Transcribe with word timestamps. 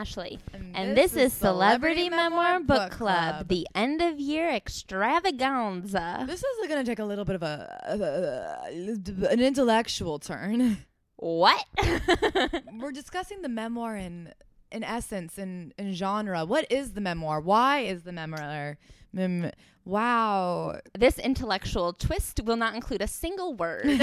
And 0.00 0.08
Ashley. 0.08 0.38
And, 0.74 0.96
this, 0.96 1.14
is 1.14 1.32
Celebrity, 1.32 2.08
Memoir 2.08 2.60
Book 2.60 2.90
Club, 2.90 3.48
the 3.48 3.66
end 3.74 4.00
of 4.00 4.18
year 4.18 4.50
extravaganza. 4.50 6.24
This 6.26 6.42
is 6.42 6.68
going 6.68 6.82
to 6.82 6.90
take 6.90 6.98
a 6.98 7.04
little 7.04 7.26
bit 7.26 7.36
of 7.36 7.42
a, 7.42 8.64
uh, 8.66 9.26
an 9.26 9.40
intellectual 9.40 10.18
turn. 10.18 10.78
What? 11.16 11.64
We're 12.78 12.92
discussing 12.92 13.42
the 13.42 13.48
memoir 13.48 13.96
in 13.96 14.32
in 14.72 14.84
essence 14.84 15.36
in 15.36 15.74
in 15.76 15.92
genre. 15.92 16.46
What 16.46 16.70
is 16.72 16.92
the 16.92 17.00
memoir? 17.02 17.40
Why 17.40 17.80
is 17.80 18.02
the 18.02 18.12
memoir? 18.12 18.78
Mem- 19.12 19.50
wow. 19.84 20.78
this 20.96 21.18
intellectual 21.18 21.92
twist 21.92 22.40
will 22.44 22.56
not 22.56 22.74
include 22.74 23.02
a 23.02 23.08
single 23.08 23.54
word. 23.54 23.84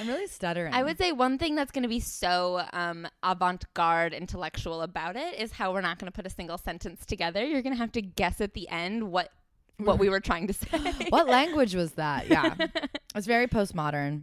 I'm 0.00 0.08
really 0.08 0.26
stuttering. 0.26 0.74
I 0.74 0.82
would 0.82 0.98
say 0.98 1.12
one 1.12 1.38
thing 1.38 1.54
that's 1.54 1.70
going 1.70 1.82
to 1.82 1.88
be 1.88 2.00
so 2.00 2.62
um, 2.72 3.06
avant-garde 3.22 4.14
intellectual 4.14 4.82
about 4.82 5.16
it 5.16 5.38
is 5.38 5.52
how 5.52 5.72
we're 5.72 5.80
not 5.80 5.98
going 5.98 6.10
to 6.10 6.14
put 6.14 6.26
a 6.26 6.30
single 6.30 6.58
sentence 6.58 7.06
together. 7.06 7.44
You're 7.44 7.62
going 7.62 7.74
to 7.74 7.78
have 7.78 7.92
to 7.92 8.02
guess 8.02 8.40
at 8.40 8.54
the 8.54 8.68
end 8.68 9.10
what 9.10 9.30
what 9.78 9.98
we 9.98 10.08
were 10.08 10.20
trying 10.20 10.46
to 10.46 10.52
say. 10.52 10.78
what 11.08 11.28
language 11.28 11.74
was 11.74 11.92
that? 11.92 12.28
Yeah. 12.28 12.54
it's 13.14 13.26
very 13.26 13.48
postmodern. 13.48 14.22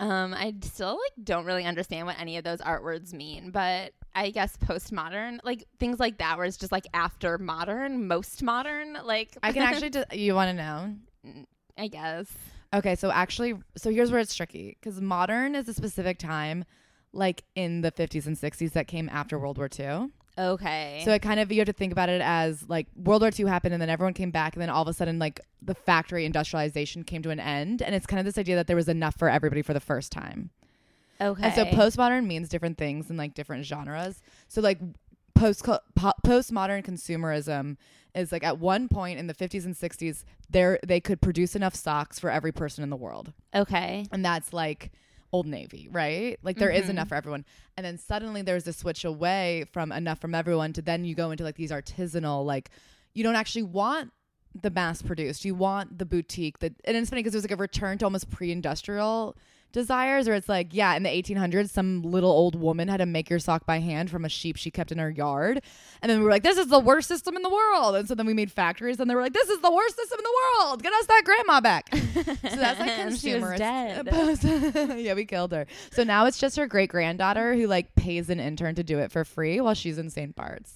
Um, 0.00 0.32
I 0.32 0.54
still 0.62 0.92
like 0.92 1.24
don't 1.24 1.44
really 1.44 1.64
understand 1.64 2.06
what 2.06 2.20
any 2.20 2.36
of 2.36 2.44
those 2.44 2.60
art 2.60 2.84
words 2.84 3.12
mean, 3.12 3.50
but 3.50 3.92
I 4.14 4.30
guess 4.30 4.56
postmodern, 4.56 5.40
like 5.42 5.64
things 5.80 5.98
like 5.98 6.18
that, 6.18 6.36
where 6.36 6.46
it's 6.46 6.56
just 6.56 6.70
like 6.70 6.86
after 6.94 7.36
modern, 7.38 8.06
most 8.06 8.42
modern. 8.42 8.96
Like 9.04 9.36
I 9.42 9.52
can 9.52 9.62
actually. 9.66 9.90
Do, 9.90 10.04
you 10.12 10.34
want 10.34 10.50
to 10.50 10.54
know? 10.54 11.44
I 11.76 11.88
guess. 11.88 12.26
Okay, 12.74 12.94
so 12.96 13.10
actually, 13.10 13.54
so 13.76 13.90
here's 13.90 14.10
where 14.10 14.20
it's 14.20 14.34
tricky 14.34 14.76
because 14.80 15.00
modern 15.00 15.54
is 15.54 15.68
a 15.68 15.74
specific 15.74 16.18
time, 16.18 16.64
like 17.12 17.44
in 17.54 17.80
the 17.80 17.90
50s 17.90 18.26
and 18.26 18.36
60s 18.36 18.72
that 18.72 18.86
came 18.86 19.08
after 19.08 19.38
World 19.38 19.56
War 19.56 19.68
II. 19.78 20.10
Okay. 20.38 21.02
So 21.04 21.12
it 21.12 21.20
kind 21.20 21.40
of 21.40 21.50
you 21.50 21.58
have 21.58 21.66
to 21.66 21.72
think 21.72 21.92
about 21.92 22.08
it 22.08 22.20
as 22.22 22.68
like 22.68 22.86
World 22.94 23.22
War 23.22 23.30
II 23.36 23.46
happened 23.46 23.72
and 23.72 23.82
then 23.82 23.90
everyone 23.90 24.14
came 24.14 24.30
back 24.30 24.54
and 24.54 24.62
then 24.62 24.70
all 24.70 24.82
of 24.82 24.88
a 24.88 24.92
sudden 24.92 25.18
like 25.18 25.40
the 25.60 25.74
factory 25.74 26.24
industrialization 26.24 27.02
came 27.02 27.22
to 27.22 27.30
an 27.30 27.40
end 27.40 27.82
and 27.82 27.94
it's 27.94 28.06
kind 28.06 28.20
of 28.20 28.26
this 28.26 28.38
idea 28.38 28.54
that 28.54 28.68
there 28.68 28.76
was 28.76 28.88
enough 28.88 29.16
for 29.16 29.28
everybody 29.28 29.62
for 29.62 29.74
the 29.74 29.80
first 29.80 30.12
time. 30.12 30.50
okay. 31.20 31.42
And 31.42 31.54
so 31.54 31.64
postmodern 31.64 32.26
means 32.26 32.48
different 32.48 32.78
things 32.78 33.10
in 33.10 33.16
like 33.16 33.34
different 33.34 33.64
genres. 33.64 34.22
So 34.46 34.60
like 34.60 34.78
post 35.38 35.64
po- 35.64 36.12
postmodern 36.26 36.84
consumerism 36.84 37.76
is 38.14 38.32
like 38.32 38.42
at 38.44 38.58
one 38.58 38.88
point 38.88 39.18
in 39.18 39.26
the 39.26 39.34
50s 39.34 39.64
and 39.64 39.74
60s 39.74 40.24
there 40.50 40.78
they 40.86 41.00
could 41.00 41.20
produce 41.20 41.54
enough 41.54 41.74
socks 41.74 42.18
for 42.18 42.30
every 42.30 42.52
person 42.52 42.82
in 42.82 42.90
the 42.90 42.96
world. 42.96 43.32
Okay. 43.54 44.06
And 44.10 44.24
that's 44.24 44.52
like 44.52 44.90
Old 45.30 45.46
Navy, 45.46 45.88
right? 45.92 46.38
Like 46.42 46.56
there 46.56 46.70
is 46.70 46.86
Mhm. 46.86 46.90
enough 46.90 47.08
for 47.08 47.14
everyone. 47.14 47.44
And 47.76 47.84
then 47.84 47.98
suddenly 47.98 48.40
there's 48.42 48.66
a 48.66 48.72
switch 48.72 49.04
away 49.04 49.66
from 49.72 49.92
enough 49.92 50.20
from 50.20 50.34
everyone 50.34 50.72
to 50.72 50.82
then 50.82 51.04
you 51.04 51.14
go 51.14 51.30
into 51.30 51.44
like 51.44 51.56
these 51.56 51.70
artisanal 51.70 52.44
like 52.46 52.70
you 53.14 53.22
don't 53.22 53.36
actually 53.36 53.64
want 53.64 54.10
the 54.60 54.70
mass 54.70 55.02
produced. 55.02 55.44
You 55.44 55.54
want 55.54 55.98
the 55.98 56.06
boutique 56.06 56.58
that 56.60 56.72
and 56.84 56.96
it's 56.96 57.10
funny 57.10 57.20
because 57.22 57.32
there's 57.32 57.44
like 57.44 57.50
a 57.52 57.56
return 57.56 57.98
to 57.98 58.06
almost 58.06 58.30
pre-industrial 58.30 59.36
desires 59.72 60.26
or 60.26 60.34
it's 60.34 60.48
like 60.48 60.68
yeah 60.72 60.94
in 60.94 61.02
the 61.02 61.10
1800s 61.10 61.70
some 61.70 62.02
little 62.02 62.30
old 62.30 62.54
woman 62.54 62.88
had 62.88 62.96
to 62.96 63.06
make 63.06 63.28
your 63.28 63.38
sock 63.38 63.66
by 63.66 63.78
hand 63.78 64.10
from 64.10 64.24
a 64.24 64.28
sheep 64.28 64.56
she 64.56 64.70
kept 64.70 64.90
in 64.90 64.98
her 64.98 65.10
yard 65.10 65.60
and 66.00 66.10
then 66.10 66.18
we 66.18 66.24
were 66.24 66.30
like 66.30 66.42
this 66.42 66.56
is 66.56 66.68
the 66.68 66.78
worst 66.78 67.06
system 67.06 67.36
in 67.36 67.42
the 67.42 67.50
world 67.50 67.94
and 67.94 68.08
so 68.08 68.14
then 68.14 68.26
we 68.26 68.32
made 68.32 68.50
factories 68.50 68.98
and 68.98 69.10
they 69.10 69.14
were 69.14 69.20
like 69.20 69.34
this 69.34 69.48
is 69.48 69.60
the 69.60 69.70
worst 69.70 69.94
system 69.94 70.18
in 70.18 70.24
the 70.24 70.64
world 70.64 70.82
get 70.82 70.92
us 70.94 71.06
that 71.06 71.22
grandma 71.24 71.60
back 71.60 71.88
so 71.94 72.56
that's 72.56 72.80
like 72.80 72.98
And 72.98 73.18
she 73.18 73.34
was 73.34 73.42
consumerist. 73.44 73.58
yeah, 74.98 75.14
we 75.14 75.24
killed 75.24 75.52
her. 75.52 75.66
So 75.92 76.04
now 76.04 76.26
it's 76.26 76.38
just 76.38 76.56
her 76.56 76.66
great 76.66 76.90
granddaughter 76.90 77.54
who 77.54 77.66
like 77.66 77.94
pays 77.94 78.30
an 78.30 78.40
intern 78.40 78.74
to 78.76 78.82
do 78.82 78.98
it 78.98 79.12
for 79.12 79.24
free 79.24 79.60
while 79.60 79.74
she's 79.74 79.98
in 79.98 80.10
St. 80.10 80.34
Bart's. 80.34 80.74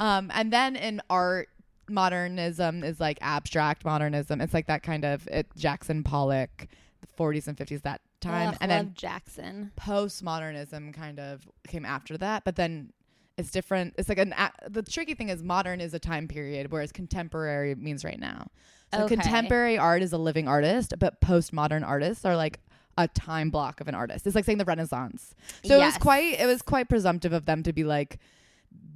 Um, 0.00 0.30
and 0.34 0.52
then 0.52 0.76
in 0.76 1.00
art, 1.10 1.48
modernism 1.88 2.84
is 2.84 3.00
like 3.00 3.18
abstract 3.20 3.84
modernism. 3.84 4.40
It's 4.40 4.54
like 4.54 4.66
that 4.66 4.82
kind 4.82 5.04
of 5.04 5.26
it 5.28 5.46
Jackson 5.56 6.04
Pollock, 6.04 6.68
40s 7.18 7.48
and 7.48 7.56
50s 7.56 7.82
that 7.82 8.00
time, 8.20 8.48
Ugh, 8.50 8.56
and 8.60 8.70
then 8.70 8.92
Jackson. 8.94 9.72
postmodernism 9.78 10.92
kind 10.94 11.18
of 11.18 11.48
came 11.66 11.84
after 11.84 12.16
that. 12.18 12.44
But 12.44 12.56
then 12.56 12.92
it's 13.36 13.50
different. 13.50 13.94
It's 13.98 14.08
like 14.08 14.18
an 14.18 14.32
a- 14.36 14.70
the 14.70 14.82
tricky 14.82 15.14
thing 15.14 15.28
is 15.28 15.42
modern 15.42 15.80
is 15.80 15.94
a 15.94 15.98
time 15.98 16.28
period, 16.28 16.70
whereas 16.72 16.92
contemporary 16.92 17.74
means 17.74 18.04
right 18.04 18.18
now. 18.18 18.48
So 18.94 19.02
Okay. 19.04 19.16
contemporary 19.16 19.76
art 19.78 20.02
is 20.02 20.12
a 20.12 20.18
living 20.18 20.48
artist, 20.48 20.94
but 20.98 21.20
postmodern 21.20 21.86
artists 21.86 22.24
are 22.24 22.36
like 22.36 22.60
a 22.96 23.06
time 23.06 23.50
block 23.50 23.80
of 23.80 23.86
an 23.88 23.94
artist. 23.94 24.26
It's 24.26 24.34
like 24.34 24.44
saying 24.44 24.58
the 24.58 24.64
Renaissance. 24.64 25.34
So 25.64 25.76
it 25.80 25.84
was 25.84 25.96
quite 25.98 26.40
it 26.40 26.46
was 26.46 26.62
quite 26.62 26.88
presumptive 26.88 27.32
of 27.32 27.44
them 27.44 27.62
to 27.64 27.72
be 27.72 27.84
like 27.84 28.18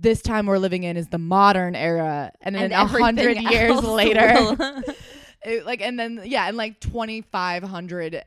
this 0.00 0.20
time 0.22 0.46
we're 0.46 0.58
living 0.58 0.82
in 0.82 0.96
is 0.96 1.08
the 1.08 1.18
modern 1.18 1.74
era 1.76 2.32
and 2.42 2.54
then 2.54 2.72
a 2.72 2.84
hundred 2.86 3.38
years 3.40 3.82
later 3.82 4.56
it, 5.44 5.66
like 5.66 5.80
and 5.80 5.98
then 5.98 6.22
yeah 6.24 6.46
and 6.48 6.56
like 6.56 6.80
2500 6.80 8.24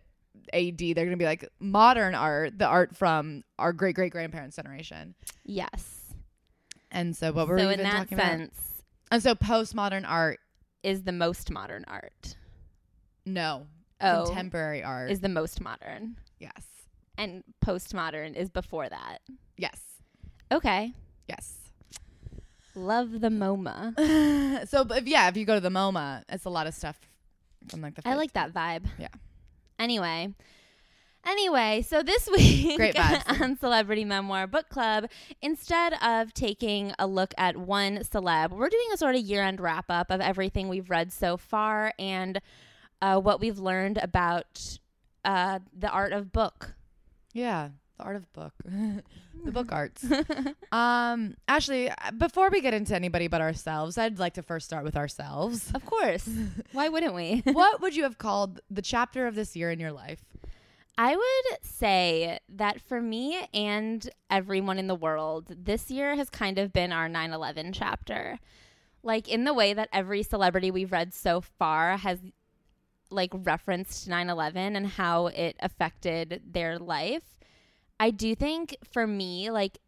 AD 0.53 0.77
they're 0.77 0.93
going 0.93 1.09
to 1.09 1.15
be 1.17 1.25
like 1.25 1.49
modern 1.59 2.15
art 2.15 2.57
the 2.57 2.65
art 2.65 2.95
from 2.95 3.43
our 3.57 3.73
great 3.73 3.95
great 3.95 4.11
grandparents 4.11 4.55
generation. 4.55 5.15
Yes. 5.43 6.13
and 6.91 7.15
so 7.15 7.31
what 7.31 7.47
were 7.47 7.59
so 7.59 7.67
we 7.67 7.73
in 7.73 7.83
that 7.83 7.91
talking 7.91 8.17
about? 8.17 8.27
sense, 8.27 8.83
and 9.11 9.23
so 9.23 9.35
postmodern 9.35 10.05
art 10.07 10.39
is 10.83 11.03
the 11.03 11.11
most 11.11 11.51
modern 11.51 11.85
art. 11.87 12.35
no. 13.25 13.67
Oh, 14.01 14.25
contemporary 14.25 14.83
art. 14.83 15.09
Is 15.09 15.21
the 15.21 15.29
most 15.29 15.61
modern, 15.61 16.17
yes. 16.37 16.63
And 17.17 17.45
postmodern 17.65 18.35
is 18.35 18.49
before 18.49 18.89
that. 18.89 19.19
yes. 19.57 19.79
Okay. 20.51 20.93
yes 21.29 21.64
Love 22.75 23.21
the 23.21 23.29
MoMA. 23.29 24.67
so 24.67 24.83
but 24.83 25.07
yeah 25.07 25.27
if 25.27 25.37
you 25.37 25.45
go 25.45 25.55
to 25.55 25.61
the 25.61 25.69
MoMA 25.69 26.23
it's 26.29 26.45
a 26.45 26.49
lot 26.49 26.67
of 26.67 26.73
stuff 26.73 26.99
from 27.69 27.81
like 27.81 27.95
the 27.95 28.07
I 28.07 28.15
like 28.15 28.33
that 28.33 28.53
vibe. 28.53 28.85
Yeah. 28.97 29.07
Anyway. 29.79 30.33
Anyway, 31.25 31.81
so 31.81 32.03
this 32.03 32.29
week 32.31 32.77
Great 32.77 32.95
on 33.41 33.57
Celebrity 33.57 34.05
Memoir 34.05 34.47
Book 34.47 34.69
Club, 34.69 35.09
instead 35.41 35.93
of 36.03 36.33
taking 36.33 36.93
a 36.99 37.07
look 37.07 37.33
at 37.37 37.57
one 37.57 37.97
celeb, 37.99 38.51
we're 38.51 38.69
doing 38.69 38.87
a 38.93 38.97
sort 38.97 39.15
of 39.15 39.21
year 39.21 39.41
end 39.41 39.59
wrap 39.59 39.85
up 39.89 40.11
of 40.11 40.21
everything 40.21 40.69
we've 40.69 40.89
read 40.89 41.11
so 41.11 41.35
far 41.37 41.93
and 41.97 42.39
uh, 43.01 43.19
what 43.19 43.39
we've 43.39 43.59
learned 43.59 43.97
about 43.97 44.77
uh, 45.23 45.59
the 45.77 45.89
art 45.89 46.13
of 46.13 46.31
book. 46.31 46.75
Yeah, 47.33 47.69
the 47.97 48.03
art 48.03 48.15
of 48.15 48.31
book, 48.33 48.53
the 49.43 49.51
book 49.51 49.71
arts. 49.71 50.05
um, 50.71 51.35
Ashley, 51.47 51.89
before 52.17 52.49
we 52.49 52.61
get 52.61 52.73
into 52.73 52.95
anybody 52.95 53.27
but 53.27 53.41
ourselves, 53.41 53.97
I'd 53.97 54.19
like 54.19 54.33
to 54.33 54.43
first 54.43 54.65
start 54.65 54.83
with 54.83 54.97
ourselves. 54.97 55.71
Of 55.73 55.85
course. 55.85 56.29
Why 56.71 56.89
wouldn't 56.89 57.13
we? 57.13 57.41
what 57.45 57.81
would 57.81 57.95
you 57.95 58.03
have 58.03 58.17
called 58.17 58.59
the 58.69 58.81
chapter 58.81 59.27
of 59.27 59.35
this 59.35 59.55
year 59.55 59.71
in 59.71 59.79
your 59.79 59.91
life? 59.91 60.23
I 60.97 61.15
would 61.15 61.65
say 61.65 62.39
that 62.49 62.79
for 62.79 63.01
me 63.01 63.47
and 63.53 64.09
everyone 64.29 64.79
in 64.79 64.87
the 64.87 64.95
world, 64.95 65.47
this 65.49 65.91
year 65.91 66.15
has 66.15 66.29
kind 66.29 66.57
of 66.57 66.71
been 66.71 66.93
our 66.93 67.09
9 67.09 67.33
11 67.33 67.73
chapter. 67.73 68.39
Like, 69.03 69.27
in 69.27 69.43
the 69.43 69.53
way 69.53 69.73
that 69.73 69.89
every 69.93 70.23
celebrity 70.23 70.71
we've 70.71 70.91
read 70.91 71.13
so 71.13 71.41
far 71.41 71.97
has, 71.97 72.19
like, 73.11 73.31
referenced 73.33 74.07
9 74.07 74.29
11 74.29 74.75
and 74.75 74.87
how 74.87 75.27
it 75.27 75.57
affected 75.59 76.41
their 76.51 76.79
life. 76.79 77.35
I 77.99 78.11
do 78.11 78.35
think 78.35 78.75
for 78.91 79.05
me, 79.07 79.49
like, 79.51 79.79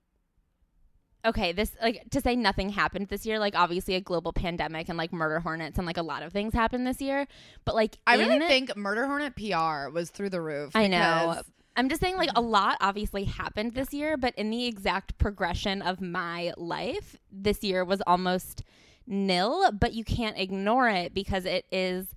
okay, 1.25 1.51
this, 1.51 1.75
like, 1.81 2.09
to 2.11 2.21
say 2.21 2.35
nothing 2.35 2.69
happened 2.69 3.07
this 3.07 3.25
year, 3.25 3.39
like, 3.39 3.55
obviously 3.55 3.95
a 3.95 4.01
global 4.01 4.31
pandemic 4.31 4.87
and, 4.87 4.97
like, 4.97 5.11
murder 5.11 5.39
hornets 5.39 5.77
and, 5.77 5.85
like, 5.85 5.97
a 5.97 6.03
lot 6.03 6.23
of 6.23 6.31
things 6.31 6.53
happened 6.53 6.87
this 6.87 7.01
year. 7.01 7.27
But, 7.65 7.75
like, 7.75 7.97
I 8.07 8.15
really 8.15 8.37
in- 8.37 8.41
think 8.41 8.75
Murder 8.77 9.05
Hornet 9.07 9.35
PR 9.35 9.89
was 9.89 10.09
through 10.09 10.29
the 10.29 10.41
roof. 10.41 10.75
I 10.75 10.87
know. 10.87 11.41
I'm 11.75 11.89
just 11.89 12.01
saying, 12.01 12.17
like, 12.17 12.29
mm-hmm. 12.29 12.37
a 12.37 12.47
lot 12.47 12.77
obviously 12.81 13.25
happened 13.25 13.73
this 13.73 13.93
year, 13.93 14.17
but 14.17 14.33
in 14.35 14.49
the 14.49 14.65
exact 14.65 15.17
progression 15.17 15.81
of 15.81 16.01
my 16.01 16.53
life, 16.57 17.17
this 17.31 17.63
year 17.63 17.83
was 17.83 18.01
almost 18.07 18.63
nil, 19.05 19.71
but 19.71 19.93
you 19.93 20.03
can't 20.03 20.37
ignore 20.37 20.89
it 20.89 21.13
because 21.13 21.45
it 21.45 21.65
is 21.71 22.07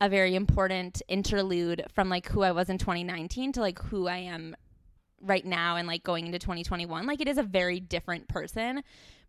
a 0.00 0.08
very 0.08 0.34
important 0.34 1.02
interlude 1.08 1.84
from 1.92 2.08
like 2.08 2.28
who 2.28 2.42
I 2.42 2.52
was 2.52 2.70
in 2.70 2.78
2019 2.78 3.52
to 3.52 3.60
like 3.60 3.78
who 3.78 4.08
I 4.08 4.16
am 4.16 4.56
right 5.20 5.44
now 5.44 5.76
and 5.76 5.86
like 5.86 6.02
going 6.02 6.26
into 6.26 6.38
2021. 6.38 7.06
Like, 7.06 7.20
it 7.20 7.28
is 7.28 7.38
a 7.38 7.42
very 7.42 7.80
different 7.80 8.28
person, 8.28 8.82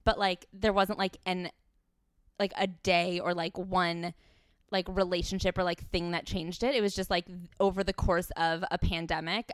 but 0.03 0.17
like, 0.17 0.45
there 0.53 0.73
wasn't 0.73 0.99
like 0.99 1.17
an, 1.25 1.49
like 2.39 2.53
a 2.57 2.67
day 2.67 3.19
or 3.19 3.33
like 3.33 3.57
one 3.57 4.13
like 4.71 4.87
relationship 4.89 5.57
or 5.57 5.63
like 5.63 5.87
thing 5.91 6.11
that 6.11 6.25
changed 6.25 6.63
it. 6.63 6.75
It 6.75 6.81
was 6.81 6.95
just 6.95 7.09
like 7.09 7.25
over 7.59 7.83
the 7.83 7.93
course 7.93 8.31
of 8.37 8.63
a 8.71 8.77
pandemic, 8.77 9.51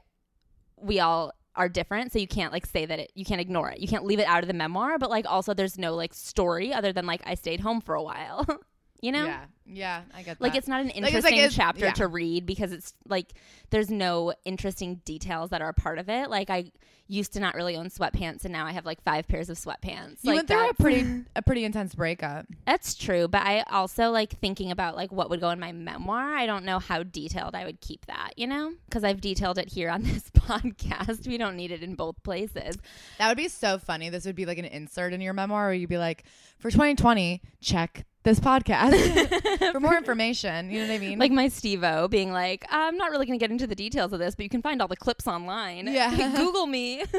we 0.77 0.99
all 0.99 1.33
are 1.55 1.67
different. 1.67 2.13
So 2.13 2.19
you 2.19 2.27
can't 2.27 2.53
like 2.53 2.65
say 2.65 2.85
that 2.85 2.99
it, 2.99 3.11
you 3.15 3.25
can't 3.25 3.41
ignore 3.41 3.71
it. 3.71 3.79
You 3.79 3.87
can't 3.87 4.05
leave 4.05 4.19
it 4.19 4.27
out 4.27 4.43
of 4.43 4.47
the 4.47 4.53
memoir, 4.53 4.97
but 4.99 5.09
like 5.09 5.25
also 5.27 5.53
there's 5.53 5.77
no 5.77 5.95
like 5.95 6.13
story 6.13 6.71
other 6.71 6.93
than 6.93 7.05
like 7.05 7.21
I 7.25 7.33
stayed 7.33 7.59
home 7.59 7.81
for 7.81 7.95
a 7.95 8.03
while. 8.03 8.45
You 9.01 9.11
know? 9.11 9.25
Yeah. 9.25 9.45
Yeah, 9.69 10.01
I 10.15 10.19
get 10.23 10.39
that. 10.39 10.41
Like 10.41 10.55
it's 10.55 10.67
not 10.67 10.79
an 10.81 10.87
it's 10.91 10.99
like 11.01 11.13
interesting 11.13 11.37
it's- 11.39 11.53
chapter 11.53 11.85
yeah. 11.85 11.91
to 11.93 12.07
read 12.07 12.45
because 12.45 12.71
it's 12.71 12.93
like 13.07 13.33
there's 13.69 13.89
no 13.89 14.33
interesting 14.45 15.01
details 15.03 15.49
that 15.49 15.61
are 15.61 15.67
a 15.69 15.73
part 15.73 15.99
of 15.99 16.07
it. 16.09 16.29
Like 16.29 16.49
I 16.49 16.71
used 17.09 17.33
to 17.33 17.39
not 17.41 17.53
really 17.55 17.75
own 17.75 17.87
sweatpants 17.89 18.43
and 18.45 18.51
now 18.53 18.65
I 18.65 18.71
have 18.71 18.85
like 18.85 19.01
five 19.03 19.27
pairs 19.27 19.49
of 19.49 19.57
sweatpants. 19.57 20.19
you 20.23 20.31
like 20.31 20.35
went 20.37 20.47
through 20.47 20.57
a 20.57 20.59
that's- 20.61 20.75
pretty 20.79 21.23
a 21.35 21.41
pretty 21.41 21.65
intense 21.65 21.95
breakup. 21.95 22.45
That's 22.65 22.95
true, 22.95 23.27
but 23.27 23.41
I 23.41 23.63
also 23.69 24.09
like 24.09 24.39
thinking 24.39 24.71
about 24.71 24.95
like 24.95 25.11
what 25.11 25.29
would 25.29 25.41
go 25.41 25.49
in 25.49 25.59
my 25.59 25.73
memoir. 25.73 26.33
I 26.35 26.45
don't 26.45 26.63
know 26.63 26.79
how 26.79 27.03
detailed 27.03 27.53
I 27.53 27.65
would 27.65 27.81
keep 27.81 28.05
that, 28.05 28.31
you 28.37 28.47
know? 28.47 28.71
Cuz 28.89 29.03
I've 29.03 29.19
detailed 29.19 29.57
it 29.57 29.67
here 29.69 29.89
on 29.89 30.03
this 30.03 30.29
podcast. 30.31 31.27
We 31.27 31.37
don't 31.37 31.57
need 31.57 31.71
it 31.71 31.83
in 31.83 31.95
both 31.95 32.23
places. 32.23 32.77
That 33.19 33.27
would 33.27 33.37
be 33.37 33.49
so 33.49 33.79
funny. 33.79 34.09
This 34.09 34.25
would 34.25 34.35
be 34.35 34.45
like 34.45 34.57
an 34.59 34.65
insert 34.65 35.11
in 35.11 35.19
your 35.19 35.33
memoir 35.33 35.65
where 35.65 35.73
you'd 35.73 35.89
be 35.89 35.97
like, 35.97 36.23
for 36.57 36.71
2020, 36.71 37.41
check 37.61 38.05
this 38.27 38.39
podcast 38.41 39.71
for 39.71 39.79
more 39.79 39.95
information. 39.95 40.69
You 40.69 40.81
know 40.81 40.87
what 40.87 40.95
I 40.95 40.99
mean? 40.99 41.17
Like 41.17 41.31
my 41.31 41.47
Steve-O 41.47 42.07
being 42.09 42.31
like, 42.31 42.65
I'm 42.69 42.97
not 42.97 43.09
really 43.09 43.25
going 43.25 43.39
to 43.39 43.43
get 43.43 43.51
into 43.51 43.67
the 43.67 43.75
details 43.75 44.11
of 44.11 44.19
this, 44.19 44.35
but 44.35 44.43
you 44.43 44.49
can 44.49 44.61
find 44.61 44.81
all 44.81 44.87
the 44.89 44.97
clips 44.97 45.27
online. 45.27 45.87
Yeah. 45.87 46.33
Google 46.35 46.67
me. 46.67 47.03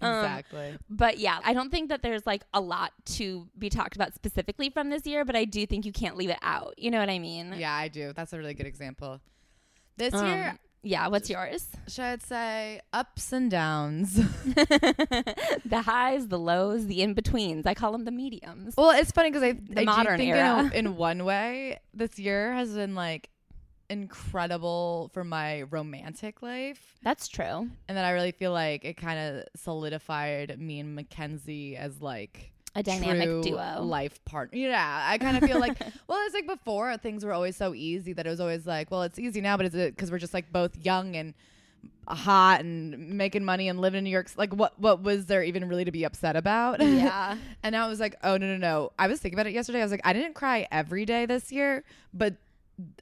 Um, 0.00 0.10
exactly. 0.24 0.76
But 0.90 1.18
yeah, 1.18 1.38
I 1.44 1.54
don't 1.54 1.70
think 1.70 1.88
that 1.90 2.02
there's 2.02 2.26
like 2.26 2.42
a 2.52 2.60
lot 2.60 2.90
to 3.16 3.46
be 3.56 3.70
talked 3.70 3.94
about 3.94 4.12
specifically 4.12 4.68
from 4.68 4.90
this 4.90 5.06
year, 5.06 5.24
but 5.24 5.36
I 5.36 5.44
do 5.44 5.64
think 5.64 5.86
you 5.86 5.92
can't 5.92 6.16
leave 6.16 6.30
it 6.30 6.38
out. 6.42 6.74
You 6.76 6.90
know 6.90 6.98
what 6.98 7.08
I 7.08 7.20
mean? 7.20 7.54
yeah, 7.56 7.72
I 7.72 7.86
do. 7.86 8.12
That's 8.12 8.32
a 8.32 8.38
really 8.38 8.54
good 8.54 8.66
example. 8.66 9.20
This 9.96 10.12
Um, 10.12 10.26
year, 10.26 10.58
yeah, 10.84 11.08
what's 11.08 11.30
yours? 11.30 11.66
should 11.88 12.04
I 12.04 12.16
say 12.18 12.80
ups 12.92 13.32
and 13.32 13.50
downs? 13.50 14.14
the 14.44 15.82
highs, 15.84 16.28
the 16.28 16.38
lows, 16.38 16.86
the 16.86 17.02
in 17.02 17.14
betweens. 17.14 17.66
I 17.66 17.74
call 17.74 17.92
them 17.92 18.04
the 18.04 18.10
mediums. 18.10 18.74
well, 18.76 18.90
it's 18.90 19.10
funny 19.10 19.30
because 19.30 19.42
I, 19.42 19.48
I 19.48 19.80
do 19.80 19.84
modern 19.84 20.18
think 20.18 20.34
era. 20.34 20.60
In, 20.60 20.72
in 20.86 20.96
one 20.96 21.24
way, 21.24 21.80
this 21.92 22.18
year 22.18 22.52
has 22.52 22.74
been 22.74 22.94
like 22.94 23.30
incredible 23.88 25.10
for 25.12 25.24
my 25.24 25.62
romantic 25.62 26.42
life. 26.42 26.96
That's 27.02 27.28
true. 27.28 27.68
And 27.88 27.96
then 27.96 28.04
I 28.04 28.10
really 28.10 28.32
feel 28.32 28.52
like 28.52 28.84
it 28.84 28.96
kind 28.96 29.18
of 29.18 29.44
solidified 29.56 30.58
me 30.58 30.80
and 30.80 30.94
Mackenzie 30.94 31.76
as 31.76 32.00
like 32.00 32.52
A 32.76 32.82
dynamic 32.82 33.28
true 33.28 33.42
duo. 33.42 33.82
life 33.82 34.24
partner. 34.24 34.58
Yeah, 34.58 35.04
I 35.08 35.18
kind 35.18 35.36
of 35.36 35.44
feel 35.44 35.60
like 35.60 35.78
well, 36.08 36.18
it's 36.26 36.34
like 36.34 36.46
before 36.46 36.96
things 36.96 37.24
were 37.24 37.32
always 37.32 37.56
so 37.56 37.74
easy 37.74 38.12
that 38.14 38.26
it 38.26 38.30
was 38.30 38.40
always 38.40 38.66
like, 38.66 38.90
well, 38.90 39.02
it's 39.02 39.18
easy 39.18 39.40
now, 39.40 39.56
but 39.56 39.66
is 39.66 39.74
it 39.74 39.94
because 39.94 40.10
we're 40.10 40.18
just 40.18 40.34
like 40.34 40.52
both 40.52 40.76
young 40.76 41.14
and 41.16 41.34
hot 42.08 42.60
and 42.60 43.10
making 43.16 43.44
money 43.44 43.68
and 43.68 43.80
living 43.80 43.98
in 43.98 44.04
New 44.04 44.10
York? 44.10 44.28
Like, 44.36 44.52
what 44.54 44.78
what 44.80 45.02
was 45.02 45.26
there 45.26 45.42
even 45.42 45.68
really 45.68 45.84
to 45.84 45.92
be 45.92 46.04
upset 46.04 46.34
about? 46.36 46.80
Yeah. 46.82 47.36
and 47.62 47.72
now 47.72 47.86
I 47.86 47.88
was 47.88 48.00
like, 48.00 48.16
oh 48.24 48.36
no 48.36 48.46
no 48.46 48.56
no. 48.56 48.92
I 48.98 49.06
was 49.06 49.20
thinking 49.20 49.36
about 49.38 49.46
it 49.46 49.52
yesterday. 49.54 49.80
I 49.80 49.84
was 49.84 49.92
like, 49.92 50.02
I 50.04 50.12
didn't 50.12 50.34
cry 50.34 50.66
every 50.72 51.04
day 51.04 51.26
this 51.26 51.52
year, 51.52 51.84
but. 52.12 52.34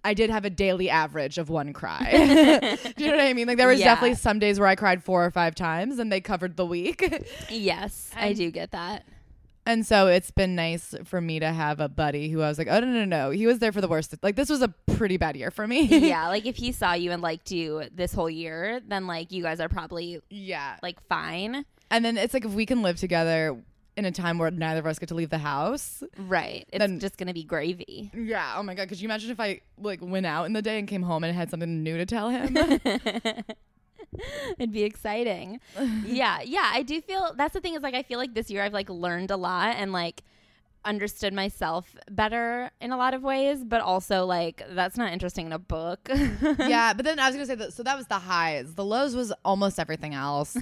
I 0.04 0.12
did 0.12 0.28
have 0.28 0.44
a 0.44 0.50
daily 0.50 0.90
average 0.90 1.38
of 1.38 1.48
one 1.48 1.72
cry. 1.72 2.10
Do 2.94 3.04
you 3.04 3.10
know 3.10 3.16
what 3.16 3.24
I 3.24 3.32
mean? 3.32 3.48
Like 3.48 3.56
there 3.56 3.68
was 3.68 3.80
Yeah. 3.80 3.86
definitely 3.86 4.16
some 4.16 4.38
days 4.38 4.60
where 4.60 4.68
I 4.68 4.74
cried 4.74 5.02
four 5.02 5.24
or 5.24 5.30
five 5.30 5.54
times 5.54 5.98
and 5.98 6.12
they 6.12 6.20
covered 6.20 6.58
the 6.58 6.66
week. 6.66 7.02
yes, 7.48 8.10
I 8.14 8.34
do 8.34 8.50
get 8.50 8.72
that. 8.72 9.06
And 9.64 9.86
so 9.86 10.08
it's 10.08 10.30
been 10.30 10.54
nice 10.54 10.94
for 11.04 11.20
me 11.20 11.38
to 11.38 11.52
have 11.52 11.78
a 11.78 11.88
buddy 11.88 12.28
who 12.30 12.40
I 12.42 12.48
was 12.48 12.58
like, 12.58 12.68
oh, 12.68 12.80
no, 12.80 12.86
no, 12.86 13.04
no. 13.04 13.30
He 13.30 13.46
was 13.46 13.60
there 13.60 13.70
for 13.70 13.80
the 13.80 13.88
worst. 13.88 14.14
Like, 14.22 14.34
this 14.34 14.50
was 14.50 14.60
a 14.60 14.68
pretty 14.68 15.16
bad 15.16 15.36
year 15.36 15.50
for 15.50 15.66
me. 15.66 15.82
yeah, 15.84 16.28
like 16.30 16.46
if 16.46 16.56
he 16.56 16.72
saw 16.72 16.94
you 16.94 17.12
and 17.12 17.22
liked 17.22 17.50
you 17.52 17.84
this 17.94 18.12
whole 18.12 18.30
year, 18.30 18.80
then 18.86 19.06
like 19.06 19.30
you 19.30 19.42
guys 19.42 19.60
are 19.60 19.68
probably 19.68 20.20
yeah. 20.30 20.76
like 20.82 21.00
fine. 21.08 21.64
And 21.90 22.04
then 22.04 22.16
it's 22.16 22.34
like, 22.34 22.44
if 22.44 22.52
we 22.52 22.66
can 22.66 22.82
live 22.82 22.96
together 22.96 23.56
in 23.96 24.04
a 24.04 24.10
time 24.10 24.38
where 24.38 24.50
neither 24.50 24.80
of 24.80 24.86
us 24.86 24.98
get 24.98 25.10
to 25.10 25.14
leave 25.14 25.30
the 25.30 25.38
house. 25.38 26.02
Right. 26.16 26.66
It's 26.72 26.78
Then- 26.78 26.98
just 26.98 27.16
gonna 27.16 27.34
be 27.34 27.44
gravy. 27.44 28.10
Yeah. 28.14 28.54
Oh 28.56 28.62
my 28.62 28.74
God. 28.74 28.88
Could 28.88 29.00
you 29.00 29.06
imagine 29.06 29.30
if 29.30 29.38
I 29.40 29.60
like 29.78 30.00
went 30.02 30.26
out 30.26 30.44
in 30.44 30.54
the 30.54 30.62
day 30.62 30.78
and 30.78 30.88
came 30.88 31.02
home 31.02 31.24
and 31.24 31.34
had 31.36 31.50
something 31.50 31.82
new 31.82 31.96
to 31.98 32.06
tell 32.06 32.30
him? 32.30 32.56
It'd 34.58 34.72
be 34.72 34.82
exciting. 34.84 35.60
yeah, 36.04 36.40
yeah. 36.42 36.70
I 36.72 36.82
do 36.82 37.00
feel 37.00 37.34
that's 37.36 37.54
the 37.54 37.60
thing 37.60 37.74
is 37.74 37.82
like 37.82 37.94
I 37.94 38.02
feel 38.02 38.18
like 38.18 38.34
this 38.34 38.50
year 38.50 38.62
I've 38.62 38.72
like 38.72 38.90
learned 38.90 39.30
a 39.30 39.36
lot 39.36 39.76
and 39.76 39.92
like 39.92 40.22
understood 40.84 41.32
myself 41.32 41.94
better 42.10 42.70
in 42.80 42.90
a 42.90 42.96
lot 42.96 43.14
of 43.14 43.22
ways, 43.22 43.62
but 43.64 43.80
also 43.80 44.24
like 44.24 44.62
that's 44.70 44.96
not 44.96 45.12
interesting 45.12 45.46
in 45.46 45.52
a 45.52 45.58
book. 45.58 46.08
yeah. 46.58 46.92
But 46.92 47.04
then 47.04 47.18
I 47.18 47.28
was 47.28 47.36
going 47.36 47.46
to 47.46 47.52
say 47.52 47.54
that. 47.56 47.72
So 47.72 47.82
that 47.82 47.96
was 47.96 48.06
the 48.06 48.18
highs. 48.18 48.74
The 48.74 48.84
lows 48.84 49.14
was 49.14 49.32
almost 49.44 49.78
everything 49.78 50.14
else. 50.14 50.56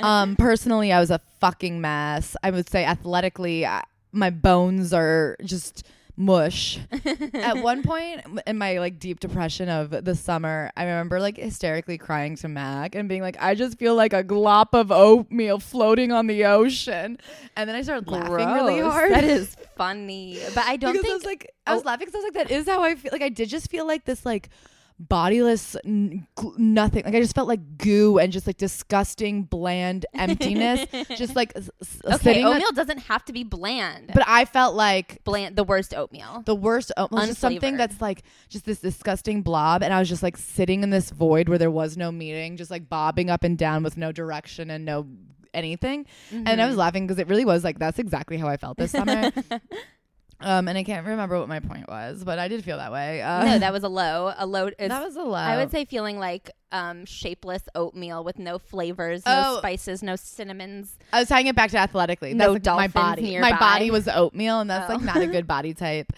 um, 0.00 0.36
personally, 0.36 0.92
I 0.92 1.00
was 1.00 1.10
a 1.10 1.20
fucking 1.40 1.80
mess. 1.80 2.36
I 2.42 2.50
would 2.50 2.68
say 2.68 2.84
athletically, 2.84 3.66
I, 3.66 3.84
my 4.12 4.30
bones 4.30 4.92
are 4.92 5.36
just 5.44 5.84
mush. 6.16 6.78
At 7.34 7.58
one 7.58 7.82
point 7.82 8.22
in 8.46 8.58
my 8.58 8.78
like 8.78 8.98
deep 8.98 9.20
depression 9.20 9.68
of 9.68 9.90
the 10.04 10.14
summer, 10.14 10.70
I 10.76 10.84
remember 10.84 11.20
like 11.20 11.36
hysterically 11.36 11.98
crying 11.98 12.36
to 12.36 12.48
Mac 12.48 12.94
and 12.94 13.08
being 13.08 13.22
like, 13.22 13.36
I 13.40 13.54
just 13.54 13.78
feel 13.78 13.94
like 13.94 14.12
a 14.12 14.22
glop 14.22 14.68
of 14.72 14.92
oatmeal 14.92 15.58
floating 15.58 16.12
on 16.12 16.26
the 16.26 16.44
ocean. 16.44 17.18
And 17.56 17.68
then 17.68 17.76
I 17.76 17.82
started 17.82 18.08
laughing 18.08 18.52
really 18.52 18.80
hard. 18.80 19.12
That 19.12 19.24
is 19.24 19.56
funny. 19.76 20.38
But 20.54 20.64
I 20.66 20.76
don't 20.78 20.92
because 20.92 21.02
think 21.02 21.12
I 21.12 21.16
was 21.16 21.24
like, 21.24 21.54
I 21.66 21.74
was 21.74 21.82
oh. 21.82 21.86
laughing 21.86 22.06
because 22.06 22.14
I 22.14 22.18
was 22.18 22.34
like, 22.34 22.48
that 22.48 22.54
is 22.54 22.66
how 22.66 22.82
I 22.82 22.94
feel. 22.94 23.10
Like 23.12 23.22
I 23.22 23.28
did 23.28 23.48
just 23.48 23.70
feel 23.70 23.86
like 23.86 24.04
this 24.04 24.24
like 24.24 24.50
bodiless 24.98 25.76
n- 25.84 26.26
nothing. 26.56 27.04
Like 27.04 27.14
I 27.14 27.20
just 27.20 27.34
felt 27.34 27.48
like 27.48 27.78
goo 27.78 28.18
and 28.18 28.32
just 28.32 28.46
like 28.46 28.56
disgusting 28.56 29.42
bland 29.42 30.06
emptiness. 30.14 30.86
just 31.16 31.34
like 31.34 31.52
s- 31.56 31.68
Okay, 32.04 32.44
oatmeal 32.44 32.70
doesn't 32.72 32.98
have 32.98 33.24
to 33.24 33.32
be 33.32 33.42
bland. 33.42 34.10
but 34.14 34.22
I 34.26 34.44
felt 34.44 34.74
like 34.76 35.22
bland 35.24 35.56
the 35.56 35.64
worst 35.64 35.94
oatmeal. 35.94 36.42
the 36.46 36.54
worst 36.54 36.92
oatmeal 36.96 37.26
just 37.26 37.40
something 37.40 37.76
that's 37.76 38.00
like 38.00 38.22
just 38.48 38.64
this 38.66 38.78
disgusting 38.80 39.42
blob 39.42 39.82
and 39.82 39.92
i 39.92 39.98
was 39.98 40.08
just 40.08 40.22
like 40.22 40.36
sitting 40.36 40.82
in 40.82 40.90
this 40.90 41.10
void 41.10 41.48
where 41.48 41.58
there 41.58 41.70
was 41.70 41.96
no 41.96 42.12
meeting 42.12 42.56
just 42.56 42.70
like 42.70 42.88
bobbing 42.88 43.30
up 43.30 43.42
and 43.44 43.58
down 43.58 43.82
with 43.82 43.96
no 43.96 44.12
direction 44.12 44.70
and 44.70 44.84
no 44.84 45.06
anything 45.52 46.06
and 46.30 46.46
Mm-hmm. 46.46 46.60
i 46.60 46.66
was 46.66 46.76
laughing 46.76 47.06
because 47.06 47.18
it 47.18 47.28
really 47.28 47.44
was 47.44 47.62
like 47.64 47.78
that's 47.78 47.98
exactly 47.98 48.36
how 48.38 48.48
i 48.48 48.56
felt 48.56 48.76
this 48.76 48.90
summer 48.92 49.30
um 50.40 50.66
and 50.68 50.76
i 50.76 50.82
can't 50.82 51.06
remember 51.06 51.38
what 51.38 51.48
my 51.48 51.60
point 51.60 51.88
was 51.88 52.24
but 52.24 52.38
i 52.38 52.48
did 52.48 52.64
feel 52.64 52.76
that 52.76 52.90
way 52.92 53.22
uh, 53.22 53.44
no, 53.44 53.58
that 53.58 53.72
was 53.78 53.82
a 53.84 53.88
low. 53.88 54.32
A 54.36 54.46
low 54.46 54.70
that 54.78 55.02
was 55.04 55.16
a 55.16 55.22
lot 55.22 55.48
I 55.50 55.56
would 55.56 55.70
say 55.70 55.84
feeling 55.84 56.18
like 56.18 56.50
um, 56.72 57.04
shapeless 57.06 57.62
oatmeal 57.76 58.24
with 58.24 58.36
no 58.40 58.58
flavors, 58.58 59.22
Oh. 59.26 59.54
no 59.54 59.58
spices, 59.58 60.02
no 60.02 60.16
cinnamons. 60.16 60.96
i 61.12 61.20
was 61.20 61.28
tying 61.28 61.46
it 61.46 61.54
back 61.54 61.70
to 61.70 61.78
athletically 61.78 62.34
No 62.34 62.54
that's 62.54 62.66
like 62.66 62.76
my 62.76 62.88
body 62.88 63.22
nearby. 63.22 63.50
my 63.50 63.58
body 63.58 63.90
was 63.90 64.08
oatmeal 64.08 64.60
and 64.60 64.68
that's 64.68 64.90
Oh. 64.90 64.94
like 64.94 65.04
not 65.04 65.18
a 65.22 65.26
good 65.26 65.46
body 65.46 65.72
type 65.86 66.12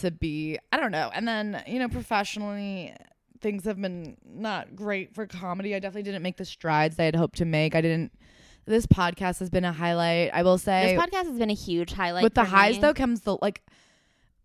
to 0.00 0.10
be 0.10 0.58
i 0.72 0.76
don't 0.76 0.92
know 0.92 1.10
and 1.14 1.26
then 1.26 1.62
you 1.66 1.78
know 1.78 1.88
professionally 1.88 2.94
things 3.40 3.64
have 3.64 3.80
been 3.80 4.16
not 4.26 4.74
great 4.76 5.14
for 5.14 5.26
comedy 5.26 5.74
i 5.74 5.78
definitely 5.78 6.02
didn't 6.02 6.22
make 6.22 6.36
the 6.36 6.44
strides 6.44 6.98
i 6.98 7.04
had 7.04 7.14
hoped 7.16 7.38
to 7.38 7.44
make 7.44 7.74
i 7.74 7.80
didn't 7.80 8.12
this 8.68 8.86
podcast 8.86 9.38
has 9.40 9.50
been 9.50 9.64
a 9.64 9.72
highlight 9.72 10.30
i 10.32 10.42
will 10.42 10.58
say 10.58 10.94
This 10.96 11.04
podcast 11.04 11.26
has 11.26 11.38
been 11.38 11.50
a 11.50 11.54
huge 11.54 11.92
highlight. 11.92 12.22
with 12.22 12.34
the 12.34 12.44
highs 12.44 12.76
me. 12.76 12.80
though 12.82 12.94
comes 12.94 13.20
the 13.22 13.36
like 13.42 13.62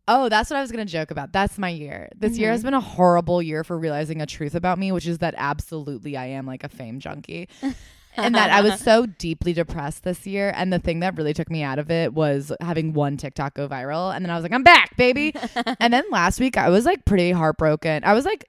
oh 0.08 0.30
that's 0.30 0.50
what 0.50 0.58
i 0.58 0.62
was 0.62 0.72
gonna 0.72 0.86
joke 0.86 1.12
about 1.12 1.32
that's 1.32 1.58
my 1.58 1.70
year 1.70 2.10
this 2.16 2.38
year 2.38 2.50
Mhm. 2.50 2.54
has 2.54 2.64
been 2.64 2.74
a 2.74 2.82
horrible 2.82 3.42
year 3.42 3.64
for 3.64 3.78
realizing 3.78 4.22
a 4.22 4.26
truth 4.26 4.56
about 4.56 4.78
me 4.80 4.92
which 4.92 5.08
is 5.08 5.20
that 5.20 5.34
absolutely 5.38 6.18
i 6.18 6.26
am 6.26 6.46
like 6.46 6.64
a 6.64 6.70
fame 6.70 7.00
junkie 7.00 7.48
and 8.16 8.36
that 8.36 8.52
I 8.52 8.62
was 8.62 8.80
so 8.80 9.08
deeply 9.08 9.54
depressed 9.54 10.04
this 10.04 10.28
year. 10.28 10.54
And 10.56 10.72
the 10.72 10.78
thing 10.78 11.00
that 11.00 11.18
really 11.18 11.34
took 11.34 11.50
me 11.50 11.64
out 11.64 11.80
of 11.80 11.90
it 11.90 12.14
was 12.14 12.52
having 12.62 12.94
one 12.94 13.18
TikTok 13.18 13.56
go 13.56 13.68
viral. 13.68 14.16
And 14.16 14.24
then 14.24 14.30
I 14.30 14.36
was 14.36 14.44
like, 14.44 14.52
I'm 14.52 14.62
back, 14.62 14.96
baby. 14.98 15.34
and 15.80 15.92
then 15.92 16.04
last 16.12 16.40
week, 16.40 16.56
I 16.56 16.70
was 16.70 16.86
like 16.86 17.06
pretty 17.06 17.32
heartbroken. 17.32 18.04
I 18.04 18.14
was 18.14 18.24
like 18.24 18.46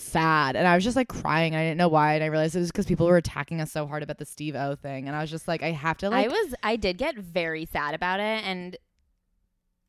sad 0.00 0.56
and 0.56 0.66
I 0.66 0.74
was 0.74 0.84
just 0.84 0.96
like 0.96 1.08
crying. 1.08 1.54
I 1.54 1.62
didn't 1.64 1.78
know 1.78 1.88
why. 1.88 2.14
And 2.14 2.24
I 2.24 2.28
realized 2.28 2.56
it 2.56 2.60
was 2.60 2.70
because 2.70 2.86
people 2.86 3.06
were 3.06 3.16
attacking 3.16 3.60
us 3.60 3.70
so 3.72 3.86
hard 3.86 4.02
about 4.02 4.18
the 4.18 4.26
Steve 4.26 4.54
O 4.56 4.74
thing. 4.74 5.06
And 5.08 5.16
I 5.16 5.20
was 5.20 5.30
just 5.30 5.48
like, 5.48 5.62
I 5.62 5.70
have 5.72 5.96
to 5.98 6.10
like, 6.10 6.26
I 6.26 6.28
was 6.28 6.54
I 6.62 6.76
did 6.76 6.98
get 6.98 7.16
very 7.16 7.66
sad 7.66 7.94
about 7.94 8.20
it 8.20 8.44
and 8.44 8.76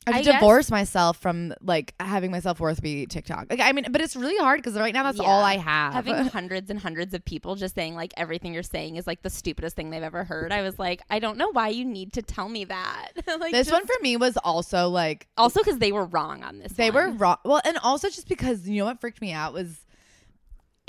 I 0.08 0.12
I 0.12 0.18
to 0.20 0.24
guess- 0.24 0.36
divorce 0.40 0.72
myself 0.72 1.18
from 1.18 1.54
like 1.62 1.94
having 2.00 2.32
myself 2.32 2.60
worth 2.62 2.82
be 2.82 3.06
TikTok. 3.06 3.48
Like, 3.50 3.60
I 3.60 3.74
mean, 3.74 3.86
but 3.92 4.02
it's 4.02 4.16
really 4.16 4.38
hard 4.38 4.60
because 4.60 4.74
right 4.80 4.94
now 4.94 5.04
that's 5.04 5.20
Yeah. 5.20 5.26
all 5.26 5.44
I 5.44 5.58
have. 5.58 5.94
having 5.94 6.16
hundreds 6.30 6.72
and 6.72 6.80
hundreds 6.80 7.14
of 7.14 7.24
people 7.26 7.56
just 7.56 7.76
saying 7.76 7.96
like 7.96 8.14
everything 8.18 8.54
you're 8.54 8.64
saying 8.64 8.96
is 8.96 9.06
like 9.06 9.22
the 9.22 9.30
stupidest 9.30 9.76
thing 9.76 9.90
they've 9.90 10.02
ever 10.02 10.24
heard. 10.24 10.52
I 10.54 10.62
was 10.62 10.80
like, 10.80 11.02
I 11.10 11.20
don't 11.20 11.38
know 11.38 11.52
why 11.52 11.68
you 11.68 11.84
need 11.86 12.14
to 12.14 12.22
tell 12.22 12.48
me 12.50 12.64
that. 12.66 13.10
like 13.28 13.52
this 13.52 13.68
just- 13.68 13.72
one 13.72 13.86
for 13.86 14.02
me 14.02 14.16
was 14.18 14.38
also 14.38 14.88
like 14.90 15.28
also 15.38 15.60
because 15.60 15.78
they 15.80 15.92
were 15.92 16.06
wrong 16.06 16.44
on 16.44 16.60
this. 16.60 16.72
They 16.74 16.90
one. 16.92 17.12
were 17.12 17.16
wrong. 17.18 17.38
Well, 17.44 17.62
and 17.66 17.78
also 17.84 18.08
just 18.10 18.28
because 18.30 18.68
you 18.68 18.80
know 18.80 18.86
what 18.86 19.02
freaked 19.02 19.22
me 19.22 19.34
out 19.34 19.54
was, 19.54 19.86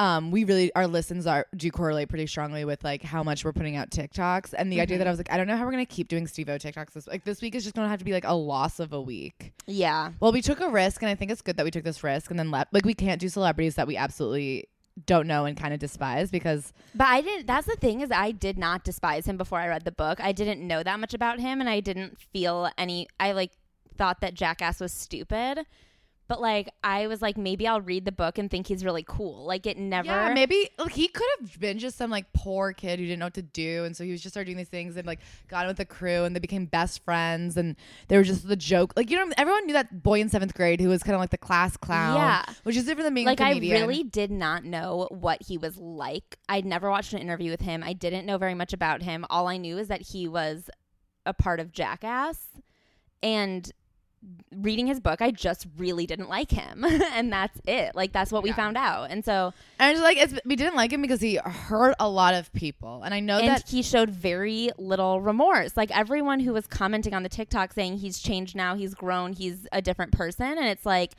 um, 0.01 0.31
we 0.31 0.45
really 0.45 0.75
our 0.75 0.87
listens 0.87 1.27
are 1.27 1.47
do 1.55 1.71
correlate 1.71 2.09
pretty 2.09 2.27
strongly 2.27 2.65
with 2.65 2.83
like 2.83 3.03
how 3.03 3.23
much 3.23 3.45
we're 3.45 3.53
putting 3.53 3.77
out 3.77 3.91
TikToks, 3.91 4.55
and 4.57 4.73
the 4.73 4.81
idea 4.81 4.95
Mm-hmm. 4.95 4.99
that 5.01 5.07
I 5.07 5.11
was 5.11 5.19
like, 5.19 5.31
I 5.31 5.37
don't 5.37 5.47
know 5.47 5.57
how 5.57 5.65
we're 5.65 5.71
gonna 5.73 5.85
keep 5.87 6.09
doing 6.09 6.27
Steve 6.27 6.49
O 6.49 6.57
TikToks 6.57 6.93
this 6.95 7.07
like 7.07 7.25
this 7.25 7.43
week 7.43 7.55
is 7.55 7.63
just 7.63 7.77
gonna 7.77 7.89
have 7.89 7.99
to 8.01 8.05
be 8.05 8.13
like 8.13 8.25
a 8.25 8.35
loss 8.35 8.81
of 8.81 8.93
a 8.93 9.01
week. 9.01 9.53
Yeah. 9.67 10.13
Well, 10.19 10.33
we 10.33 10.41
took 10.43 10.61
a 10.61 10.69
risk, 10.69 11.03
and 11.03 11.11
I 11.11 11.15
think 11.15 11.31
it's 11.31 11.43
good 11.43 11.57
that 11.59 11.65
we 11.65 11.71
took 11.71 11.85
this 11.85 12.03
risk, 12.03 12.31
and 12.31 12.39
then 12.39 12.51
left. 12.51 12.73
Like 12.73 12.87
we 12.87 12.95
can't 12.95 13.21
do 13.21 13.29
celebrities 13.29 13.75
that 13.77 13.87
we 13.87 13.97
absolutely 13.97 14.67
don't 15.07 15.27
know 15.27 15.45
and 15.45 15.57
kind 15.57 15.73
of 15.73 15.81
despise 15.81 16.31
because 16.31 16.73
But 16.95 17.07
I 17.09 17.21
didn't. 17.21 17.47
That's 17.47 17.67
the 17.67 17.77
thing 17.77 18.01
is, 18.01 18.11
I 18.11 18.33
did 18.33 18.59
not 18.59 18.85
despise 18.85 19.27
him 19.27 19.37
before 19.37 19.59
I 19.61 19.69
read 19.69 19.85
the 19.85 19.93
book. 19.93 20.19
I 20.21 20.33
didn't 20.33 20.67
know 20.67 20.83
that 20.83 20.99
much 20.99 21.13
about 21.13 21.41
him, 21.41 21.61
and 21.61 21.69
I 21.69 21.81
didn't 21.81 22.19
feel 22.19 22.71
any. 22.79 23.07
I 23.21 23.33
like 23.33 23.53
thought 23.99 24.23
that 24.23 24.33
Jackass 24.33 24.81
was 24.81 24.93
stupid. 24.93 25.67
But 26.31 26.41
like 26.41 26.73
I 26.85 27.09
was 27.09 27.21
like 27.21 27.37
maybe 27.37 27.67
I'll 27.67 27.81
read 27.81 28.05
the 28.05 28.13
book 28.13 28.39
and 28.39 28.49
think 28.49 28.69
he's 28.69 28.85
really 28.85 29.05
cool. 29.05 29.45
Like 29.45 29.67
it 29.67 29.77
never 29.77 30.07
Yeah, 30.07 30.33
maybe 30.33 30.71
like 30.79 30.93
he 30.93 31.09
could 31.09 31.27
have 31.41 31.59
been 31.59 31.81
just 31.81 31.99
some 31.99 32.09
like 32.09 32.33
poor 32.33 32.73
kid 32.73 33.01
who 33.01 33.07
didn't 33.07 33.19
know 33.19 33.27
what 33.27 33.35
to 33.35 33.43
do, 33.43 33.83
and 33.83 33.97
so 33.97 34.05
he 34.05 34.13
was 34.13 34.23
just 34.23 34.35
started 34.35 34.47
doing 34.47 34.57
these 34.57 34.69
things 34.69 34.97
and 34.97 35.09
like 35.09 35.19
got 35.49 35.65
in 35.65 35.67
with 35.67 35.79
the 35.79 35.85
crew, 35.85 36.23
and 36.23 36.37
they 36.37 36.39
became 36.39 36.67
best 36.67 37.03
friends, 37.05 37.57
and 37.57 37.75
they 38.07 38.17
were 38.17 38.23
just 38.23 38.47
the 38.47 38.55
joke. 38.55 38.93
Like 38.95 39.11
you 39.11 39.17
know, 39.17 39.35
everyone 39.37 39.67
knew 39.67 39.73
that 39.73 40.05
boy 40.05 40.21
in 40.21 40.29
seventh 40.29 40.55
grade 40.55 40.81
who 40.81 40.89
was 40.89 41.03
kind 41.03 41.17
of 41.17 41.21
like 41.21 41.31
the 41.31 41.37
class 41.37 41.77
clown. 41.77 42.15
Yeah. 42.15 42.45
which 42.63 42.77
is 42.77 42.85
different 42.85 43.07
than 43.07 43.15
being 43.15 43.27
like 43.27 43.41
I 43.41 43.55
really 43.59 44.05
did 44.05 44.31
not 44.31 44.65
know 44.65 45.09
what 45.11 45.43
he 45.43 45.59
was 45.59 45.79
like. 45.79 46.39
I'd 46.49 46.65
never 46.65 46.91
watched 46.91 47.13
an 47.13 47.19
interview 47.19 47.51
with 47.51 47.63
him. 47.63 47.83
I 47.83 47.93
didn't 47.93 48.25
know 48.25 48.39
very 48.39 48.55
much 48.55 48.73
about 48.73 49.03
him. 49.03 49.27
All 49.31 49.49
I 49.49 49.57
knew 49.57 49.79
is 49.79 49.89
that 49.89 50.03
he 50.03 50.29
was 50.29 50.71
a 51.27 51.35
part 51.35 51.59
of 51.59 51.73
Jackass 51.73 52.51
and 53.21 53.71
reading 54.53 54.87
his 54.87 55.01
book, 55.01 55.23
I 55.23 55.31
just 55.31 55.67
really 55.79 56.07
didn't 56.07 56.29
like 56.29 56.51
him. 56.51 56.85
and 57.13 57.33
that's 57.33 57.59
it. 57.67 57.95
Like 57.95 58.13
that's 58.13 58.31
what 58.33 58.43
we 58.43 58.53
found 58.53 58.77
out. 58.77 59.11
And 59.11 59.25
so 59.25 59.53
and 59.79 59.93
it's 59.93 60.03
like 60.03 60.17
it's, 60.17 60.35
we 60.45 60.57
didn't 60.57 60.77
like 60.77 60.93
him 60.93 61.03
because 61.03 61.21
he 61.21 61.37
hurt 61.37 61.95
a 61.99 62.09
lot 62.09 62.35
of 62.35 62.53
people, 62.53 63.03
and 63.03 63.15
I 63.15 63.21
know 63.21 63.39
and 63.39 63.49
that 63.49 63.69
he 63.69 63.83
showed 63.83 64.11
very 64.11 64.71
little 64.79 65.21
remorse. 65.21 65.77
Like 65.77 65.97
everyone 65.97 66.41
who 66.41 66.53
was 66.53 66.67
commenting 66.67 67.15
on 67.15 67.23
the 67.23 67.29
TikTok 67.29 67.73
saying 67.73 67.99
he's 67.99 68.19
changed 68.19 68.55
now, 68.55 68.75
he's 68.75 68.95
grown, 68.95 69.33
he's 69.33 69.67
a 69.73 69.81
different 69.81 70.13
person. 70.13 70.47
And 70.47 70.67
it's 70.67 70.87
like, 70.87 71.13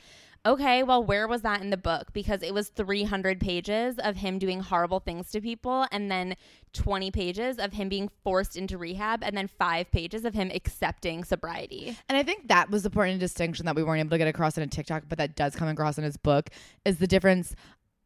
okay, 0.44 0.82
well, 0.82 1.02
where 1.04 1.28
was 1.28 1.42
that 1.42 1.60
in 1.60 1.70
the 1.70 1.76
book? 1.76 2.12
Because 2.12 2.42
it 2.42 2.52
was 2.52 2.68
300 2.70 3.38
pages 3.40 3.96
of 3.98 4.16
him 4.16 4.38
doing 4.38 4.60
horrible 4.60 4.98
things 5.00 5.30
to 5.30 5.40
people, 5.40 5.86
and 5.92 6.10
then 6.10 6.34
20 6.72 7.10
pages 7.10 7.58
of 7.58 7.72
him 7.74 7.88
being 7.88 8.10
forced 8.24 8.56
into 8.56 8.76
rehab, 8.76 9.22
and 9.22 9.36
then 9.36 9.46
five 9.46 9.90
pages 9.92 10.24
of 10.24 10.34
him 10.34 10.50
accepting 10.54 11.22
sobriety. 11.24 11.96
And 12.08 12.18
I 12.18 12.22
think 12.22 12.48
that 12.48 12.70
was 12.70 12.82
the 12.82 12.88
important 12.88 13.20
distinction 13.20 13.66
that 13.66 13.76
we 13.76 13.82
weren't 13.84 14.00
able 14.00 14.10
to 14.10 14.18
get 14.18 14.28
across 14.28 14.56
in 14.56 14.62
a 14.64 14.66
TikTok, 14.66 15.04
but 15.08 15.18
that 15.18 15.36
does 15.36 15.54
come 15.54 15.68
across 15.68 15.96
in 15.98 16.04
his 16.04 16.16
book 16.16 16.50
is 16.84 16.98
the 16.98 17.06
difference. 17.06 17.54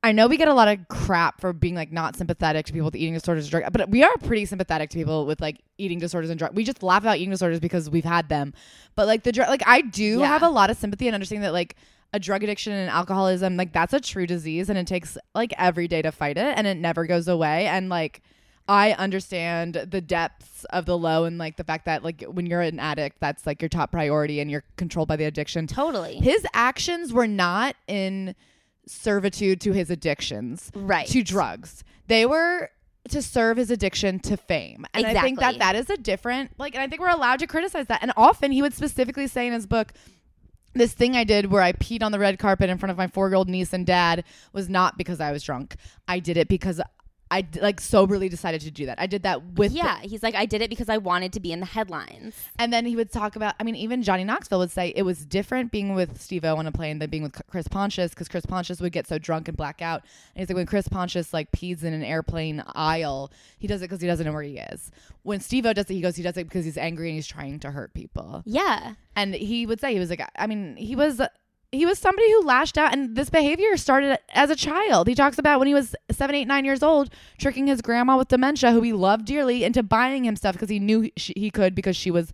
I 0.02 0.12
know 0.12 0.28
we 0.28 0.36
get 0.36 0.46
a 0.46 0.54
lot 0.54 0.68
of 0.68 0.86
crap 0.88 1.40
for 1.40 1.52
being 1.52 1.74
like 1.74 1.90
not 1.90 2.14
sympathetic 2.16 2.66
to 2.66 2.72
people 2.72 2.84
with 2.84 2.94
eating 2.94 3.14
disorders 3.14 3.44
and 3.46 3.50
drug, 3.50 3.72
but 3.72 3.88
we 3.90 4.04
are 4.04 4.16
pretty 4.18 4.44
sympathetic 4.44 4.90
to 4.90 4.96
people 4.98 5.26
with 5.26 5.40
like 5.40 5.60
eating 5.78 5.98
disorders 5.98 6.30
and 6.30 6.38
drug. 6.38 6.54
We 6.54 6.62
just 6.64 6.82
laugh 6.82 7.02
about 7.02 7.16
eating 7.16 7.30
disorders 7.30 7.58
because 7.58 7.90
we've 7.90 8.04
had 8.04 8.28
them. 8.28 8.52
But 8.94 9.06
like 9.08 9.24
the 9.24 9.32
drug, 9.32 9.48
like 9.48 9.64
I 9.66 9.80
do 9.80 10.20
Yeah. 10.20 10.26
have 10.26 10.42
a 10.42 10.48
lot 10.48 10.70
of 10.70 10.76
sympathy 10.76 11.08
and 11.08 11.14
understanding 11.14 11.42
that 11.42 11.52
like 11.52 11.74
a 12.16 12.18
drug 12.18 12.42
addiction 12.42 12.72
and 12.72 12.88
alcoholism, 12.90 13.56
like 13.56 13.72
that's 13.72 13.92
a 13.92 14.00
true 14.00 14.26
disease 14.26 14.70
and 14.70 14.78
it 14.78 14.86
takes 14.86 15.18
like 15.34 15.52
every 15.58 15.86
day 15.86 16.00
to 16.00 16.10
fight 16.10 16.38
it 16.38 16.56
and 16.56 16.66
it 16.66 16.78
never 16.78 17.06
goes 17.06 17.28
away. 17.28 17.66
And 17.66 17.90
like 17.90 18.22
I 18.66 18.92
understand 18.92 19.74
the 19.74 20.00
depths 20.00 20.64
of 20.70 20.86
the 20.86 20.96
low 20.96 21.24
and 21.24 21.36
like 21.36 21.56
the 21.56 21.64
fact 21.64 21.84
that 21.84 22.02
like 22.02 22.22
when 22.22 22.46
you're 22.46 22.62
an 22.62 22.80
addict, 22.80 23.18
that's 23.20 23.46
like 23.46 23.60
your 23.60 23.68
top 23.68 23.92
priority 23.92 24.40
and 24.40 24.50
you're 24.50 24.64
controlled 24.76 25.08
by 25.08 25.16
the 25.16 25.24
addiction. 25.24 25.66
Totally. 25.66 26.16
His 26.16 26.44
actions 26.54 27.12
were 27.12 27.28
not 27.28 27.76
in 27.86 28.34
servitude 28.86 29.60
to 29.60 29.72
his 29.72 29.90
addictions, 29.90 30.72
Right. 30.74 31.06
To 31.08 31.22
drugs. 31.22 31.84
They 32.06 32.24
were 32.24 32.70
to 33.10 33.22
serve 33.22 33.58
his 33.58 33.70
addiction 33.70 34.18
to 34.20 34.36
fame. 34.36 34.86
And 34.94 35.06
I 35.06 35.20
think 35.20 35.38
that 35.38 35.58
that 35.58 35.76
is 35.76 35.90
a 35.90 35.96
different 35.96 36.58
like 36.58 36.74
and 36.74 36.82
I 36.82 36.88
think 36.88 37.02
we're 37.02 37.08
allowed 37.08 37.40
to 37.40 37.46
criticize 37.46 37.86
that. 37.86 38.02
And 38.02 38.12
often 38.16 38.52
he 38.52 38.62
would 38.62 38.74
specifically 38.74 39.26
say 39.26 39.46
in 39.46 39.52
his 39.52 39.66
book 39.66 39.92
this 40.78 40.92
thing 40.92 41.16
I 41.16 41.24
did 41.24 41.46
where 41.46 41.62
I 41.62 41.72
peed 41.72 42.02
on 42.02 42.12
the 42.12 42.18
red 42.18 42.38
carpet 42.38 42.70
in 42.70 42.78
front 42.78 42.90
of 42.90 42.96
my 42.96 43.06
four 43.06 43.28
year 43.28 43.36
old 43.36 43.48
niece 43.48 43.72
and 43.72 43.86
dad 43.86 44.24
was 44.52 44.68
not 44.68 44.96
because 44.98 45.20
I 45.20 45.32
was 45.32 45.42
drunk. 45.42 45.76
I 46.08 46.18
did 46.18 46.36
it 46.36 46.48
because 46.48 46.80
I 47.30 47.40
d- 47.42 47.60
like 47.60 47.80
soberly 47.80 48.28
decided 48.28 48.60
to 48.60 48.70
do 48.70 48.86
that. 48.86 49.00
I 49.00 49.06
did 49.06 49.24
that 49.24 49.42
with 49.54 49.72
the- 49.72 49.78
yeah, 49.78 49.98
he's 50.00 50.22
like, 50.22 50.36
I 50.36 50.46
did 50.46 50.62
it 50.62 50.70
because 50.70 50.88
I 50.88 50.96
wanted 50.98 51.32
to 51.32 51.40
be 51.40 51.50
in 51.52 51.58
the 51.60 51.66
headlines. 51.66 52.34
and 52.58 52.72
then 52.72 52.86
he 52.86 52.94
would 52.94 53.10
talk 53.10 53.34
about, 53.34 53.54
I 53.58 53.64
mean, 53.64 53.74
even 53.74 54.02
Johnny 54.04 54.22
Knoxville 54.22 54.60
would 54.60 54.70
say 54.70 54.92
it 54.94 55.02
was 55.02 55.24
different 55.24 55.72
being 55.72 55.94
with 55.94 56.20
Steve 56.20 56.44
O 56.44 56.56
on 56.56 56.66
a 56.68 56.72
plane 56.72 57.00
than 57.00 57.10
being 57.10 57.24
with 57.24 57.40
Chris 57.50 57.66
Pontius 57.66 58.10
because 58.10 58.28
Chris 58.28 58.46
Pontius 58.46 58.80
would 58.80 58.92
get 58.92 59.08
so 59.08 59.18
drunk 59.18 59.48
and 59.48 59.56
black 59.56 59.82
out. 59.82 60.02
And 60.34 60.40
he's 60.42 60.48
like, 60.48 60.56
when 60.56 60.66
Chris 60.66 60.86
Pontius 60.86 61.32
like 61.32 61.50
pees 61.50 61.82
in 61.82 61.92
an 61.92 62.04
airplane 62.04 62.62
aisle, 62.74 63.32
he 63.58 63.66
does 63.66 63.82
it 63.82 63.86
because 63.86 64.00
he 64.00 64.06
doesn't 64.06 64.24
know 64.24 64.32
where 64.32 64.42
he 64.42 64.58
is. 64.58 64.92
When 65.24 65.40
Steve 65.40 65.66
O 65.66 65.72
does 65.72 65.90
it, 65.90 65.94
he 65.94 66.00
goes, 66.00 66.14
he 66.14 66.22
does 66.22 66.36
it 66.36 66.44
because 66.44 66.64
he's 66.64 66.78
angry 66.78 67.08
and 67.08 67.16
he's 67.16 67.26
trying 67.26 67.58
to 67.60 67.72
hurt 67.72 67.92
people. 67.92 68.42
Yeah. 68.46 68.94
And 69.16 69.34
he 69.34 69.66
would 69.66 69.80
say, 69.80 69.92
he 69.92 69.98
was 69.98 70.10
like, 70.10 70.22
I 70.38 70.46
mean, 70.46 70.76
he 70.76 70.94
was. 70.94 71.20
He 71.72 71.84
was 71.84 71.98
somebody 71.98 72.30
who 72.30 72.42
lashed 72.42 72.78
out, 72.78 72.92
and 72.92 73.16
this 73.16 73.28
behavior 73.28 73.76
started 73.76 74.18
as 74.30 74.50
a 74.50 74.56
child. 74.56 75.08
He 75.08 75.14
talks 75.14 75.38
about 75.38 75.58
when 75.58 75.68
he 75.68 75.74
was 75.74 75.94
seven, 76.10 76.34
eight, 76.34 76.46
nine 76.46 76.64
years 76.64 76.82
old, 76.82 77.10
tricking 77.38 77.66
his 77.66 77.82
grandma 77.82 78.16
with 78.16 78.28
dementia, 78.28 78.72
who 78.72 78.80
he 78.82 78.92
loved 78.92 79.26
dearly, 79.26 79.64
into 79.64 79.82
buying 79.82 80.24
him 80.24 80.36
stuff 80.36 80.54
because 80.54 80.68
he 80.70 80.78
knew 80.78 81.10
she, 81.16 81.32
he 81.36 81.50
could 81.50 81.74
because 81.74 81.96
she 81.96 82.10
was 82.10 82.32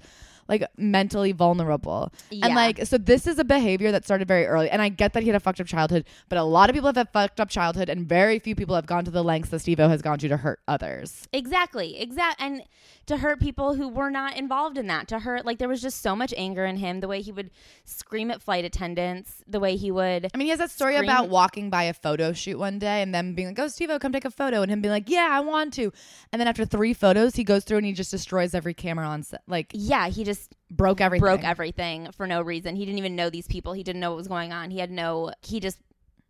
like 0.49 0.65
mentally 0.77 1.33
vulnerable. 1.33 2.13
And 2.31 2.55
like, 2.55 2.87
so 2.87 2.99
this 2.99 3.27
is 3.27 3.39
a 3.39 3.45
behavior 3.45 3.93
that 3.93 4.05
started 4.05 4.29
very 4.29 4.47
early. 4.47 4.71
And 4.71 4.83
I 4.83 4.89
get 4.89 5.13
that 5.13 5.23
he 5.23 5.29
had 5.29 5.37
a 5.37 5.41
fucked 5.41 5.61
up 5.61 5.67
childhood, 5.67 6.05
but 6.29 6.39
a 6.39 6.43
lot 6.43 6.69
of 6.71 6.75
people 6.75 6.89
have 6.89 6.97
a 6.97 7.05
fucked 7.05 7.41
up 7.41 7.49
childhood, 7.49 7.89
and 7.89 8.09
very 8.09 8.39
few 8.39 8.55
people 8.55 8.75
have 8.75 8.87
gone 8.87 9.05
to 9.05 9.11
the 9.11 9.25
lengths 9.25 9.51
that 9.51 9.61
Steve 9.61 9.81
O 9.81 9.89
has 9.89 10.03
gone 10.03 10.19
to 10.19 10.29
to 10.29 10.37
hurt 10.39 10.61
others. 10.69 11.27
Exactly. 11.33 12.01
Exact 12.01 12.41
and 12.41 12.63
to 13.07 13.17
hurt 13.19 13.41
people 13.41 13.75
who 13.75 13.89
were 13.89 14.11
not 14.11 14.37
involved 14.37 14.79
in 14.79 14.87
that. 14.87 15.09
To 15.09 15.19
hurt 15.19 15.45
like 15.45 15.59
there 15.59 15.69
was 15.69 15.83
just 15.83 16.03
so 16.03 16.15
much 16.15 16.33
anger 16.37 16.65
in 16.65 16.77
him. 16.77 17.01
The 17.01 17.09
way 17.09 17.21
he 17.21 17.33
would 17.33 17.51
scream 17.85 18.31
at 18.31 18.41
flight 18.41 18.65
attendants. 18.65 19.43
The 19.47 19.61
way 19.61 19.77
he 19.77 19.91
would. 19.91 20.29
I 20.33 20.37
mean, 20.37 20.47
he 20.47 20.51
has 20.51 20.59
that 20.61 20.71
story 20.71 20.95
Scream- 20.95 21.11
about 21.11 21.29
walking 21.29 21.71
by 21.71 21.85
a 21.85 21.95
photo 21.95 22.33
shoot 22.33 22.59
one 22.59 22.79
day 22.79 23.03
and 23.03 23.15
them 23.15 23.35
being 23.35 23.49
like, 23.49 23.59
"Oh, 23.59 23.69
Steve-O, 23.69 23.99
come 23.99 24.13
take 24.13 24.25
a 24.25 24.31
photo," 24.31 24.63
and 24.63 24.71
him 24.71 24.81
being 24.81 24.93
like, 24.93 25.09
"Yeah, 25.09 25.29
I 25.31 25.41
want 25.41 25.75
to." 25.75 25.93
And 26.33 26.41
then 26.41 26.49
after 26.49 26.65
three 26.65 26.95
photos, 26.95 27.35
he 27.35 27.45
goes 27.45 27.65
through 27.65 27.79
and 27.79 27.87
he 27.87 27.93
just 27.93 28.11
destroys 28.11 28.55
every 28.55 28.75
camera 28.75 29.07
on 29.07 29.23
set, 29.23 29.43
like 29.47 29.71
Yeah, 29.75 30.09
he 30.09 30.25
just 30.25 30.32
broke 30.71 31.01
everything. 31.01 31.21
broke 31.23 31.45
everything 31.45 32.11
for 32.13 32.27
no 32.27 32.43
reason. 32.43 32.77
He 32.77 32.85
didn't 32.85 32.99
even 32.99 33.17
know 33.17 33.31
these 33.31 33.47
people. 33.47 33.73
He 33.73 33.83
didn't 33.83 34.01
know 34.01 34.11
what 34.11 34.17
was 34.17 34.29
going 34.29 34.53
on. 34.53 34.71
He 34.71 34.79
had 34.79 34.91
no. 34.91 35.33
He 35.43 35.61
just. 35.61 35.79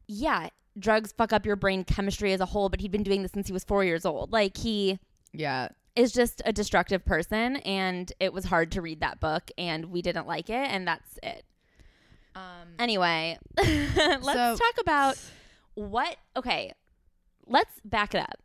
Yeah, 0.09 0.49
drugs 0.78 1.12
fuck 1.16 1.32
up 1.32 1.47
your 1.47 1.56
brain 1.56 1.85
chemistry 1.85 2.32
as 2.32 2.40
a 2.40 2.47
whole. 2.47 2.68
But 2.68 2.80
he'd 2.80 2.90
been 2.92 3.02
doing 3.02 3.23
this 3.23 3.32
since 3.32 3.47
he 3.47 3.52
was 3.52 3.64
four 3.64 3.85
years 3.85 4.04
old. 4.04 4.32
Like 4.32 4.56
he 4.56 4.99
yeah, 5.32 5.68
is 5.97 6.12
just 6.12 6.42
a 6.44 6.52
destructive 6.52 7.04
person, 7.04 7.56
and 7.59 8.12
it 8.21 8.32
was 8.32 8.44
hard 8.44 8.73
to 8.73 8.82
read 8.82 9.00
that 9.00 9.21
book, 9.21 9.50
and 9.56 9.87
we 9.87 10.02
didn't 10.02 10.26
like 10.26 10.50
it, 10.50 10.68
and 10.71 10.87
that's 10.87 11.18
it. 11.23 11.44
um, 12.35 12.42
Anyway, 12.78 13.38
let's 13.56 14.25
So- 14.26 14.56
talk 14.56 14.80
about 14.80 15.18
what. 15.75 16.16
Okay, 16.37 16.73
let's 17.47 17.73
back 17.85 18.14
it 18.14 18.21
up. 18.21 18.38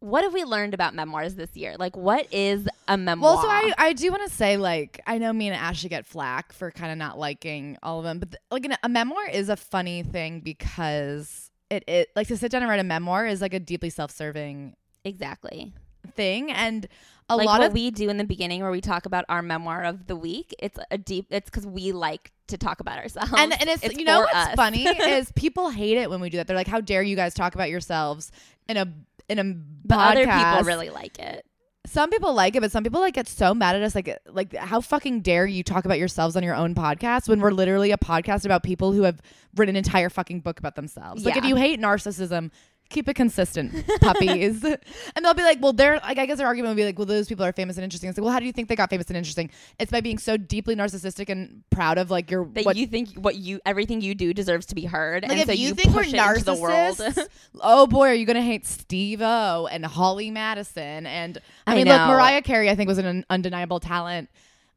What 0.00 0.24
have 0.24 0.32
we 0.32 0.44
learned 0.44 0.72
about 0.72 0.94
memoirs 0.94 1.34
this 1.34 1.54
year? 1.56 1.76
Like, 1.78 1.94
what 1.94 2.26
is 2.32 2.66
a 2.88 2.96
memoir? 2.96 3.34
Well, 3.34 3.42
so 3.42 3.48
I, 3.48 3.72
I 3.76 3.92
do 3.92 4.10
want 4.10 4.22
to 4.28 4.34
say 4.34 4.56
like 4.56 5.00
I 5.06 5.18
know 5.18 5.32
me 5.32 5.48
and 5.48 5.56
Ashley 5.56 5.90
get 5.90 6.06
flack 6.06 6.52
for 6.52 6.70
kind 6.70 6.90
of 6.90 6.98
not 6.98 7.18
liking 7.18 7.76
all 7.82 7.98
of 7.98 8.04
them, 8.04 8.18
but 8.18 8.30
th- 8.32 8.40
like 8.50 8.66
a 8.82 8.88
memoir 8.88 9.28
is 9.28 9.48
a 9.48 9.56
funny 9.56 10.02
thing 10.02 10.40
because 10.40 11.50
it 11.70 11.84
it 11.86 12.08
like 12.16 12.28
to 12.28 12.36
sit 12.36 12.50
down 12.50 12.62
and 12.62 12.70
write 12.70 12.80
a 12.80 12.84
memoir 12.84 13.26
is 13.26 13.40
like 13.40 13.54
a 13.54 13.60
deeply 13.60 13.90
self 13.90 14.10
serving 14.10 14.74
exactly. 15.04 15.72
thing, 16.14 16.50
and 16.50 16.88
a 17.28 17.36
like 17.36 17.46
lot 17.46 17.60
what 17.60 17.68
of 17.68 17.72
we 17.72 17.90
do 17.90 18.08
in 18.08 18.16
the 18.16 18.24
beginning 18.24 18.60
where 18.60 18.70
we 18.72 18.80
talk 18.80 19.06
about 19.06 19.24
our 19.28 19.42
memoir 19.42 19.84
of 19.84 20.06
the 20.06 20.16
week. 20.16 20.54
It's 20.58 20.78
a 20.90 20.98
deep. 20.98 21.26
It's 21.30 21.48
because 21.48 21.66
we 21.66 21.92
like 21.92 22.32
to 22.48 22.58
talk 22.58 22.80
about 22.80 22.98
ourselves. 22.98 23.32
and 23.36 23.52
and 23.52 23.70
it's, 23.70 23.96
you 23.96 24.04
know 24.04 24.20
what's 24.20 24.34
us. 24.34 24.54
funny 24.56 24.84
is 24.88 25.30
people 25.32 25.70
hate 25.70 25.96
it 25.96 26.10
when 26.10 26.20
we 26.20 26.28
do 26.28 26.38
that. 26.38 26.48
They're 26.48 26.56
like, 26.56 26.66
"How 26.66 26.80
dare 26.80 27.02
you 27.02 27.16
guys 27.16 27.34
talk 27.34 27.54
about 27.54 27.70
yourselves 27.70 28.32
in 28.68 28.76
a 28.76 28.86
in 29.30 29.38
a 29.38 29.44
but 29.84 29.98
other 29.98 30.26
people 30.26 30.64
really 30.64 30.90
like 30.90 31.18
it. 31.18 31.46
Some 31.86 32.10
people 32.10 32.34
like 32.34 32.54
it, 32.54 32.60
but 32.60 32.70
some 32.70 32.84
people 32.84 33.00
like 33.00 33.14
get 33.14 33.26
so 33.26 33.54
mad 33.54 33.74
at 33.74 33.82
us. 33.82 33.94
Like, 33.94 34.18
like 34.28 34.54
how 34.54 34.80
fucking 34.80 35.22
dare 35.22 35.46
you 35.46 35.62
talk 35.62 35.84
about 35.84 35.98
yourselves 35.98 36.36
on 36.36 36.42
your 36.42 36.54
own 36.54 36.74
podcast 36.74 37.28
when 37.28 37.40
we're 37.40 37.52
literally 37.52 37.90
a 37.90 37.96
podcast 37.96 38.44
about 38.44 38.62
people 38.62 38.92
who 38.92 39.02
have 39.02 39.20
written 39.56 39.74
an 39.76 39.78
entire 39.78 40.10
fucking 40.10 40.40
book 40.40 40.58
about 40.58 40.76
themselves. 40.76 41.24
Like, 41.24 41.36
if 41.36 41.44
you 41.44 41.56
hate 41.56 41.80
narcissism, 41.80 42.50
keep 42.90 43.08
it 43.08 43.14
consistent, 43.14 43.72
puppies. 44.00 44.62
and 44.64 45.24
they'll 45.24 45.34
be 45.34 45.42
like, 45.42 45.58
well, 45.62 45.72
they're 45.72 45.98
like, 46.00 46.18
I 46.18 46.26
guess 46.26 46.38
their 46.38 46.46
argument 46.46 46.72
would 46.72 46.76
be 46.76 46.84
like, 46.84 46.98
well, 46.98 47.06
those 47.06 47.28
people 47.28 47.44
are 47.44 47.52
famous 47.52 47.76
and 47.76 47.84
interesting. 47.84 48.10
It's 48.10 48.18
like, 48.18 48.24
well, 48.24 48.32
how 48.32 48.40
do 48.40 48.46
you 48.46 48.52
think 48.52 48.68
they 48.68 48.76
got 48.76 48.90
famous 48.90 49.06
and 49.06 49.16
interesting? 49.16 49.50
It's 49.78 49.90
by 49.90 50.00
being 50.00 50.18
so 50.18 50.36
deeply 50.36 50.76
narcissistic 50.76 51.28
and 51.30 51.62
proud 51.70 51.96
of 51.96 52.10
like 52.10 52.30
your 52.30 52.44
That 52.44 52.66
what 52.66 52.76
you 52.76 52.86
think 52.86 53.14
what 53.14 53.36
you 53.36 53.60
everything 53.64 54.00
you 54.00 54.14
do 54.14 54.34
deserves 54.34 54.66
to 54.66 54.74
be 54.74 54.84
heard, 54.84 55.22
Like 55.22 55.32
and 55.32 55.40
if 55.40 55.46
so 55.46 55.52
you, 55.52 55.68
you, 55.68 55.74
think 55.74 55.94
we're 55.94 56.02
push 56.02 56.12
the 56.44 56.54
world. 56.54 56.96
narcissists, 56.98 57.28
oh 57.60 57.86
boy, 57.86 58.08
are 58.08 58.14
you 58.14 58.26
gonna 58.26 58.42
hate 58.42 58.66
Steve 58.66 59.22
O 59.22 59.68
and 59.70 59.86
Holly 59.86 60.30
Madison 60.30 61.06
and 61.06 61.38
I 61.66 61.72
I 61.72 61.76
mean, 61.76 61.86
look. 61.86 62.00
Mariah 62.08 62.42
Carey, 62.42 62.68
I 62.68 62.74
think 62.74 62.88
was 62.88 62.98
an 62.98 63.24
undeniable 63.30 63.80
talent. 63.80 64.28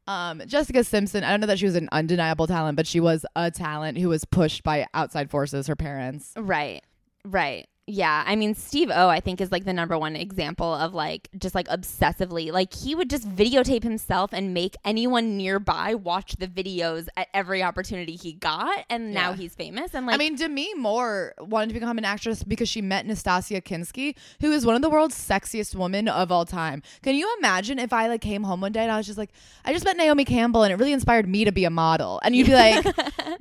Um, 0.06 0.42
Jessica 0.46 0.84
Simpson, 0.84 1.24
I 1.24 1.30
don't 1.30 1.40
know 1.40 1.46
that 1.46 1.58
she 1.58 1.64
was 1.64 1.76
an 1.76 1.88
undeniable 1.90 2.46
talent, 2.46 2.76
but 2.76 2.86
she 2.86 3.00
was 3.00 3.24
a 3.34 3.50
talent 3.50 3.98
who 3.98 4.10
was 4.10 4.24
pushed 4.24 4.62
by 4.62 4.86
outside 4.92 5.30
forces, 5.30 5.66
her 5.66 5.76
parents. 5.76 6.32
right, 6.36 6.82
right. 7.24 7.66
Yeah, 7.86 8.24
I 8.26 8.34
mean 8.36 8.54
Steve 8.54 8.90
O 8.92 9.08
I 9.08 9.20
think 9.20 9.40
is 9.40 9.52
like 9.52 9.64
the 9.64 9.72
number 9.72 9.98
one 9.98 10.16
example 10.16 10.72
of 10.72 10.94
like 10.94 11.28
just 11.36 11.54
like 11.54 11.68
obsessively 11.68 12.50
like 12.50 12.72
he 12.72 12.94
would 12.94 13.10
just 13.10 13.28
videotape 13.28 13.82
himself 13.82 14.32
and 14.32 14.54
make 14.54 14.74
anyone 14.84 15.36
nearby 15.36 15.94
watch 15.94 16.36
the 16.36 16.48
videos 16.48 17.08
at 17.16 17.28
every 17.34 17.62
opportunity 17.62 18.16
he 18.16 18.32
got 18.32 18.84
and 18.88 19.12
now 19.12 19.32
he's 19.34 19.54
famous 19.54 19.94
and 19.94 20.06
like 20.06 20.14
I 20.14 20.18
mean, 20.18 20.36
Demi 20.36 20.74
Moore 20.74 21.34
wanted 21.38 21.68
to 21.68 21.74
become 21.74 21.98
an 21.98 22.04
actress 22.04 22.42
because 22.42 22.68
she 22.68 22.80
met 22.80 23.06
Nastassja 23.06 23.62
Kinski, 23.62 24.16
who 24.40 24.52
is 24.52 24.64
one 24.64 24.76
of 24.76 24.82
the 24.82 24.90
world's 24.90 25.16
sexiest 25.16 25.74
women 25.74 26.08
of 26.08 26.32
all 26.32 26.44
time. 26.44 26.82
Can 27.02 27.14
you 27.14 27.32
imagine 27.38 27.78
if 27.78 27.92
I 27.92 28.08
like 28.08 28.20
came 28.20 28.44
home 28.44 28.60
one 28.60 28.72
day 28.72 28.82
and 28.82 28.92
I 28.92 28.96
was 28.96 29.06
just 29.06 29.18
like, 29.18 29.30
I 29.64 29.72
just 29.72 29.84
met 29.84 29.96
Naomi 29.96 30.24
Campbell 30.24 30.62
and 30.62 30.72
it 30.72 30.76
really 30.76 30.92
inspired 30.92 31.28
me 31.28 31.44
to 31.44 31.52
be 31.52 31.64
a 31.64 31.70
model, 31.70 32.20
and 32.24 32.34
you'd 32.34 32.46
be 32.46 32.54
like, 32.54 32.84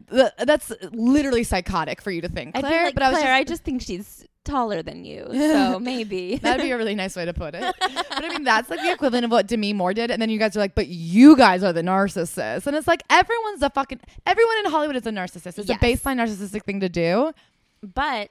that's 0.40 0.72
literally 0.92 1.44
psychotic 1.44 2.02
for 2.02 2.12
you 2.12 2.22
to 2.22 2.30
think, 2.30 2.56
Claire. 2.56 2.86
like, 2.86 2.94
but 2.94 3.04
I 3.04 3.10
was 3.10 3.20
Claire, 3.20 3.38
just, 3.38 3.40
I 3.40 3.44
just 3.44 3.64
think 3.64 3.82
she's 3.82 4.26
taller 4.46 4.82
than 4.84 5.06
you, 5.06 5.28
so 5.32 5.80
maybe. 5.80 6.36
That'd 6.42 6.64
be 6.64 6.72
a 6.72 6.78
really 6.78 6.96
nice 6.96 7.16
way 7.16 7.26
to 7.26 7.34
put 7.34 7.56
it. 7.56 7.76
But 8.14 8.26
I 8.26 8.30
mean, 8.30 8.44
that's 8.44 8.70
like 8.70 8.82
the 8.82 8.92
equivalent 8.92 9.26
of 9.26 9.32
what 9.32 9.48
Demi 9.48 9.74
Moore 9.74 9.94
did. 9.94 10.12
And 10.12 10.22
then 10.22 10.30
you 10.30 10.38
guys 10.38 10.56
are 10.56 10.60
like, 10.60 10.76
but 10.76 10.88
you 10.88 11.36
guys 11.36 11.64
are 11.64 11.74
the 11.74 11.82
narcissists. 11.82 12.68
And 12.68 12.76
it's 12.76 12.88
like, 12.88 13.02
everyone's 13.10 13.64
a 13.64 13.70
fucking, 13.72 14.00
everyone 14.28 14.58
in 14.60 14.66
Hollywood 14.72 14.96
is 14.96 15.06
a 15.08 15.10
narcissist. 15.12 15.58
It's 15.58 15.68
Yes. 15.68 15.78
a 15.82 15.86
baseline 15.86 16.18
narcissistic 16.22 16.64
thing 16.64 16.80
to 16.82 16.90
do. 16.90 17.34
But 17.82 18.30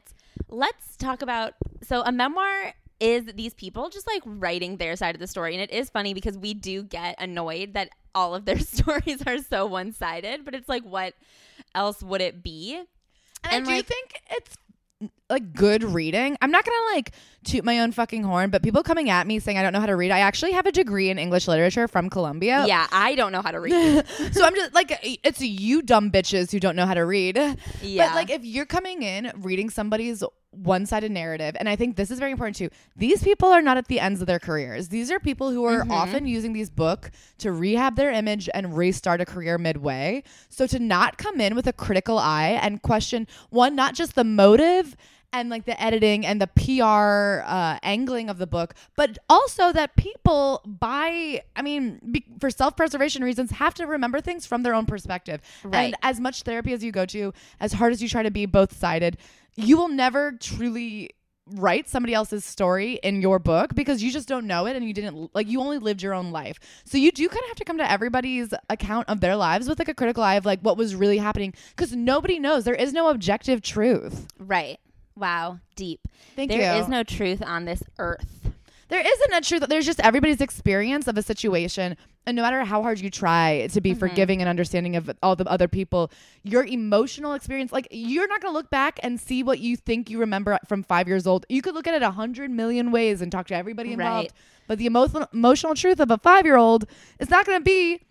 let's 0.48 0.96
talk 0.96 1.20
about 1.20 1.54
so 1.82 2.02
a 2.02 2.12
memoir 2.12 2.74
is 3.00 3.24
these 3.34 3.52
people 3.54 3.88
just 3.90 4.06
like 4.06 4.22
writing 4.24 4.76
their 4.76 4.94
side 4.94 5.16
of 5.16 5.20
the 5.20 5.26
story. 5.26 5.54
And 5.54 5.62
it 5.62 5.72
is 5.72 5.90
funny 5.90 6.14
because 6.14 6.38
we 6.38 6.54
do 6.54 6.84
get 6.84 7.16
annoyed 7.18 7.74
that 7.74 7.88
all 8.14 8.34
of 8.34 8.44
their 8.44 8.58
stories 8.60 9.22
are 9.26 9.38
so 9.38 9.66
one 9.66 9.92
sided, 9.92 10.44
but 10.44 10.54
it's 10.54 10.68
like, 10.68 10.84
what 10.84 11.14
else 11.74 12.02
would 12.02 12.20
it 12.20 12.42
be? 12.42 12.76
And, 12.76 13.52
And, 13.52 13.64
I 13.64 13.66
do 13.68 13.74
like- 13.76 13.86
think 13.86 14.20
it's 14.30 14.54
like 15.32 15.54
good 15.54 15.82
reading. 15.82 16.36
I'm 16.40 16.50
not 16.50 16.64
gonna 16.64 16.94
like 16.94 17.12
toot 17.44 17.64
my 17.64 17.80
own 17.80 17.92
fucking 17.92 18.22
horn, 18.22 18.50
but 18.50 18.62
people 18.62 18.82
coming 18.82 19.10
at 19.10 19.26
me 19.26 19.38
saying 19.38 19.58
I 19.58 19.62
don't 19.62 19.72
know 19.72 19.80
how 19.80 19.86
to 19.86 19.96
read. 19.96 20.10
I 20.10 20.20
actually 20.20 20.52
have 20.52 20.66
a 20.66 20.72
degree 20.72 21.10
in 21.10 21.18
English 21.18 21.48
literature 21.48 21.88
from 21.88 22.08
Columbia. 22.10 22.64
Yeah, 22.66 22.86
I 22.92 23.14
don't 23.14 23.32
know 23.32 23.42
how 23.42 23.50
to 23.50 23.60
read. 23.60 24.06
so 24.32 24.44
I'm 24.44 24.54
just 24.54 24.74
like 24.74 24.98
it's 25.24 25.40
you 25.40 25.82
dumb 25.82 26.10
bitches 26.10 26.52
who 26.52 26.60
don't 26.60 26.76
know 26.76 26.86
how 26.86 26.94
to 26.94 27.04
read. 27.04 27.36
Yeah. 27.82 28.08
But 28.08 28.14
like 28.14 28.30
if 28.30 28.44
you're 28.44 28.66
coming 28.66 29.02
in 29.02 29.32
reading 29.36 29.70
somebody's 29.70 30.22
one-sided 30.52 31.10
narrative, 31.10 31.56
and 31.58 31.68
I 31.68 31.76
think 31.76 31.96
this 31.96 32.10
is 32.10 32.18
very 32.18 32.30
important 32.30 32.56
too. 32.56 32.68
These 32.94 33.22
people 33.22 33.48
are 33.48 33.62
not 33.62 33.78
at 33.78 33.88
the 33.88 34.00
ends 34.00 34.20
of 34.20 34.26
their 34.26 34.38
careers. 34.38 34.88
These 34.88 35.10
are 35.10 35.18
people 35.18 35.50
who 35.50 35.64
are 35.64 35.80
mm-hmm. 35.80 35.90
often 35.90 36.26
using 36.26 36.52
these 36.52 36.68
book 36.68 37.10
to 37.38 37.52
rehab 37.52 37.96
their 37.96 38.10
image 38.10 38.50
and 38.52 38.76
restart 38.76 39.20
a 39.20 39.24
career 39.24 39.56
midway. 39.56 40.22
So 40.50 40.66
to 40.66 40.78
not 40.78 41.16
come 41.16 41.40
in 41.40 41.54
with 41.54 41.66
a 41.66 41.72
critical 41.72 42.18
eye 42.18 42.58
and 42.62 42.82
question 42.82 43.26
one, 43.48 43.74
not 43.74 43.94
just 43.94 44.14
the 44.14 44.24
motive 44.24 44.94
and 45.32 45.48
like 45.48 45.64
the 45.64 45.80
editing 45.82 46.26
and 46.26 46.40
the 46.40 46.46
PR 46.46 47.42
uh, 47.48 47.78
angling 47.82 48.28
of 48.28 48.38
the 48.38 48.46
book, 48.46 48.74
but 48.96 49.18
also 49.28 49.72
that 49.72 49.96
people, 49.96 50.62
by 50.66 51.42
I 51.56 51.62
mean, 51.62 52.00
be, 52.10 52.24
for 52.40 52.50
self 52.50 52.76
preservation 52.76 53.24
reasons, 53.24 53.50
have 53.52 53.74
to 53.74 53.86
remember 53.86 54.20
things 54.20 54.46
from 54.46 54.62
their 54.62 54.74
own 54.74 54.86
perspective. 54.86 55.40
Right. 55.64 55.84
And 55.86 55.96
as 56.02 56.20
much 56.20 56.42
therapy 56.42 56.72
as 56.72 56.84
you 56.84 56.92
go 56.92 57.06
to, 57.06 57.32
as 57.60 57.72
hard 57.72 57.92
as 57.92 58.02
you 58.02 58.08
try 58.08 58.22
to 58.22 58.30
be 58.30 58.46
both 58.46 58.76
sided, 58.76 59.18
you 59.56 59.76
will 59.76 59.88
never 59.88 60.32
truly 60.32 61.10
write 61.50 61.88
somebody 61.88 62.14
else's 62.14 62.44
story 62.44 63.00
in 63.02 63.20
your 63.20 63.38
book 63.38 63.74
because 63.74 64.02
you 64.02 64.12
just 64.12 64.28
don't 64.28 64.46
know 64.46 64.66
it 64.66 64.76
and 64.76 64.86
you 64.86 64.94
didn't 64.94 65.34
like 65.34 65.48
you 65.48 65.60
only 65.60 65.78
lived 65.78 66.02
your 66.02 66.14
own 66.14 66.30
life. 66.30 66.58
So 66.84 66.98
you 66.98 67.10
do 67.10 67.28
kind 67.28 67.42
of 67.42 67.48
have 67.48 67.56
to 67.56 67.64
come 67.64 67.78
to 67.78 67.90
everybody's 67.90 68.54
account 68.70 69.08
of 69.08 69.20
their 69.20 69.36
lives 69.36 69.68
with 69.68 69.78
like 69.78 69.88
a 69.88 69.94
critical 69.94 70.22
eye 70.22 70.36
of 70.36 70.44
like 70.44 70.60
what 70.60 70.76
was 70.76 70.94
really 70.94 71.18
happening 71.18 71.52
because 71.70 71.94
nobody 71.94 72.38
knows. 72.38 72.64
There 72.64 72.74
is 72.74 72.92
no 72.92 73.08
objective 73.08 73.62
truth. 73.62 74.26
right. 74.38 74.78
Wow. 75.16 75.58
Deep. 75.76 76.00
Thank 76.36 76.50
There 76.50 76.74
you. 76.74 76.82
is 76.82 76.88
no 76.88 77.02
truth 77.02 77.42
on 77.44 77.64
this 77.64 77.82
earth. 77.98 78.52
There 78.88 79.00
isn't 79.00 79.32
a 79.32 79.40
truth. 79.40 79.64
There's 79.68 79.86
just 79.86 80.00
everybody's 80.00 80.42
experience 80.42 81.08
of 81.08 81.16
a 81.16 81.22
situation. 81.22 81.96
And 82.26 82.36
no 82.36 82.42
matter 82.42 82.62
how 82.62 82.82
hard 82.82 83.00
you 83.00 83.08
try 83.08 83.66
to 83.72 83.80
be 83.80 83.92
mm-hmm. 83.92 83.98
forgiving 83.98 84.42
and 84.42 84.48
understanding 84.50 84.96
of 84.96 85.10
all 85.22 85.34
the 85.34 85.46
other 85.46 85.66
people, 85.66 86.10
your 86.42 86.64
emotional 86.64 87.32
experience, 87.32 87.72
like 87.72 87.88
you're 87.90 88.28
not 88.28 88.42
going 88.42 88.52
to 88.52 88.56
look 88.56 88.68
back 88.68 89.00
and 89.02 89.18
see 89.18 89.42
what 89.42 89.60
you 89.60 89.76
think 89.76 90.10
you 90.10 90.18
remember 90.18 90.58
from 90.68 90.82
five 90.82 91.08
years 91.08 91.26
old. 91.26 91.46
You 91.48 91.62
could 91.62 91.74
look 91.74 91.86
at 91.86 91.94
it 91.94 92.02
a 92.02 92.10
hundred 92.10 92.50
million 92.50 92.92
ways 92.92 93.22
and 93.22 93.32
talk 93.32 93.46
to 93.46 93.56
everybody 93.56 93.92
involved. 93.92 94.30
Right. 94.30 94.32
But 94.68 94.78
the 94.78 94.86
emotional, 94.86 95.26
emotional 95.32 95.74
truth 95.74 95.98
of 95.98 96.10
a 96.10 96.18
five 96.18 96.44
year 96.44 96.56
old 96.56 96.84
is 97.18 97.30
not 97.30 97.46
going 97.46 97.58
to 97.58 97.64
be 97.64 98.02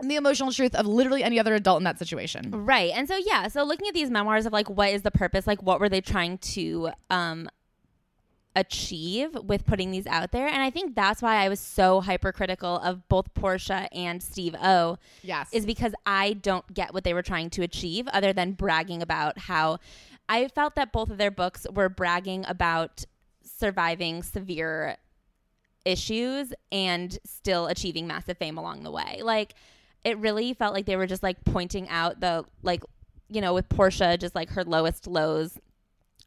the 0.00 0.16
emotional 0.16 0.50
truth 0.52 0.74
of 0.74 0.86
literally 0.86 1.22
any 1.22 1.38
other 1.38 1.54
adult 1.54 1.78
in 1.78 1.84
that 1.84 1.98
situation. 1.98 2.50
Right. 2.64 2.90
And 2.94 3.06
so 3.08 3.16
yeah, 3.16 3.48
so 3.48 3.62
looking 3.64 3.88
at 3.88 3.94
these 3.94 4.10
memoirs 4.10 4.46
of 4.46 4.52
like 4.52 4.68
what 4.70 4.90
is 4.90 5.02
the 5.02 5.10
purpose, 5.10 5.46
like 5.46 5.62
what 5.62 5.80
were 5.80 5.88
they 5.88 6.00
trying 6.00 6.38
to 6.38 6.90
um 7.10 7.48
achieve 8.54 9.34
with 9.44 9.64
putting 9.64 9.90
these 9.90 10.06
out 10.06 10.30
there? 10.32 10.46
And 10.46 10.60
I 10.62 10.70
think 10.70 10.94
that's 10.94 11.22
why 11.22 11.36
I 11.36 11.48
was 11.48 11.58
so 11.60 12.00
hypercritical 12.00 12.78
of 12.80 13.08
both 13.08 13.32
Portia 13.34 13.88
and 13.92 14.22
Steve 14.22 14.54
O 14.62 14.98
Yes. 15.22 15.48
is 15.52 15.64
because 15.64 15.94
I 16.04 16.34
don't 16.34 16.72
get 16.74 16.92
what 16.92 17.04
they 17.04 17.14
were 17.14 17.22
trying 17.22 17.48
to 17.50 17.62
achieve 17.62 18.08
other 18.08 18.32
than 18.32 18.52
bragging 18.52 19.00
about 19.02 19.38
how 19.38 19.78
I 20.28 20.48
felt 20.48 20.74
that 20.74 20.92
both 20.92 21.10
of 21.10 21.18
their 21.18 21.30
books 21.30 21.66
were 21.72 21.88
bragging 21.88 22.44
about 22.46 23.04
surviving 23.42 24.22
severe 24.22 24.96
issues 25.84 26.52
and 26.70 27.18
still 27.24 27.66
achieving 27.66 28.06
massive 28.06 28.38
fame 28.38 28.58
along 28.58 28.82
the 28.82 28.90
way. 28.90 29.20
Like 29.22 29.54
it 30.04 30.18
really 30.18 30.54
felt 30.54 30.74
like 30.74 30.86
they 30.86 30.96
were 30.96 31.06
just 31.06 31.22
like 31.22 31.42
pointing 31.44 31.88
out 31.88 32.20
the 32.20 32.44
like 32.62 32.82
you 33.28 33.40
know 33.40 33.54
with 33.54 33.68
Portia 33.68 34.16
just 34.18 34.34
like 34.34 34.50
her 34.50 34.64
lowest 34.64 35.06
lows 35.06 35.58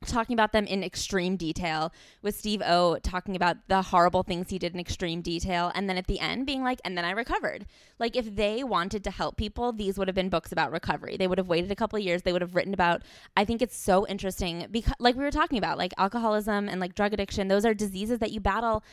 talking 0.05 0.33
about 0.33 0.51
them 0.51 0.65
in 0.65 0.83
extreme 0.83 1.35
detail 1.35 1.91
with 2.21 2.35
Steve 2.35 2.61
O 2.65 2.97
talking 3.01 3.35
about 3.35 3.57
the 3.67 3.81
horrible 3.81 4.23
things 4.23 4.49
he 4.49 4.59
did 4.59 4.73
in 4.73 4.79
extreme 4.79 5.21
detail 5.21 5.71
and 5.73 5.89
then 5.89 5.97
at 5.97 6.07
the 6.07 6.19
end 6.19 6.45
being 6.45 6.63
like 6.63 6.79
and 6.83 6.97
then 6.97 7.05
I 7.05 7.11
recovered. 7.11 7.65
Like 7.99 8.15
if 8.15 8.35
they 8.35 8.63
wanted 8.63 9.03
to 9.05 9.11
help 9.11 9.37
people, 9.37 9.71
these 9.71 9.97
would 9.97 10.07
have 10.07 10.15
been 10.15 10.29
books 10.29 10.51
about 10.51 10.71
recovery. 10.71 11.17
They 11.17 11.27
would 11.27 11.37
have 11.37 11.47
waited 11.47 11.71
a 11.71 11.75
couple 11.75 11.97
of 11.97 12.03
years. 12.03 12.21
They 12.21 12.33
would 12.33 12.41
have 12.41 12.55
written 12.55 12.73
about 12.73 13.01
I 13.35 13.45
think 13.45 13.61
it's 13.61 13.77
so 13.77 14.05
interesting 14.07 14.67
because 14.69 14.93
like 14.99 15.15
we 15.15 15.23
were 15.23 15.31
talking 15.31 15.57
about 15.57 15.77
like 15.77 15.93
alcoholism 15.97 16.69
and 16.69 16.79
like 16.79 16.95
drug 16.95 17.13
addiction, 17.13 17.47
those 17.47 17.65
are 17.65 17.73
diseases 17.73 18.19
that 18.19 18.31
you 18.31 18.39
battle 18.39 18.83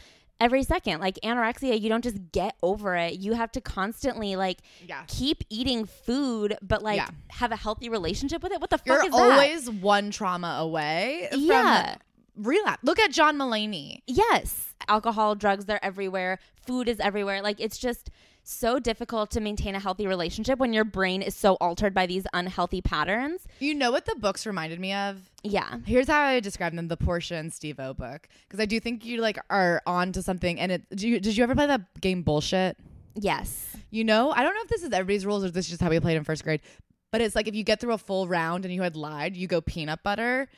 every 0.42 0.62
second. 0.64 1.00
Like 1.00 1.18
anorexia, 1.22 1.80
you 1.80 1.88
don't 1.88 2.02
just 2.02 2.18
get 2.32 2.56
over 2.62 2.96
it. 2.96 3.14
You 3.14 3.32
have 3.34 3.52
to 3.52 3.60
constantly 3.60 4.34
like 4.36 4.58
Yeah. 4.86 5.04
keep 5.06 5.44
eating 5.48 5.86
food 5.86 6.56
but 6.60 6.82
like 6.82 6.96
Yeah. 6.96 7.08
have 7.30 7.52
a 7.52 7.56
healthy 7.56 7.88
relationship 7.88 8.42
with 8.42 8.52
it. 8.52 8.60
What 8.60 8.70
the 8.70 8.78
fuck 8.78 8.86
You're 8.86 9.04
is 9.06 9.12
that? 9.12 9.32
always 9.32 9.70
one 9.70 10.10
trauma 10.10 10.56
away 10.60 11.28
from 11.30 11.40
Yeah. 11.40 11.96
relapse. 12.36 12.82
Look 12.82 12.98
at 12.98 13.12
John 13.12 13.36
Mulaney. 13.38 14.02
Yes. 14.06 14.74
Alcohol, 14.88 15.36
drugs, 15.36 15.66
they're 15.66 15.84
everywhere. 15.84 16.38
Food 16.66 16.88
is 16.88 16.98
everywhere. 16.98 17.40
Like 17.40 17.60
it's 17.60 17.78
just 17.78 18.10
so 18.42 18.78
difficult 18.78 19.30
to 19.32 19.40
maintain 19.40 19.74
a 19.74 19.80
healthy 19.80 20.06
relationship 20.06 20.58
when 20.58 20.72
your 20.72 20.84
brain 20.84 21.22
is 21.22 21.34
so 21.34 21.54
altered 21.54 21.94
by 21.94 22.06
these 22.06 22.24
unhealthy 22.32 22.80
patterns. 22.80 23.46
You 23.60 23.74
know 23.74 23.90
what 23.90 24.06
the 24.06 24.14
books 24.16 24.46
reminded 24.46 24.80
me 24.80 24.92
of? 24.92 25.30
Yeah. 25.42 25.78
Here's 25.84 26.08
how 26.08 26.22
I 26.22 26.40
describe 26.40 26.74
them: 26.74 26.88
the 26.88 26.96
Portia 26.96 27.36
and 27.36 27.52
Steve 27.52 27.78
O 27.78 27.94
book, 27.94 28.28
because 28.48 28.60
I 28.60 28.66
do 28.66 28.80
think 28.80 29.04
you 29.04 29.20
like 29.20 29.38
are 29.50 29.82
on 29.86 30.12
to 30.12 30.22
something. 30.22 30.58
And 30.58 30.72
it, 30.72 30.88
did 30.90 31.02
you, 31.02 31.20
did 31.20 31.36
you 31.36 31.44
ever 31.44 31.54
play 31.54 31.66
that 31.66 32.00
game 32.00 32.22
Bullshit? 32.22 32.76
Yes. 33.14 33.76
You 33.90 34.04
know, 34.04 34.32
I 34.32 34.42
don't 34.42 34.54
know 34.54 34.62
if 34.62 34.68
this 34.68 34.82
is 34.82 34.92
everybody's 34.92 35.26
rules 35.26 35.44
or 35.44 35.50
this 35.50 35.66
is 35.66 35.70
just 35.70 35.82
how 35.82 35.90
we 35.90 36.00
played 36.00 36.16
in 36.16 36.24
first 36.24 36.44
grade, 36.44 36.62
but 37.10 37.20
it's 37.20 37.36
like 37.36 37.46
if 37.46 37.54
you 37.54 37.62
get 37.62 37.78
through 37.80 37.92
a 37.92 37.98
full 37.98 38.26
round 38.26 38.64
and 38.64 38.72
you 38.72 38.82
had 38.82 38.96
lied, 38.96 39.36
you 39.36 39.46
go 39.46 39.60
peanut 39.60 40.02
butter. 40.02 40.48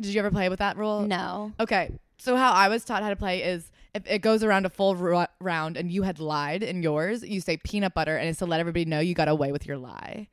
Did 0.00 0.14
you 0.14 0.18
ever 0.18 0.30
play 0.30 0.48
with 0.48 0.58
that 0.58 0.76
rule? 0.76 1.02
No. 1.02 1.52
Okay. 1.60 1.90
So 2.18 2.36
how 2.36 2.52
I 2.52 2.68
was 2.68 2.84
taught 2.84 3.02
how 3.02 3.10
to 3.10 3.16
play 3.16 3.42
is 3.42 3.70
if 3.94 4.02
it 4.06 4.20
goes 4.20 4.42
around 4.42 4.66
a 4.66 4.70
full 4.70 4.96
ro- 4.96 5.26
round 5.40 5.76
and 5.76 5.90
you 5.90 6.02
had 6.02 6.18
lied 6.18 6.62
in 6.62 6.82
yours, 6.82 7.22
you 7.22 7.40
say 7.40 7.56
peanut 7.56 7.94
butter, 7.94 8.16
and 8.16 8.28
it's 8.28 8.40
to 8.40 8.46
let 8.46 8.60
everybody 8.60 8.84
know 8.84 9.00
you 9.00 9.14
got 9.14 9.28
away 9.28 9.52
with 9.52 9.66
your 9.66 9.78
lie. 9.78 10.28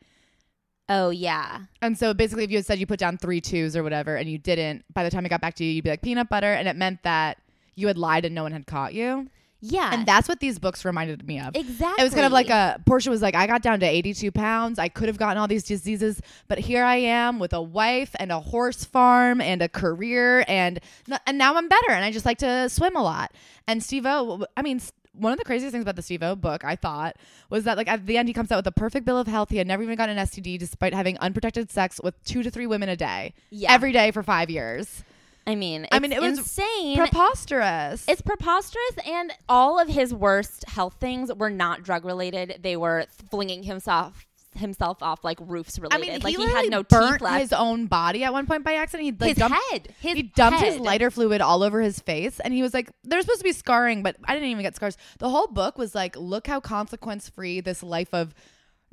Oh 0.89 1.09
yeah. 1.09 1.59
And 1.81 1.97
so 1.97 2.13
basically, 2.13 2.43
if 2.43 2.51
you 2.51 2.57
had 2.57 2.65
said 2.65 2.79
you 2.79 2.87
put 2.87 2.99
down 2.99 3.17
three 3.17 3.39
twos 3.39 3.77
or 3.77 3.83
whatever, 3.83 4.15
and 4.15 4.29
you 4.29 4.37
didn't, 4.37 4.83
by 4.93 5.03
the 5.03 5.11
time 5.11 5.25
it 5.25 5.29
got 5.29 5.41
back 5.41 5.53
to 5.55 5.63
you, 5.63 5.71
you'd 5.71 5.83
be 5.83 5.89
like 5.91 6.01
peanut 6.01 6.27
butter, 6.27 6.51
and 6.51 6.67
it 6.67 6.75
meant 6.75 7.03
that 7.03 7.37
you 7.75 7.87
had 7.87 7.97
lied 7.97 8.25
and 8.25 8.35
no 8.35 8.43
one 8.43 8.51
had 8.51 8.67
caught 8.67 8.93
you. 8.93 9.29
Yeah. 9.61 9.91
And 9.93 10.05
that's 10.07 10.27
what 10.27 10.39
these 10.39 10.57
books 10.59 10.83
reminded 10.83 11.25
me 11.27 11.39
of. 11.39 11.55
exactly. 11.55 12.01
It 12.01 12.03
was 12.05 12.13
kind 12.13 12.25
of 12.25 12.31
like 12.31 12.49
a 12.49 12.81
Portia 12.85 13.09
was 13.11 13.21
like, 13.21 13.35
I 13.35 13.45
got 13.47 13.61
down 13.61 13.79
to 13.81 13.85
82 13.85 14.31
pounds. 14.31 14.79
I 14.79 14.89
could 14.89 15.07
have 15.07 15.17
gotten 15.17 15.37
all 15.37 15.47
these 15.47 15.63
diseases, 15.63 16.19
but 16.47 16.57
here 16.59 16.83
I 16.83 16.95
am 16.95 17.37
with 17.37 17.53
a 17.53 17.61
wife 17.61 18.15
and 18.19 18.31
a 18.31 18.39
horse 18.39 18.83
farm 18.83 19.39
and 19.39 19.61
a 19.61 19.69
career, 19.69 20.43
and 20.47 20.79
and 21.27 21.37
now 21.37 21.55
I'm 21.55 21.67
better, 21.69 21.91
and 21.91 22.03
I 22.03 22.11
just 22.11 22.25
like 22.25 22.39
to 22.39 22.69
swim 22.69 22.95
a 22.95 23.03
lot. 23.03 23.33
And 23.67 23.83
Steve 23.83 24.05
O, 24.05 24.45
I 24.57 24.61
mean. 24.61 24.81
One 25.13 25.33
of 25.33 25.37
the 25.39 25.43
craziest 25.43 25.73
things 25.73 25.81
about 25.81 25.97
the 25.97 26.01
Steve 26.01 26.23
O 26.23 26.37
book, 26.37 26.63
I 26.63 26.77
thought, 26.77 27.17
was 27.49 27.65
that 27.65 27.75
like 27.75 27.89
at 27.89 28.05
the 28.05 28.17
end 28.17 28.29
he 28.29 28.33
comes 28.33 28.49
out 28.49 28.55
with 28.55 28.67
a 28.67 28.71
perfect 28.71 29.05
bill 29.05 29.17
of 29.17 29.27
health. 29.27 29.49
He 29.49 29.57
had 29.57 29.67
never 29.67 29.83
even 29.83 29.97
gotten 29.97 30.17
an 30.17 30.25
STD, 30.25 30.57
despite 30.57 30.93
having 30.93 31.17
unprotected 31.17 31.69
sex 31.69 31.99
with 32.01 32.15
two 32.23 32.43
to 32.43 32.49
three 32.49 32.65
women 32.65 32.87
a 32.87 32.95
day, 32.95 33.33
Yeah. 33.49 33.73
every 33.73 33.91
day 33.91 34.11
for 34.11 34.23
five 34.23 34.49
years. 34.49 35.03
I 35.51 35.55
mean, 35.55 35.87
I 35.91 35.99
mean, 35.99 36.11
it 36.11 36.21
was 36.21 36.39
insane. 36.39 36.97
Preposterous. 36.97 38.05
It's 38.07 38.21
preposterous, 38.21 38.95
and 39.05 39.33
all 39.49 39.79
of 39.79 39.89
his 39.89 40.13
worst 40.13 40.63
health 40.67 40.95
things 40.99 41.31
were 41.33 41.49
not 41.49 41.83
drug 41.83 42.05
related. 42.05 42.59
They 42.61 42.77
were 42.77 43.05
flinging 43.29 43.63
himself 43.63 44.25
himself 44.55 45.01
off 45.01 45.23
like 45.23 45.37
roofs 45.41 45.79
I 45.79 45.81
related. 45.81 46.01
mean, 46.01 46.19
like 46.21 46.23
he, 46.23 46.31
he, 46.31 46.37
literally 46.37 46.63
had 46.63 46.71
no 46.71 46.83
burnt 46.83 47.13
teeth 47.13 47.21
left. 47.21 47.41
his 47.41 47.53
own 47.53 47.87
body 47.87 48.23
at 48.23 48.33
one 48.33 48.45
point 48.45 48.63
by 48.63 48.73
accident. 48.73 49.05
He 49.05 49.11
like 49.11 49.29
his 49.29 49.37
dumped, 49.37 49.57
head. 49.71 49.93
His 49.99 50.13
he 50.13 50.23
dumped 50.23 50.61
his 50.61 50.77
lighter 50.77 51.11
fluid 51.11 51.41
all 51.41 51.63
over 51.63 51.81
his 51.81 51.99
face, 51.99 52.39
and 52.39 52.53
he 52.53 52.61
was 52.61 52.73
like, 52.73 52.89
"There's 53.03 53.25
supposed 53.25 53.41
to 53.41 53.45
be 53.45 53.53
scarring, 53.53 54.03
but 54.03 54.15
I 54.25 54.33
didn't 54.33 54.49
even 54.49 54.63
get 54.63 54.75
scars." 54.75 54.97
The 55.19 55.29
whole 55.29 55.47
book 55.47 55.77
was 55.77 55.95
like, 55.95 56.15
"Look 56.17 56.47
how 56.47 56.59
consequence 56.59 57.29
free 57.29 57.61
this 57.61 57.83
life 57.83 58.13
of." 58.13 58.33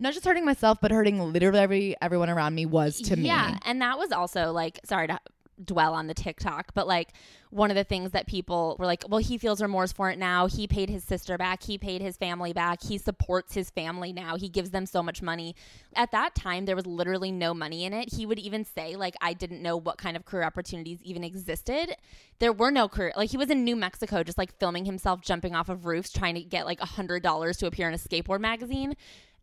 Not 0.00 0.12
just 0.12 0.24
hurting 0.24 0.44
myself, 0.44 0.78
but 0.80 0.92
hurting 0.92 1.18
literally 1.32 1.58
every 1.58 1.96
everyone 2.00 2.30
around 2.30 2.54
me 2.54 2.66
was 2.66 3.00
to 3.02 3.16
me. 3.16 3.26
Yeah, 3.26 3.58
and 3.64 3.82
that 3.82 3.98
was 3.98 4.12
also 4.12 4.52
like 4.52 4.78
sorry 4.84 5.08
to 5.08 5.18
dwell 5.64 5.94
on 5.94 6.06
the 6.06 6.14
TikTok, 6.14 6.72
but 6.74 6.86
like 6.86 7.12
one 7.50 7.70
of 7.70 7.76
the 7.76 7.84
things 7.84 8.10
that 8.10 8.26
people 8.26 8.76
were 8.78 8.86
like, 8.86 9.04
well, 9.08 9.20
he 9.20 9.38
feels 9.38 9.62
remorse 9.62 9.92
for 9.92 10.10
it 10.10 10.18
now. 10.18 10.46
He 10.46 10.66
paid 10.66 10.90
his 10.90 11.02
sister 11.02 11.38
back. 11.38 11.62
He 11.62 11.78
paid 11.78 12.02
his 12.02 12.16
family 12.16 12.52
back. 12.52 12.82
He 12.82 12.98
supports 12.98 13.54
his 13.54 13.70
family 13.70 14.12
now. 14.12 14.36
He 14.36 14.48
gives 14.48 14.70
them 14.70 14.84
so 14.84 15.02
much 15.02 15.22
money. 15.22 15.54
At 15.94 16.10
that 16.12 16.34
time, 16.34 16.66
there 16.66 16.76
was 16.76 16.86
literally 16.86 17.32
no 17.32 17.54
money 17.54 17.84
in 17.84 17.94
it. 17.94 18.12
He 18.12 18.26
would 18.26 18.38
even 18.38 18.64
say, 18.64 18.96
like, 18.96 19.14
I 19.22 19.32
didn't 19.32 19.62
know 19.62 19.76
what 19.76 19.96
kind 19.98 20.16
of 20.16 20.26
career 20.26 20.44
opportunities 20.44 21.02
even 21.02 21.24
existed. 21.24 21.96
There 22.38 22.52
were 22.52 22.70
no 22.70 22.86
career. 22.86 23.12
Like, 23.16 23.30
he 23.30 23.38
was 23.38 23.50
in 23.50 23.64
New 23.64 23.76
Mexico 23.76 24.22
just 24.22 24.38
like 24.38 24.56
filming 24.58 24.84
himself 24.84 25.22
jumping 25.22 25.54
off 25.54 25.68
of 25.68 25.86
roofs 25.86 26.10
trying 26.10 26.34
to 26.34 26.42
get 26.42 26.66
like 26.66 26.82
a 26.82 26.86
$100 26.86 27.58
to 27.58 27.66
appear 27.66 27.88
in 27.88 27.94
a 27.94 27.98
skateboard 27.98 28.40
magazine. 28.40 28.94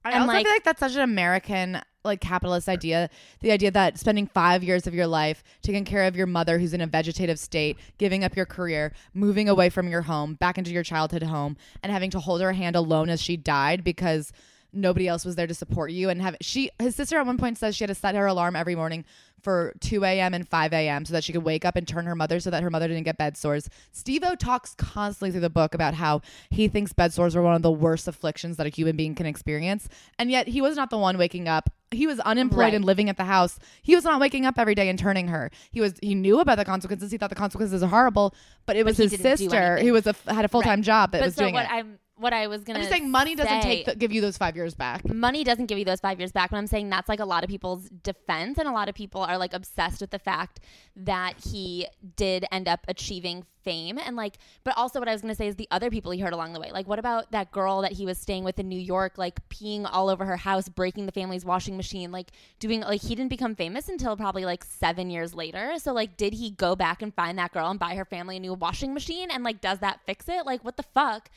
I 0.05 0.11
And, 0.11 0.21
also 0.21 0.27
like- 0.33 0.45
feel 0.45 0.53
like 0.55 0.63
that's 0.63 0.79
such 0.79 0.95
an 0.95 1.01
American 1.01 1.81
like 2.03 2.21
capitalist 2.21 2.69
idea. 2.69 3.09
The 3.39 3.51
idea 3.51 3.71
that 3.71 3.97
spending 3.97 4.27
five 4.27 4.63
years 4.63 4.85
of 4.85 4.93
your 4.93 5.07
life 5.07 5.43
taking 5.63 5.85
care 5.85 6.03
of 6.03 6.15
your 6.15 6.27
mother 6.27 6.59
who's 6.59 6.71
in 6.75 6.79
a 6.81 6.85
vegetative 6.85 7.39
state, 7.39 7.77
giving 7.97 8.23
up 8.23 8.35
your 8.35 8.45
career, 8.45 8.93
moving 9.15 9.49
away 9.49 9.69
from 9.71 9.87
your 9.87 10.03
home, 10.03 10.35
back 10.35 10.59
into 10.59 10.69
your 10.69 10.83
childhood 10.83 11.23
home, 11.23 11.57
and 11.81 11.91
having 11.91 12.11
to 12.11 12.19
hold 12.19 12.41
her 12.41 12.53
hand 12.53 12.75
alone 12.75 13.09
as 13.09 13.19
she 13.19 13.35
died 13.35 13.83
because 13.83 14.31
nobody 14.75 15.07
else 15.07 15.23
was 15.25 15.35
there 15.35 15.47
to 15.47 15.53
support 15.53 15.91
you 15.91 16.09
and 16.09 16.21
have 16.21 16.35
she 16.41 16.69
his 16.79 16.95
sister 16.95 17.17
at 17.17 17.25
one 17.25 17.37
point 17.37 17.57
says 17.57 17.75
she 17.75 17.83
had 17.83 17.89
to 17.89 17.95
set 17.95 18.13
her 18.15 18.25
alarm 18.25 18.55
every 18.55 18.75
morning 18.75 19.05
for 19.41 19.73
2 19.81 20.03
a.m. 20.03 20.33
and 20.33 20.47
5 20.47 20.73
a.m. 20.73 21.05
so 21.05 21.13
that 21.13 21.23
she 21.23 21.31
could 21.31 21.43
wake 21.43 21.65
up 21.65 21.75
and 21.75 21.87
turn 21.87 22.05
her 22.07 22.15
mother 22.15 22.39
so 22.39 22.49
that 22.49 22.63
her 22.63 22.71
mother 22.71 22.87
didn't 22.87 23.03
get 23.03 23.15
bed 23.17 23.37
sores. 23.37 23.69
Steve 23.91 24.23
O 24.25 24.33
talks 24.33 24.73
constantly 24.75 25.29
through 25.29 25.41
the 25.41 25.51
book 25.51 25.75
about 25.75 25.93
how 25.93 26.21
he 26.49 26.67
thinks 26.67 26.93
bed 26.93 27.13
sores 27.13 27.35
are 27.35 27.43
one 27.43 27.53
of 27.53 27.61
the 27.61 27.69
worst 27.71 28.07
afflictions 28.07 28.57
that 28.57 28.65
a 28.65 28.69
human 28.69 28.95
being 28.95 29.13
can 29.13 29.27
experience. 29.27 29.87
And 30.17 30.31
yet 30.31 30.47
he 30.47 30.61
was 30.61 30.75
not 30.75 30.89
the 30.89 30.97
one 30.97 31.17
waking 31.19 31.47
up. 31.47 31.69
He 31.91 32.07
was 32.07 32.19
unemployed 32.21 32.59
Right. 32.59 32.73
and 32.73 32.83
living 32.83 33.07
at 33.07 33.17
the 33.17 33.25
house. 33.25 33.59
He 33.83 33.93
was 33.93 34.03
not 34.03 34.19
waking 34.19 34.47
up 34.47 34.57
every 34.57 34.73
day 34.73 34.89
and 34.89 34.97
turning 34.97 35.27
her. 35.27 35.51
He 35.71 35.79
was 35.79 35.93
he 36.01 36.15
knew 36.15 36.39
about 36.39 36.57
the 36.57 36.65
consequences. 36.65 37.11
He 37.11 37.17
thought 37.19 37.29
the 37.29 37.35
consequences 37.35 37.83
are 37.83 37.87
horrible, 37.87 38.33
but 38.65 38.75
it 38.75 38.83
was 38.83 38.97
he 38.97 39.03
his 39.07 39.21
sister 39.21 39.77
who 39.77 39.93
was 39.93 40.07
a 40.07 40.15
had 40.27 40.43
a 40.43 40.47
full-time 40.47 40.81
job 40.81 41.11
that 41.11 41.19
but 41.19 41.25
was 41.27 41.35
so 41.35 41.43
doing 41.43 41.53
what 41.53 41.65
it. 41.65 41.71
I'm 41.71 41.99
what 42.17 42.33
I 42.33 42.47
was 42.47 42.63
gonna 42.63 42.79
I'm 42.79 42.83
just 42.83 42.91
saying 42.91 43.11
money 43.11 43.35
doesn't 43.35 43.61
say- 43.61 43.83
take 43.83 43.85
the, 43.85 43.95
give 43.95 44.11
you 44.11 44.21
those 44.21 44.37
5 44.37 44.55
years 44.55 44.73
back. 44.73 45.05
money 45.05 45.43
doesn't 45.43 45.65
give 45.65 45.77
you 45.77 45.85
those 45.85 45.99
five 45.99 46.19
years 46.19 46.31
back. 46.31 46.49
But 46.51 46.57
I'm 46.57 46.67
saying 46.67 46.89
that's 46.89 47.09
like 47.09 47.19
a 47.19 47.25
lot 47.25 47.43
of 47.43 47.49
people's 47.49 47.89
defense, 47.89 48.57
and 48.57 48.67
a 48.67 48.71
lot 48.71 48.87
of 48.89 48.95
people 48.95 49.21
are 49.21 49.37
like 49.37 49.53
obsessed 49.53 50.01
with 50.01 50.11
the 50.11 50.19
fact 50.19 50.59
that 50.95 51.33
he 51.45 51.87
did 52.15 52.45
end 52.51 52.67
up 52.67 52.85
achieving 52.87 53.45
fame, 53.63 53.97
and 53.97 54.15
like, 54.15 54.37
but 54.63 54.77
also 54.77 54.99
what 54.99 55.09
I 55.09 55.11
was 55.11 55.21
gonna 55.21 55.35
say 55.35 55.47
is 55.47 55.55
the 55.55 55.67
other 55.71 55.89
people 55.89 56.11
he 56.11 56.19
hurt 56.19 56.33
along 56.33 56.53
the 56.53 56.59
way. 56.59 56.71
Like, 56.71 56.87
what 56.87 56.99
about 56.99 57.31
that 57.31 57.51
girl 57.51 57.81
that 57.81 57.93
he 57.93 58.05
was 58.05 58.17
staying 58.17 58.43
with 58.43 58.59
in 58.59 58.69
New 58.69 58.79
York, 58.79 59.17
like 59.17 59.47
peeing 59.49 59.89
all 59.91 60.07
over 60.09 60.23
her 60.25 60.37
house, 60.37 60.69
breaking 60.69 61.07
the 61.07 61.11
family's 61.11 61.43
washing 61.43 61.75
machine, 61.75 62.11
like 62.11 62.31
doing 62.59 62.81
like 62.81 63.01
he 63.01 63.15
didn't 63.15 63.29
become 63.29 63.55
famous 63.55 63.89
until 63.89 64.15
probably 64.15 64.45
like 64.45 64.63
seven 64.63 65.09
years 65.09 65.33
later. 65.33 65.73
So 65.79 65.91
like, 65.93 66.15
did 66.15 66.33
he 66.33 66.51
go 66.51 66.75
back 66.75 67.01
and 67.01 67.13
find 67.13 67.37
that 67.39 67.51
girl 67.51 67.69
and 67.69 67.79
buy 67.79 67.95
her 67.95 68.05
family 68.05 68.37
a 68.37 68.39
new 68.39 68.53
washing 68.53 68.93
machine? 68.93 69.29
And 69.31 69.43
like, 69.43 69.59
does 69.61 69.79
that 69.79 69.99
fix 70.05 70.29
it? 70.29 70.45
Like, 70.45 70.63
what 70.63 70.77
the 70.77 70.83
fuck? 70.83 71.29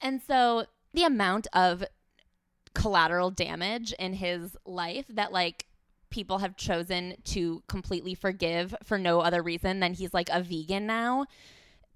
And 0.00 0.20
so 0.22 0.66
the 0.92 1.04
amount 1.04 1.46
of 1.52 1.84
collateral 2.74 3.30
damage 3.30 3.92
in 3.98 4.12
his 4.12 4.56
life 4.66 5.06
that 5.08 5.32
like 5.32 5.66
people 6.10 6.38
have 6.38 6.56
chosen 6.56 7.14
to 7.24 7.62
completely 7.68 8.14
forgive 8.14 8.74
for 8.84 8.98
no 8.98 9.20
other 9.20 9.42
reason 9.42 9.80
than 9.80 9.94
he's 9.94 10.14
like 10.14 10.28
a 10.30 10.42
vegan 10.42 10.86
now 10.86 11.26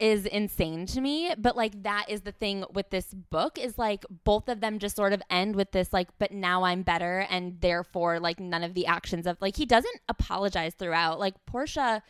is 0.00 0.24
insane 0.24 0.86
to 0.86 1.00
me. 1.00 1.32
But 1.38 1.56
like 1.56 1.82
that 1.82 2.06
is 2.08 2.22
the 2.22 2.32
thing 2.32 2.64
with 2.72 2.90
this 2.90 3.12
book 3.12 3.58
is 3.58 3.78
like 3.78 4.04
both 4.24 4.48
of 4.48 4.60
them 4.60 4.78
just 4.78 4.96
sort 4.96 5.12
of 5.12 5.22
end 5.30 5.54
with 5.54 5.72
this 5.72 5.92
like 5.92 6.08
but 6.18 6.32
now 6.32 6.64
I'm 6.64 6.82
better 6.82 7.26
and 7.30 7.60
therefore 7.60 8.18
like 8.18 8.40
none 8.40 8.64
of 8.64 8.74
the 8.74 8.86
actions 8.86 9.26
of 9.26 9.36
like 9.40 9.56
he 9.56 9.66
doesn't 9.66 10.00
apologize 10.08 10.74
throughout. 10.74 11.20
Like 11.20 11.34
Portia 11.46 12.02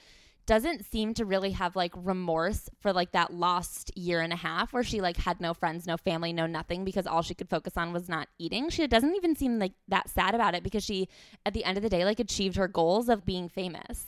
doesn't 0.51 0.85
seem 0.85 1.15
to 1.15 1.25
really 1.25 1.53
have 1.53 1.77
like 1.77 1.93
remorse 1.95 2.69
for 2.81 2.93
like 2.93 3.13
that 3.13 3.33
lost 3.33 3.97
year 3.97 4.21
and 4.21 4.33
a 4.33 4.37
half 4.37 4.73
where 4.73 4.83
she 4.83 5.01
like 5.01 5.17
had 5.17 5.41
no 5.41 5.55
friends, 5.55 5.87
no 5.87 5.97
family, 5.97 6.33
no 6.33 6.45
nothing 6.45 6.85
because 6.85 7.07
all 7.07 7.23
she 7.23 7.35
could 7.35 7.49
focus 7.49 7.77
on 7.77 7.93
was 7.93 8.09
not 8.09 8.27
eating. 8.37 8.69
She 8.69 8.85
doesn't 8.89 9.15
even 9.15 9.37
seem 9.37 9.61
like 9.61 9.75
that 9.87 10.11
sad 10.11 10.35
about 10.35 10.57
it 10.57 10.65
because 10.65 10.83
she 10.83 11.09
at 11.47 11.55
the 11.55 11.63
end 11.63 11.77
of 11.77 11.85
the 11.85 11.89
day 11.89 12.05
like 12.05 12.19
achieved 12.19 12.57
her 12.57 12.67
goals 12.67 13.09
of 13.09 13.25
being 13.25 13.49
famous 13.49 14.07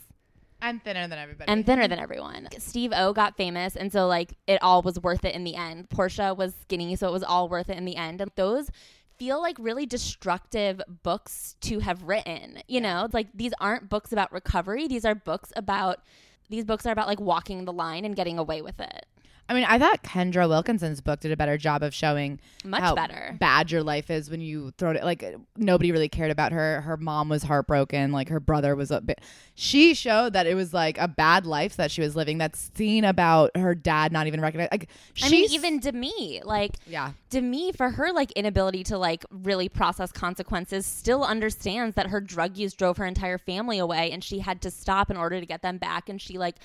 I'm 0.61 0.81
thinner 0.81 1.07
than 1.07 1.21
everybody. 1.21 1.49
and 1.49 1.65
thinner 1.65 1.87
than 1.87 2.01
everyone. 2.01 2.49
Steve 2.59 2.91
O 2.93 3.13
got 3.13 3.37
famous 3.37 3.77
and 3.77 3.93
so 3.93 4.09
like 4.09 4.35
it 4.49 4.61
all 4.63 4.83
was 4.83 4.99
worth 4.99 5.25
it 5.25 5.37
in 5.37 5.45
the 5.45 5.55
end. 5.55 5.91
Portia 5.91 6.35
was 6.35 6.55
skinny 6.61 6.97
so 6.97 7.07
it 7.07 7.13
was 7.13 7.23
all 7.23 7.49
worth 7.49 7.71
it 7.71 7.77
in 7.77 7.85
the 7.85 7.95
end. 7.95 8.21
And 8.21 8.33
those 8.35 8.69
feel 9.17 9.41
like 9.41 9.57
really 9.61 9.87
destructive 9.87 10.83
books 11.05 11.55
to 11.61 11.79
have 11.79 12.03
written. 12.03 12.65
You 12.67 12.81
know, 12.81 13.07
like 13.13 13.29
these 13.33 13.53
aren't 13.61 13.89
books 13.89 14.11
about 14.11 14.33
recovery. 14.33 14.89
These 14.89 15.05
are 15.05 15.15
books 15.15 15.53
about 15.55 16.01
these 16.49 16.65
books 16.65 16.87
are 16.87 16.93
about 16.93 17.07
like 17.09 17.21
walking 17.21 17.65
the 17.65 17.73
line 17.73 18.05
and 18.05 18.17
getting 18.17 18.39
away 18.39 18.63
with 18.63 18.81
it. 18.81 19.07
I 19.53 19.55
mean, 19.55 19.65
I 19.69 19.79
thought 19.79 20.03
Kendra 20.03 20.49
Wilkinson's 20.49 21.03
book 21.03 21.21
did 21.21 21.31
a 21.31 21.37
better 21.37 21.59
job 21.59 21.83
of 21.83 21.93
showing 21.93 22.41
Much 22.65 22.81
how 22.81 22.95
better. 22.95 23.37
bad 23.39 23.71
your 23.71 23.83
life 23.83 24.11
is 24.11 24.31
when 24.31 24.41
you 24.41 24.71
throw 24.79 24.93
it. 24.93 25.05
Like 25.05 25.37
nobody 25.59 25.93
really 25.93 26.09
cared 26.09 26.31
about 26.31 26.53
her. 26.53 26.81
Her 26.81 26.97
mom 26.97 27.29
was 27.29 27.43
heartbroken. 27.43 28.13
Like 28.13 28.31
her 28.31 28.41
brother 28.41 28.75
was 28.75 28.91
a 28.91 29.03
bit. 29.03 29.21
She 29.55 29.93
showed 29.93 30.33
that 30.33 30.47
it 30.47 30.55
was 30.55 30.73
like 30.73 30.97
a 30.97 31.07
bad 31.07 31.45
life 31.45 31.77
that 31.77 31.91
she 31.91 32.01
was 32.01 32.17
living. 32.17 32.39
That 32.39 32.57
scene 32.57 33.05
about 33.05 33.55
her 33.55 33.75
dad 33.75 34.11
not 34.11 34.27
even 34.27 34.41
recognizing. 34.41 34.71
Like 34.73 34.89
she 35.13 35.27
I 35.27 35.29
mean, 35.29 35.41
she's- 35.43 35.53
even 35.53 35.79
Demi, 35.81 36.41
like 36.45 36.77
yeah. 36.87 37.13
Demi, 37.29 37.73
for 37.73 37.91
her 37.91 38.11
like 38.11 38.33
inability 38.33 38.85
to 38.85 38.97
like 38.97 39.23
really 39.31 39.69
process 39.69 40.11
consequences, 40.13 40.87
still 40.87 41.25
understands 41.25 41.95
that 41.97 42.07
her 42.07 42.23
drug 42.23 42.57
use 42.57 42.73
drove 42.73 42.97
her 42.97 43.05
entire 43.05 43.37
family 43.37 43.79
away, 43.79 44.11
and 44.13 44.25
she 44.25 44.39
had 44.39 44.63
to 44.63 44.71
stop 44.71 45.11
in 45.11 45.19
order 45.19 45.39
to 45.41 45.45
get 45.47 45.61
them 45.61 45.77
back. 45.77 46.09
And 46.09 46.19
she 46.21 46.39
like 46.39 46.57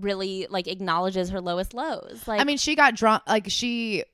really 0.00 0.46
like 0.50 0.68
acknowledges 0.68 1.30
her 1.30 1.40
lowest 1.40 1.74
lows. 1.74 2.26
Like, 2.26 2.40
I 2.40 2.44
mean, 2.44 2.58
she 2.58 2.74
got 2.74 2.94
drunk. 2.94 3.22
Like 3.26 3.46
she 3.48 4.04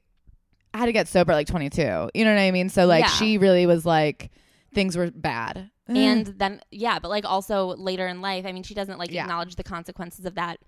had 0.73 0.87
to 0.87 0.93
get 0.93 1.09
sober 1.09 1.33
at 1.33 1.37
like 1.37 1.47
22. 1.47 1.83
You 2.15 2.25
know 2.25 2.35
what 2.35 2.41
I 2.41 2.51
mean? 2.51 2.69
So 2.69 2.87
like 2.87 3.05
Yeah. 3.05 3.09
she 3.11 3.39
really 3.39 3.67
was 3.67 3.85
like 3.87 4.31
things 4.75 4.97
were 4.97 5.11
bad. 5.11 5.71
and 5.87 6.27
then 6.39 6.61
yeah, 6.71 6.99
but 6.99 7.09
like 7.11 7.25
also 7.25 7.77
later 7.77 8.07
in 8.07 8.21
life, 8.21 8.45
I 8.47 8.53
mean, 8.53 8.63
she 8.65 8.75
doesn't 8.75 8.99
like 8.99 9.11
Yeah. 9.13 9.23
acknowledge 9.23 9.57
the 9.57 9.63
consequences 9.65 10.25
of 10.25 10.35
that 10.35 10.59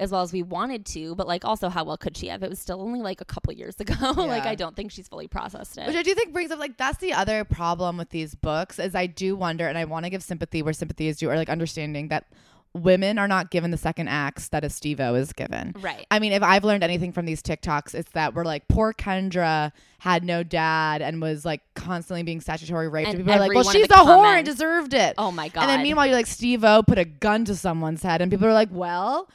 as 0.00 0.10
well 0.10 0.22
as 0.22 0.32
we 0.32 0.42
wanted 0.42 0.84
to. 0.86 1.14
But 1.14 1.28
like 1.28 1.44
also, 1.44 1.68
how 1.68 1.84
well 1.84 1.96
could 1.96 2.16
she 2.16 2.26
have? 2.28 2.42
It 2.42 2.50
was 2.50 2.58
still 2.58 2.80
only 2.80 3.00
like 3.00 3.20
a 3.20 3.24
couple 3.24 3.52
years 3.52 3.78
ago. 3.78 3.94
like 4.16 4.44
Yeah. 4.44 4.50
I 4.50 4.54
don't 4.56 4.74
think 4.74 4.90
she's 4.90 5.06
fully 5.06 5.28
processed 5.28 5.78
it. 5.78 5.86
Which 5.86 5.94
I 5.96 6.02
do 6.02 6.12
think 6.14 6.32
brings 6.32 6.50
up 6.50 6.58
like 6.58 6.76
that's 6.76 6.98
the 6.98 7.12
other 7.12 7.44
problem 7.44 7.96
with 7.98 8.08
these 8.10 8.34
books 8.34 8.78
is 8.80 8.94
I 8.96 9.06
do 9.06 9.36
wonder 9.36 9.68
and 9.68 9.78
I 9.78 9.84
want 9.84 10.06
to 10.06 10.10
give 10.10 10.22
sympathy 10.24 10.62
where 10.62 10.72
sympathy 10.72 11.06
is 11.06 11.18
due 11.18 11.30
or 11.30 11.36
like 11.36 11.50
understanding 11.50 12.08
that 12.08 12.26
women 12.74 13.18
are 13.18 13.28
not 13.28 13.50
given 13.50 13.70
the 13.70 13.76
second 13.76 14.08
acts 14.08 14.48
that 14.48 14.64
a 14.64 14.70
Steve 14.70 15.00
is 15.00 15.32
given. 15.32 15.74
right. 15.80 16.06
I 16.10 16.18
mean, 16.18 16.32
if 16.32 16.42
I've 16.42 16.64
learned 16.64 16.82
anything 16.82 17.12
from 17.12 17.26
these 17.26 17.42
TikToks, 17.42 17.94
it's 17.94 18.10
that 18.12 18.34
we're 18.34 18.44
like 18.44 18.66
poor 18.68 18.92
Kendra 18.92 19.72
had 19.98 20.24
no 20.24 20.42
dad 20.42 21.02
and 21.02 21.20
was 21.20 21.44
like 21.44 21.60
constantly 21.74 22.22
being 22.22 22.40
statutory 22.40 22.88
raped. 22.88 23.10
And, 23.10 23.18
And 23.18 23.26
people 23.26 23.34
are 23.36 23.46
like, 23.46 23.54
well, 23.54 23.64
she's 23.64 23.86
a 23.86 23.94
whore 23.94 24.36
and 24.36 24.46
deserved 24.46 24.94
it. 24.94 25.14
Oh 25.18 25.30
my 25.30 25.48
god. 25.48 25.62
and 25.62 25.70
then 25.70 25.82
meanwhile, 25.82 26.06
you're 26.06 26.16
like, 26.16 26.26
Steve 26.26 26.64
put 26.86 26.98
a 26.98 27.04
gun 27.04 27.44
to 27.44 27.54
someone's 27.54 28.02
head, 28.02 28.22
and 28.22 28.30
people 28.30 28.46
are 28.46 28.54
like, 28.54 28.70
well, 28.72 29.28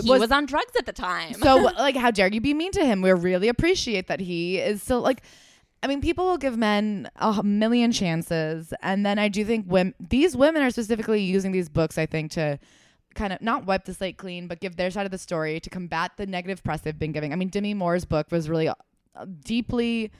he 0.00 0.08
was, 0.08 0.30
on 0.32 0.46
drugs 0.46 0.72
at 0.78 0.86
the 0.86 0.92
time. 0.92 1.34
so 1.34 1.56
like 1.78 1.96
how 1.96 2.10
dare 2.10 2.28
you 2.28 2.40
be 2.40 2.54
mean 2.54 2.72
to 2.72 2.84
him 2.84 3.02
we 3.02 3.12
really 3.12 3.48
appreciate 3.48 4.06
that 4.08 4.20
he 4.20 4.58
is 4.58 4.82
still 4.82 5.00
like 5.00 5.22
i 5.82 5.86
mean 5.86 6.00
people 6.00 6.24
will 6.24 6.38
give 6.38 6.56
men 6.56 7.08
a 7.16 7.42
million 7.42 7.92
chances 7.92 8.72
and 8.82 9.04
then 9.04 9.18
i 9.18 9.28
do 9.28 9.44
think 9.44 9.64
women 9.68 9.94
these 10.00 10.36
women 10.36 10.62
are 10.62 10.70
specifically 10.70 11.22
using 11.22 11.52
these 11.52 11.68
books 11.68 11.98
i 11.98 12.06
think 12.06 12.30
to 12.30 12.58
kind 13.14 13.32
of 13.32 13.40
not 13.42 13.66
wipe 13.66 13.84
the 13.84 13.92
slate 13.94 14.16
clean 14.16 14.46
but 14.46 14.60
give 14.60 14.76
their 14.76 14.90
side 14.90 15.04
of 15.04 15.12
the 15.12 15.18
story 15.18 15.60
to 15.60 15.68
combat 15.68 16.12
the 16.16 16.26
negative 16.26 16.64
press 16.64 16.80
they've 16.80 16.98
been 16.98 17.12
giving. 17.12 17.32
I 17.32 17.36
mean 17.36 17.48
demi 17.48 17.74
moore's 17.74 18.04
book 18.06 18.28
was 18.30 18.48
really 18.48 18.68
uh, 18.68 18.74
deeply 19.44 20.10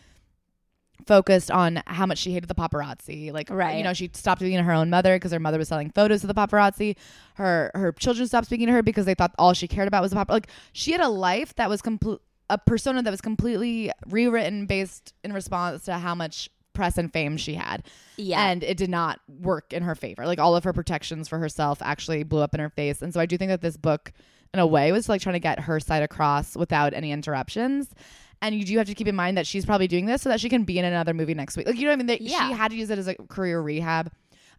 focused 1.06 1.50
on 1.50 1.82
how 1.86 2.06
much 2.06 2.18
she 2.18 2.32
hated 2.32 2.48
the 2.48 2.54
paparazzi. 2.54 3.32
Like 3.32 3.48
Right. 3.50 3.78
you 3.78 3.82
know 3.82 3.94
she 3.94 4.10
stopped 4.12 4.40
being 4.40 4.62
her 4.62 4.72
own 4.72 4.90
mother 4.90 5.16
because 5.16 5.32
her 5.32 5.40
mother 5.40 5.58
was 5.58 5.68
selling 5.68 5.90
photos 5.90 6.20
to 6.20 6.26
the 6.26 6.34
paparazzi. 6.34 6.96
Her 7.36 7.70
her 7.74 7.92
children 7.92 8.28
stopped 8.28 8.46
speaking 8.46 8.66
to 8.66 8.72
her 8.74 8.82
because 8.82 9.06
they 9.06 9.14
thought 9.14 9.34
all 9.38 9.54
she 9.54 9.66
cared 9.68 9.88
about 9.88 10.02
was 10.02 10.10
the 10.10 10.16
paparazzi 10.18 10.30
like 10.30 10.50
she 10.72 10.92
had 10.92 11.00
a 11.00 11.08
life 11.08 11.54
that 11.54 11.70
was 11.70 11.80
complete 11.82 12.18
a 12.52 12.58
persona 12.58 13.02
that 13.02 13.10
was 13.10 13.22
completely 13.22 13.90
rewritten 14.08 14.66
based 14.66 15.14
in 15.24 15.32
response 15.32 15.84
to 15.84 15.94
how 15.94 16.14
much 16.14 16.50
press 16.74 16.98
and 16.98 17.12
fame 17.12 17.36
she 17.36 17.54
had 17.54 17.82
yeah. 18.16 18.46
and 18.48 18.62
it 18.62 18.76
did 18.76 18.88
not 18.88 19.20
work 19.40 19.72
in 19.72 19.82
her 19.82 19.94
favor 19.94 20.26
like 20.26 20.38
all 20.38 20.56
of 20.56 20.64
her 20.64 20.72
protections 20.72 21.28
for 21.28 21.38
herself 21.38 21.82
actually 21.82 22.22
blew 22.22 22.40
up 22.40 22.54
in 22.54 22.60
her 22.60 22.70
face 22.70 23.02
and 23.02 23.12
so 23.12 23.20
i 23.20 23.26
do 23.26 23.36
think 23.36 23.50
that 23.50 23.60
this 23.60 23.76
book 23.76 24.12
in 24.54 24.60
a 24.60 24.66
way 24.66 24.92
was 24.92 25.08
like 25.08 25.20
trying 25.20 25.34
to 25.34 25.40
get 25.40 25.60
her 25.60 25.80
side 25.80 26.02
across 26.02 26.56
without 26.56 26.94
any 26.94 27.12
interruptions 27.12 27.94
And 28.42 28.56
you 28.56 28.64
do 28.64 28.76
have 28.78 28.88
to 28.88 28.94
keep 28.94 29.06
in 29.06 29.14
mind 29.14 29.36
that 29.36 29.46
she's 29.46 29.64
probably 29.64 29.86
doing 29.86 30.06
this 30.06 30.20
so 30.20 30.28
that 30.28 30.40
she 30.40 30.48
can 30.48 30.64
be 30.64 30.76
in 30.76 30.84
another 30.84 31.14
movie 31.14 31.32
next 31.32 31.56
week. 31.56 31.66
Like 31.66 31.76
you 31.76 31.84
know 31.84 31.90
what 31.90 31.94
I 31.94 31.96
mean? 31.96 32.06
That 32.08 32.20
Yeah. 32.20 32.48
She 32.48 32.54
had 32.54 32.72
to 32.72 32.76
use 32.76 32.90
it 32.90 32.98
as 32.98 33.06
a 33.06 33.14
career 33.14 33.62
rehab. 33.62 34.10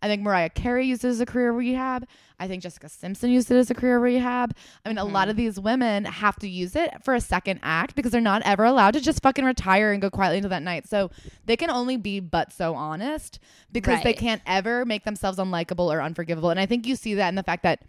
I 0.03 0.07
think 0.07 0.21
Mariah 0.21 0.49
Carey 0.49 0.85
used 0.85 1.05
it 1.05 1.07
as 1.07 1.21
a 1.21 1.25
career 1.25 1.53
rehab. 1.53 2.05
I 2.37 2.47
think 2.47 2.61
Jessica 2.61 2.89
Simpson 2.89 3.29
used 3.29 3.49
it 3.49 3.55
as 3.55 3.71
a 3.71 3.73
career 3.73 3.99
rehab. 3.99 4.53
I 4.85 4.89
mean, 4.89 4.97
a 4.97 5.05
lot 5.05 5.23
Mm-hmm. 5.23 5.29
of 5.29 5.35
these 5.37 5.59
women 5.61 6.03
have 6.03 6.35
to 6.39 6.49
use 6.49 6.75
it 6.75 6.91
for 7.03 7.15
a 7.15 7.21
second 7.21 7.61
act 7.63 7.95
because 7.95 8.11
they're 8.11 8.19
not 8.19 8.41
ever 8.43 8.65
allowed 8.65 8.91
to 8.95 8.99
just 9.01 9.23
fucking 9.23 9.45
retire 9.45 9.93
and 9.93 10.01
go 10.01 10.09
quietly 10.09 10.37
into 10.37 10.49
that 10.49 10.61
night. 10.61 10.89
So 10.89 11.09
they 11.45 11.55
can 11.55 11.69
only 11.69 11.95
be 11.95 12.19
but 12.19 12.51
so 12.51 12.75
honest 12.75 13.39
because 13.71 14.03
they 14.03 14.13
can't 14.13 14.41
ever 14.45 14.83
make 14.83 15.05
themselves 15.05 15.37
unlikable 15.37 15.87
or 15.93 16.01
unforgivable. 16.01 16.49
And 16.49 16.59
I 16.59 16.65
think 16.65 16.85
you 16.85 16.97
see 16.97 17.13
that 17.15 17.29
in 17.29 17.35
the 17.35 17.43
fact 17.43 17.63
that 17.63 17.81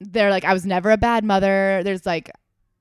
they're 0.00 0.30
like, 0.30 0.44
I 0.44 0.52
was 0.52 0.66
never 0.66 0.90
a 0.90 0.96
bad 0.96 1.24
mother. 1.24 1.82
There's 1.84 2.04
like, 2.04 2.30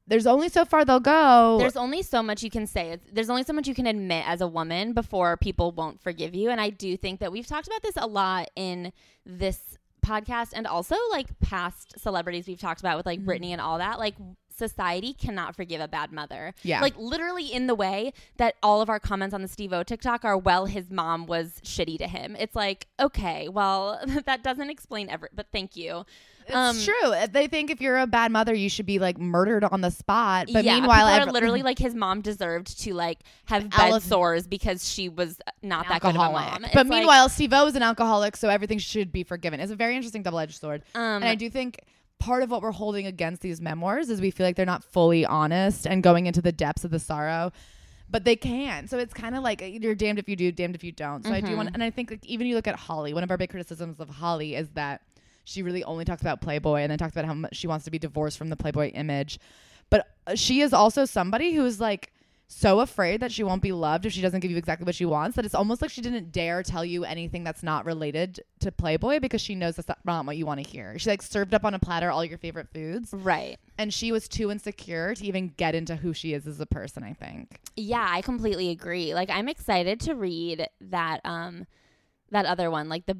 there's 0.07 0.27
only 0.27 0.49
so 0.49 0.65
far 0.65 0.83
they'll 0.83 0.99
go. 0.99 1.57
There's 1.59 1.77
only 1.77 2.01
so 2.01 2.21
much 2.21 2.43
you 2.43 2.49
can 2.49 2.67
say. 2.67 2.97
There's 3.11 3.29
only 3.29 3.43
so 3.43 3.53
much 3.53 3.67
you 3.67 3.75
can 3.75 3.87
admit 3.87 4.27
as 4.27 4.41
a 4.41 4.47
woman 4.47 4.93
before 4.93 5.37
people 5.37 5.71
won't 5.71 6.01
forgive 6.01 6.35
you. 6.35 6.49
And 6.49 6.59
I 6.59 6.69
do 6.69 6.97
think 6.97 7.19
that 7.21 7.31
we've 7.31 7.47
talked 7.47 7.67
about 7.67 7.81
this 7.81 7.95
a 7.97 8.07
lot 8.07 8.49
in 8.55 8.91
this 9.25 9.77
podcast 10.05 10.49
and 10.53 10.67
also 10.67 10.95
like 11.11 11.27
past 11.39 11.97
celebrities 11.97 12.47
we've 12.47 12.59
talked 12.59 12.81
about 12.81 12.97
with 12.97 13.05
like 13.05 13.19
mm-hmm. 13.19 13.29
Britney 13.29 13.49
and 13.49 13.61
all 13.61 13.77
that. 13.77 13.97
Like 13.97 14.15
society 14.55 15.13
cannot 15.13 15.55
forgive 15.55 15.81
a 15.81 15.87
bad 15.87 16.11
mother. 16.11 16.53
Yeah. 16.63 16.81
Like 16.81 16.97
literally 16.97 17.47
in 17.47 17.67
the 17.67 17.75
way 17.75 18.13
that 18.37 18.55
all 18.61 18.81
of 18.81 18.89
our 18.89 18.99
comments 18.99 19.33
on 19.33 19.41
the 19.41 19.47
Steve 19.47 19.73
O 19.73 19.83
TikTok 19.83 20.25
are, 20.25 20.37
well, 20.37 20.65
his 20.65 20.91
mom 20.91 21.25
was 21.25 21.59
shitty 21.63 21.97
to 21.99 22.07
him. 22.07 22.35
It's 22.37 22.55
like, 22.55 22.87
okay, 22.99 23.49
well, 23.49 23.99
that 24.25 24.43
doesn't 24.43 24.69
explain 24.69 25.09
every, 25.09 25.29
but 25.33 25.47
thank 25.51 25.75
you. 25.75 26.05
It's 26.47 26.55
Um, 26.55 26.77
true. 26.79 27.13
They 27.31 27.47
think 27.47 27.69
if 27.71 27.81
you're 27.81 27.97
a 27.97 28.07
bad 28.07 28.31
mother, 28.31 28.53
you 28.53 28.69
should 28.69 28.85
be 28.85 28.99
like 28.99 29.17
murdered 29.17 29.63
on 29.63 29.81
the 29.81 29.91
spot. 29.91 30.47
But 30.51 30.63
yeah, 30.63 30.75
meanwhile, 30.79 31.31
literally 31.31 31.63
like 31.63 31.79
his 31.79 31.95
mom 31.95 32.21
deserved 32.21 32.79
to 32.81 32.93
like 32.93 33.19
have 33.45 33.69
bed 33.69 34.01
sores 34.01 34.47
because 34.47 34.89
she 34.91 35.09
was 35.09 35.39
not 35.61 35.87
that 35.89 36.01
good 36.01 36.09
of 36.09 36.15
a 36.15 36.31
mom. 36.31 36.63
It's 36.65 36.73
But 36.73 36.87
like, 36.87 36.99
meanwhile, 36.99 37.29
Steve 37.29 37.53
O 37.53 37.65
is 37.67 37.75
an 37.75 37.83
alcoholic, 37.83 38.35
so 38.35 38.49
everything 38.49 38.77
should 38.79 39.11
be 39.11 39.23
forgiven. 39.23 39.59
It's 39.59 39.71
a 39.71 39.75
very 39.75 39.95
interesting 39.95 40.23
double 40.23 40.39
edged 40.39 40.59
sword. 40.59 40.83
um, 40.95 41.01
and 41.01 41.25
I 41.25 41.35
do 41.35 41.49
think 41.49 41.79
part 42.19 42.41
of 42.43 42.49
what 42.49 42.61
we're 42.61 42.71
holding 42.71 43.05
against 43.05 43.41
these 43.41 43.59
memoirs 43.59 44.09
is 44.09 44.21
we 44.21 44.31
feel 44.31 44.45
like 44.45 44.55
they're 44.55 44.65
not 44.65 44.83
fully 44.83 45.25
honest 45.25 45.85
and 45.85 46.01
going 46.01 46.25
into 46.25 46.41
the 46.41 46.51
depths 46.53 46.83
of 46.85 46.91
the 46.91 46.99
sorrow. 46.99 47.51
But 48.09 48.25
they 48.25 48.35
can. 48.35 48.87
So 48.87 48.99
it's 48.99 49.13
kind 49.13 49.35
of 49.35 49.41
like 49.43 49.61
you're 49.61 49.95
damned 49.95 50.19
if 50.19 50.29
you 50.29 50.35
do, 50.35 50.51
damned 50.51 50.75
if 50.75 50.83
you 50.83 50.91
don't. 50.91 51.25
So 51.25 51.33
I 51.33 51.41
do 51.41 51.55
want, 51.55 51.69
Mm-hmm. 51.69 51.73
and 51.73 51.83
I 51.83 51.89
think 51.89 52.11
like 52.11 52.25
even 52.25 52.45
you 52.45 52.53
look 52.55 52.67
at 52.67 52.75
Holly, 52.75 53.13
one 53.13 53.23
of 53.23 53.31
our 53.31 53.37
big 53.37 53.49
criticisms 53.49 53.99
of 53.99 54.07
Holly 54.07 54.53
is 54.55 54.69
that 54.75 55.01
she 55.43 55.61
really 55.61 55.83
only 55.83 56.05
talks 56.05 56.21
about 56.21 56.41
Playboy 56.41 56.81
and 56.81 56.91
then 56.91 56.97
talks 56.97 57.13
about 57.13 57.25
how 57.25 57.33
much 57.33 57.55
she 57.55 57.67
wants 57.67 57.85
to 57.85 57.91
be 57.91 57.99
divorced 57.99 58.37
from 58.37 58.49
the 58.49 58.55
Playboy 58.55 58.91
image. 58.91 59.39
But 59.89 60.07
uh, 60.25 60.35
she 60.35 60.61
is 60.61 60.73
also 60.73 61.05
somebody 61.05 61.53
who's 61.53 61.79
like 61.79 62.11
so 62.47 62.81
afraid 62.81 63.19
that 63.21 63.31
she 63.31 63.43
won't 63.43 63.61
be 63.61 63.71
loved 63.71 64.05
if 64.05 64.13
she 64.13 64.21
doesn't 64.21 64.41
give 64.41 64.51
you 64.51 64.57
exactly 64.57 64.85
what 64.85 64.93
she 64.93 65.05
wants 65.05 65.35
that 65.35 65.45
it's 65.45 65.55
almost 65.55 65.81
like 65.81 65.89
she 65.89 66.01
didn't 66.01 66.31
dare 66.31 66.61
tell 66.61 66.85
you 66.85 67.03
anything 67.03 67.43
that's 67.43 67.63
not 67.63 67.85
related 67.85 68.39
to 68.59 68.71
Playboy 68.71 69.19
because 69.19 69.41
she 69.41 69.55
knows 69.55 69.75
that's 69.75 69.89
not 70.05 70.25
what 70.25 70.37
you 70.37 70.45
want 70.45 70.63
to 70.63 70.69
hear. 70.69 70.97
She 70.99 71.09
like 71.09 71.21
served 71.21 71.53
up 71.53 71.65
on 71.65 71.73
a 71.73 71.79
platter 71.79 72.11
all 72.11 72.23
your 72.23 72.37
favorite 72.37 72.67
foods 72.73 73.13
right. 73.13 73.57
and 73.77 73.93
she 73.93 74.11
was 74.11 74.27
too 74.27 74.51
insecure 74.51 75.15
to 75.15 75.25
even 75.25 75.53
get 75.57 75.73
into 75.73 75.95
who 75.95 76.13
she 76.13 76.33
is 76.33 76.45
as 76.45 76.59
a 76.59 76.65
person, 76.65 77.03
I 77.03 77.13
think. 77.13 77.59
Yeah, 77.75 78.07
I 78.07 78.21
completely 78.21 78.69
agree. 78.69 79.13
Like 79.13 79.29
I'm 79.29 79.49
excited 79.49 79.99
to 80.01 80.15
read 80.15 80.67
that 80.81 81.21
um 81.25 81.65
that 82.31 82.45
other 82.45 82.69
one, 82.69 82.89
like 82.89 83.05
the 83.05 83.17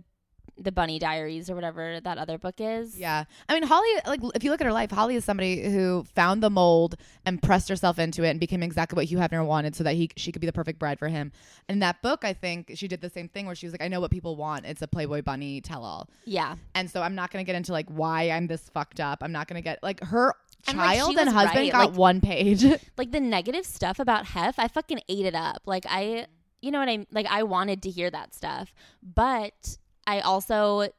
the 0.57 0.71
Bunny 0.71 0.99
Diaries 0.99 1.49
or 1.49 1.55
whatever 1.55 1.99
that 2.01 2.17
other 2.17 2.37
book 2.37 2.55
is. 2.59 2.97
Yeah. 2.99 3.23
I 3.49 3.53
mean, 3.53 3.63
Holly, 3.63 3.87
like, 4.05 4.19
if 4.35 4.43
you 4.43 4.51
look 4.51 4.61
at 4.61 4.65
her 4.65 4.73
life, 4.73 4.91
Holly 4.91 5.15
is 5.15 5.25
somebody 5.25 5.63
who 5.71 6.05
found 6.15 6.43
the 6.43 6.49
mold 6.49 6.95
and 7.25 7.41
pressed 7.41 7.69
herself 7.69 7.97
into 7.97 8.23
it 8.23 8.29
and 8.29 8.39
became 8.39 8.61
exactly 8.61 8.95
what 8.95 9.05
Hugh 9.05 9.17
Hefner 9.17 9.45
wanted 9.45 9.75
so 9.75 9.83
that 9.83 9.95
he 9.95 10.09
she 10.15 10.31
could 10.31 10.41
be 10.41 10.45
the 10.47 10.53
perfect 10.53 10.77
bride 10.79 10.99
for 10.99 11.07
him. 11.07 11.31
In 11.67 11.79
that 11.79 12.01
book, 12.01 12.23
I 12.23 12.33
think 12.33 12.71
she 12.75 12.87
did 12.87 13.01
the 13.01 13.09
same 13.09 13.27
thing 13.29 13.45
where 13.47 13.55
she 13.55 13.65
was 13.65 13.73
like, 13.73 13.81
I 13.81 13.87
know 13.87 13.99
what 13.99 14.11
people 14.11 14.35
want. 14.35 14.65
It's 14.65 14.81
a 14.81 14.87
Playboy 14.87 15.23
bunny 15.23 15.59
tell 15.61 15.83
all. 15.83 16.07
Yeah. 16.25 16.55
And 16.75 16.89
so 16.89 17.01
I'm 17.01 17.15
not 17.15 17.31
going 17.31 17.43
to 17.43 17.47
get 17.49 17.55
into 17.55 17.71
like 17.71 17.87
why 17.89 18.29
I'm 18.29 18.47
this 18.47 18.69
fucked 18.69 18.99
up. 18.99 19.19
I'm 19.21 19.31
not 19.31 19.47
going 19.47 19.55
to 19.61 19.63
get 19.63 19.81
like 19.81 20.03
her 20.03 20.33
And, 20.67 20.77
like, 20.77 20.97
child 20.97 21.17
and 21.17 21.29
husband 21.29 21.57
right, 21.57 21.71
got 21.71 21.89
like- 21.89 21.97
one 21.97 22.21
page. 22.21 22.63
Like 22.97 23.11
the 23.11 23.19
negative 23.19 23.65
stuff 23.65 23.97
about 23.99 24.27
Hef, 24.27 24.59
I 24.59 24.67
fucking 24.67 24.99
ate 25.09 25.25
it 25.25 25.35
up. 25.35 25.63
Like 25.65 25.85
I 25.89 26.27
you 26.61 26.71
know 26.71 26.79
what 26.79 26.87
I 26.89 26.97
mean? 26.97 27.07
like 27.11 27.25
I 27.25 27.43
wanted 27.43 27.81
to 27.83 27.89
hear 27.89 28.09
that 28.11 28.33
stuff. 28.35 28.71
But 29.01 29.77
I 30.07 30.19
also 30.19 30.89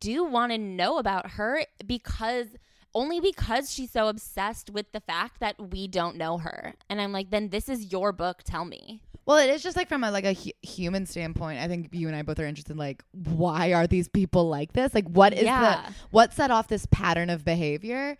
do 0.00 0.24
want 0.24 0.52
to 0.52 0.58
know 0.58 0.98
about 0.98 1.32
her 1.32 1.64
because 1.86 2.48
only 2.94 3.20
because 3.20 3.72
she's 3.72 3.90
so 3.92 4.08
obsessed 4.08 4.70
with 4.70 4.90
the 4.92 5.00
fact 5.00 5.38
that 5.40 5.70
we 5.72 5.86
don't 5.86 6.16
know 6.16 6.38
her. 6.38 6.74
And 6.88 7.00
I'm 7.00 7.12
like, 7.12 7.30
then 7.30 7.50
this 7.50 7.68
is 7.68 7.92
your 7.92 8.10
book, 8.12 8.42
tell 8.44 8.64
me. 8.64 9.02
Well, 9.26 9.36
it 9.38 9.48
is 9.50 9.62
just 9.62 9.76
like 9.76 9.88
from 9.88 10.02
a 10.02 10.10
like 10.10 10.24
a 10.24 10.32
hu- 10.32 10.50
human 10.62 11.06
standpoint. 11.06 11.60
I 11.60 11.68
think 11.68 11.90
you 11.92 12.08
and 12.08 12.16
I 12.16 12.22
both 12.22 12.40
are 12.40 12.46
interested. 12.46 12.72
In, 12.72 12.78
Like, 12.78 13.04
why 13.12 13.72
are 13.74 13.86
these 13.86 14.08
people 14.08 14.48
like 14.48 14.72
this? 14.72 14.92
Like, 14.92 15.06
what 15.08 15.32
is 15.34 15.44
Yeah. 15.44 15.82
the 15.86 15.94
what 16.10 16.32
set 16.32 16.50
off 16.50 16.66
this 16.66 16.86
pattern 16.90 17.30
of 17.30 17.44
behavior? 17.44 18.16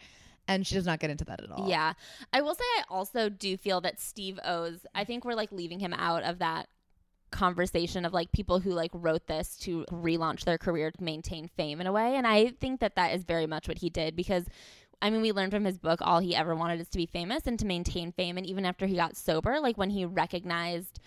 And 0.46 0.64
she 0.66 0.74
does 0.76 0.86
not 0.86 1.00
get 1.00 1.10
into 1.10 1.24
that 1.24 1.40
at 1.42 1.50
all. 1.50 1.68
Yeah. 1.68 1.94
I 2.32 2.42
will 2.42 2.54
say 2.54 2.64
I 2.78 2.84
also 2.88 3.28
do 3.28 3.56
feel 3.56 3.80
that 3.80 3.98
Steve 3.98 4.38
O's 4.44 4.86
I 4.94 5.02
think 5.04 5.24
we're 5.24 5.34
like 5.34 5.50
leaving 5.50 5.80
him 5.80 5.92
out 5.94 6.22
of 6.22 6.38
that 6.38 6.68
conversation 7.30 8.04
of 8.04 8.12
like 8.12 8.32
people 8.32 8.60
who 8.60 8.70
like 8.70 8.90
wrote 8.92 9.26
this 9.26 9.56
to 9.58 9.84
relaunch 9.90 10.44
their 10.44 10.58
career 10.58 10.90
to 10.90 11.02
maintain 11.02 11.48
fame 11.48 11.80
in 11.80 11.86
a 11.86 11.92
way 11.92 12.16
and 12.16 12.26
I 12.26 12.48
think 12.60 12.80
that 12.80 12.96
that 12.96 13.14
is 13.14 13.24
very 13.24 13.46
much 13.46 13.68
what 13.68 13.78
he 13.78 13.90
did 13.90 14.16
because 14.16 14.44
I 15.02 15.10
mean 15.10 15.22
we 15.22 15.32
learned 15.32 15.52
from 15.52 15.64
his 15.64 15.78
book 15.78 16.00
all 16.02 16.20
he 16.20 16.34
ever 16.34 16.54
wanted 16.54 16.80
is 16.80 16.88
to 16.90 16.98
be 16.98 17.06
famous 17.06 17.46
and 17.46 17.58
to 17.58 17.66
maintain 17.66 18.12
fame 18.12 18.36
and 18.36 18.46
even 18.46 18.66
after 18.66 18.86
he 18.86 18.96
got 18.96 19.16
sober 19.16 19.60
like 19.60 19.78
when 19.78 19.90
he 19.90 20.04
recognized 20.04 21.00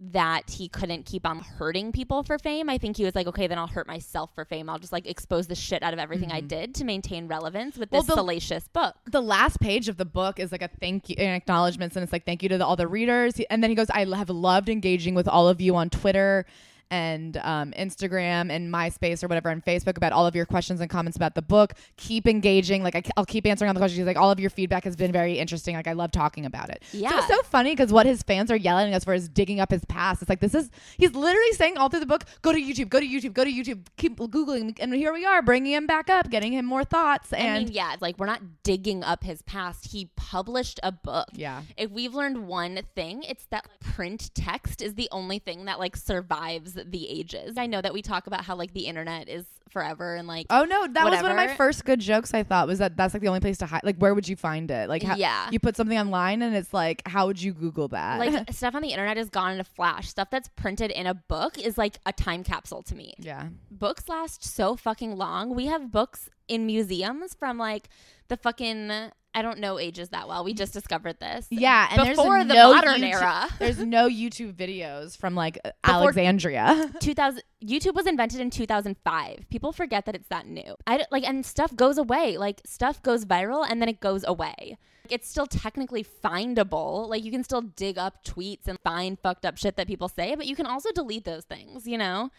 that 0.00 0.48
he 0.48 0.68
couldn't 0.68 1.04
keep 1.06 1.26
on 1.26 1.40
hurting 1.40 1.90
people 1.90 2.22
for 2.22 2.38
fame. 2.38 2.70
I 2.70 2.78
think 2.78 2.96
he 2.96 3.04
was 3.04 3.16
like, 3.16 3.26
okay, 3.26 3.48
then 3.48 3.58
I'll 3.58 3.66
hurt 3.66 3.88
myself 3.88 4.30
for 4.34 4.44
fame. 4.44 4.70
I'll 4.70 4.78
just 4.78 4.92
like 4.92 5.08
expose 5.08 5.48
the 5.48 5.56
shit 5.56 5.82
out 5.82 5.92
of 5.92 5.98
everything 5.98 6.30
I 6.30 6.38
mm-hmm. 6.38 6.46
did 6.46 6.74
to 6.76 6.84
maintain 6.84 7.26
relevance 7.26 7.76
with 7.76 7.90
Well, 7.90 8.02
this 8.02 8.08
the- 8.08 8.14
salacious 8.14 8.68
book. 8.68 8.94
The 9.06 9.20
last 9.20 9.60
page 9.60 9.88
of 9.88 9.96
the 9.96 10.04
book 10.04 10.38
is 10.38 10.52
like 10.52 10.62
a 10.62 10.68
thank 10.68 11.08
you 11.10 11.16
and 11.18 11.34
acknowledgments, 11.34 11.96
and 11.96 12.02
it's 12.04 12.12
like 12.12 12.24
thank 12.24 12.42
you 12.42 12.48
to 12.50 12.58
the, 12.58 12.66
all 12.66 12.76
the 12.76 12.86
readers. 12.86 13.40
And 13.50 13.62
then 13.62 13.70
he 13.70 13.76
goes, 13.76 13.90
I 13.90 14.04
have 14.04 14.30
loved 14.30 14.68
engaging 14.68 15.14
with 15.14 15.26
all 15.26 15.48
of 15.48 15.60
you 15.60 15.74
on 15.74 15.90
Twitter 15.90 16.46
and 16.90 17.36
um, 17.38 17.72
Instagram 17.72 18.50
and 18.50 18.72
MySpace 18.72 19.22
or 19.22 19.28
whatever 19.28 19.48
and 19.50 19.64
Facebook 19.64 19.96
about 19.96 20.12
all 20.12 20.26
of 20.26 20.34
your 20.34 20.46
questions 20.46 20.80
and 20.80 20.90
comments 20.90 21.16
about 21.16 21.34
the 21.34 21.42
book. 21.42 21.74
Keep 21.96 22.26
engaging. 22.26 22.82
Like 22.82 22.96
I, 22.96 23.02
will 23.16 23.24
keep 23.24 23.46
answering 23.46 23.68
all 23.68 23.74
the 23.74 23.80
questions. 23.80 24.06
Like, 24.06 24.16
all 24.16 24.30
of 24.30 24.40
your 24.40 24.50
feedback 24.50 24.84
has 24.84 24.96
been 24.96 25.12
very 25.12 25.38
interesting. 25.38 25.74
Like 25.76 25.86
I 25.86 25.92
love 25.92 26.12
talking 26.12 26.46
about 26.46 26.70
it. 26.70 26.82
Yeah. 26.92 27.10
So 27.10 27.18
it's 27.18 27.28
so 27.28 27.42
funny 27.42 27.72
because 27.72 27.92
what 27.92 28.06
his 28.06 28.22
fans 28.22 28.50
are 28.50 28.56
yelling 28.56 28.92
at 28.92 28.96
us 28.96 29.04
for 29.04 29.14
is 29.14 29.28
digging 29.28 29.60
up 29.60 29.70
his 29.70 29.84
past. 29.84 30.22
It's 30.22 30.28
like 30.28 30.40
this 30.40 30.54
is 30.54 30.70
he's 30.96 31.14
literally 31.14 31.52
saying 31.52 31.76
all 31.76 31.88
through 31.88 32.00
the 32.00 32.06
book, 32.06 32.24
go 32.42 32.52
to 32.52 32.58
YouTube, 32.58 32.88
go 32.88 33.00
to 33.00 33.06
YouTube, 33.06 33.32
go 33.32 33.44
to 33.44 33.50
YouTube, 33.50 33.86
keep 33.96 34.16
googling, 34.18 34.76
and 34.80 34.92
here 34.94 35.12
we 35.12 35.24
are, 35.24 35.42
bringing 35.42 35.72
him 35.72 35.86
back 35.86 36.10
up, 36.10 36.30
getting 36.30 36.52
him 36.52 36.64
more 36.64 36.84
thoughts. 36.84 37.32
And 37.32 37.48
I 37.48 37.58
mean, 37.64 37.72
yeah, 37.72 37.96
like 38.00 38.18
we're 38.18 38.26
not 38.26 38.42
digging 38.62 39.04
up 39.04 39.24
his 39.24 39.42
past. 39.42 39.92
He 39.92 40.10
published 40.16 40.80
a 40.82 40.92
book. 40.92 41.28
yeah. 41.32 41.62
If 41.76 41.90
we've 41.90 42.14
learned 42.14 42.46
one 42.46 42.80
thing, 42.94 43.22
it's 43.22 43.46
that 43.46 43.66
like, 43.68 43.94
print 43.94 44.30
text 44.34 44.82
is 44.82 44.94
the 44.94 45.08
only 45.12 45.38
thing 45.38 45.66
that 45.66 45.78
like 45.78 45.96
survives 45.96 46.77
the 46.84 47.08
ages. 47.08 47.56
I 47.56 47.66
know 47.66 47.80
that 47.80 47.92
we 47.92 48.02
talk 48.02 48.26
about 48.26 48.44
how 48.44 48.56
like 48.56 48.72
the 48.72 48.86
internet 48.86 49.28
is 49.28 49.46
forever 49.68 50.14
and 50.16 50.26
like 50.28 50.46
Oh 50.50 50.64
no, 50.64 50.86
that 50.86 51.04
was 51.10 51.22
one 51.22 51.30
of 51.30 51.36
my 51.36 51.54
first 51.56 51.84
good 51.84 52.00
jokes. 52.00 52.34
I 52.34 52.42
thought 52.42 52.66
was 52.66 52.78
that 52.78 52.96
that's 52.96 53.14
like 53.14 53.20
the 53.22 53.28
only 53.28 53.40
place 53.40 53.58
to 53.58 53.66
hide. 53.66 53.82
Like, 53.84 53.96
where 53.98 54.14
would 54.14 54.28
you 54.28 54.36
find 54.36 54.70
it? 54.70 54.88
Like, 54.88 55.02
how, 55.02 55.16
Yeah. 55.16 55.48
you 55.50 55.58
put 55.60 55.76
something 55.76 55.98
online, 55.98 56.42
and 56.42 56.54
it's 56.56 56.72
like, 56.74 57.06
how 57.06 57.26
would 57.26 57.40
you 57.40 57.52
Google 57.52 57.88
that? 57.88 58.18
like 58.18 58.50
stuff 58.52 58.74
on 58.74 58.82
the 58.82 58.88
internet 58.90 59.18
is 59.18 59.28
gone 59.30 59.52
in 59.52 59.60
a 59.60 59.64
flash. 59.64 60.08
Stuff 60.08 60.28
that's 60.30 60.48
printed 60.56 60.90
in 60.90 61.06
a 61.06 61.14
book 61.14 61.58
is 61.58 61.78
like 61.78 61.98
a 62.06 62.12
time 62.12 62.42
capsule 62.44 62.82
to 62.84 62.94
me. 62.94 63.14
yeah, 63.18 63.48
Books 63.70 64.08
last 64.08 64.44
so 64.44 64.76
fucking 64.76 65.16
long. 65.16 65.54
We 65.54 65.66
have 65.66 65.90
books 65.92 66.28
in 66.48 66.66
museums 66.66 67.34
from 67.34 67.58
like 67.58 67.88
the 68.28 68.36
fucking 68.36 68.90
I 69.34 69.42
don't 69.42 69.58
know 69.60 69.78
ages 69.78 70.08
that 70.08 70.26
well. 70.26 70.42
We 70.42 70.52
just 70.54 70.72
discovered 70.72 71.20
this. 71.20 71.46
yeah. 71.50 71.86
And 71.92 72.08
Before 72.08 72.38
there's 72.38 72.48
the 72.48 72.54
no 72.54 72.74
modern 72.74 73.02
YouTube- 73.02 73.12
era. 73.20 73.48
There's 73.58 73.78
no 73.78 74.08
YouTube 74.08 74.54
videos 74.54 75.16
from 75.16 75.34
like 75.34 75.54
Before- 75.62 75.72
Alexandria. 75.84 76.90
2000 77.00 77.42
YouTube 77.62 77.94
was 77.94 78.06
invented 78.06 78.40
in 78.40 78.50
2005. 78.50 79.46
People 79.50 79.72
forget 79.72 80.04
that 80.06 80.14
it's 80.14 80.28
that 80.28 80.46
new. 80.46 80.76
I 80.86 81.04
like 81.10 81.26
and 81.28 81.44
stuff 81.44 81.74
goes 81.74 81.98
away. 81.98 82.36
Like 82.38 82.60
stuff 82.64 83.02
goes 83.02 83.24
viral 83.24 83.66
and 83.68 83.80
then 83.82 83.88
it 83.88 84.00
goes 84.00 84.24
away. 84.26 84.78
It's 85.10 85.28
still 85.28 85.46
technically 85.46 86.04
findable. 86.04 87.08
Like 87.08 87.24
you 87.24 87.30
can 87.30 87.42
still 87.42 87.62
dig 87.62 87.98
up 87.98 88.24
tweets 88.24 88.68
and 88.68 88.78
find 88.84 89.18
fucked 89.18 89.44
up 89.44 89.56
shit 89.58 89.76
that 89.76 89.86
people 89.88 90.08
say, 90.08 90.34
but 90.34 90.46
you 90.46 90.54
can 90.54 90.66
also 90.66 90.90
delete 90.92 91.24
those 91.24 91.44
things, 91.44 91.86
you 91.86 91.98
know? 91.98 92.30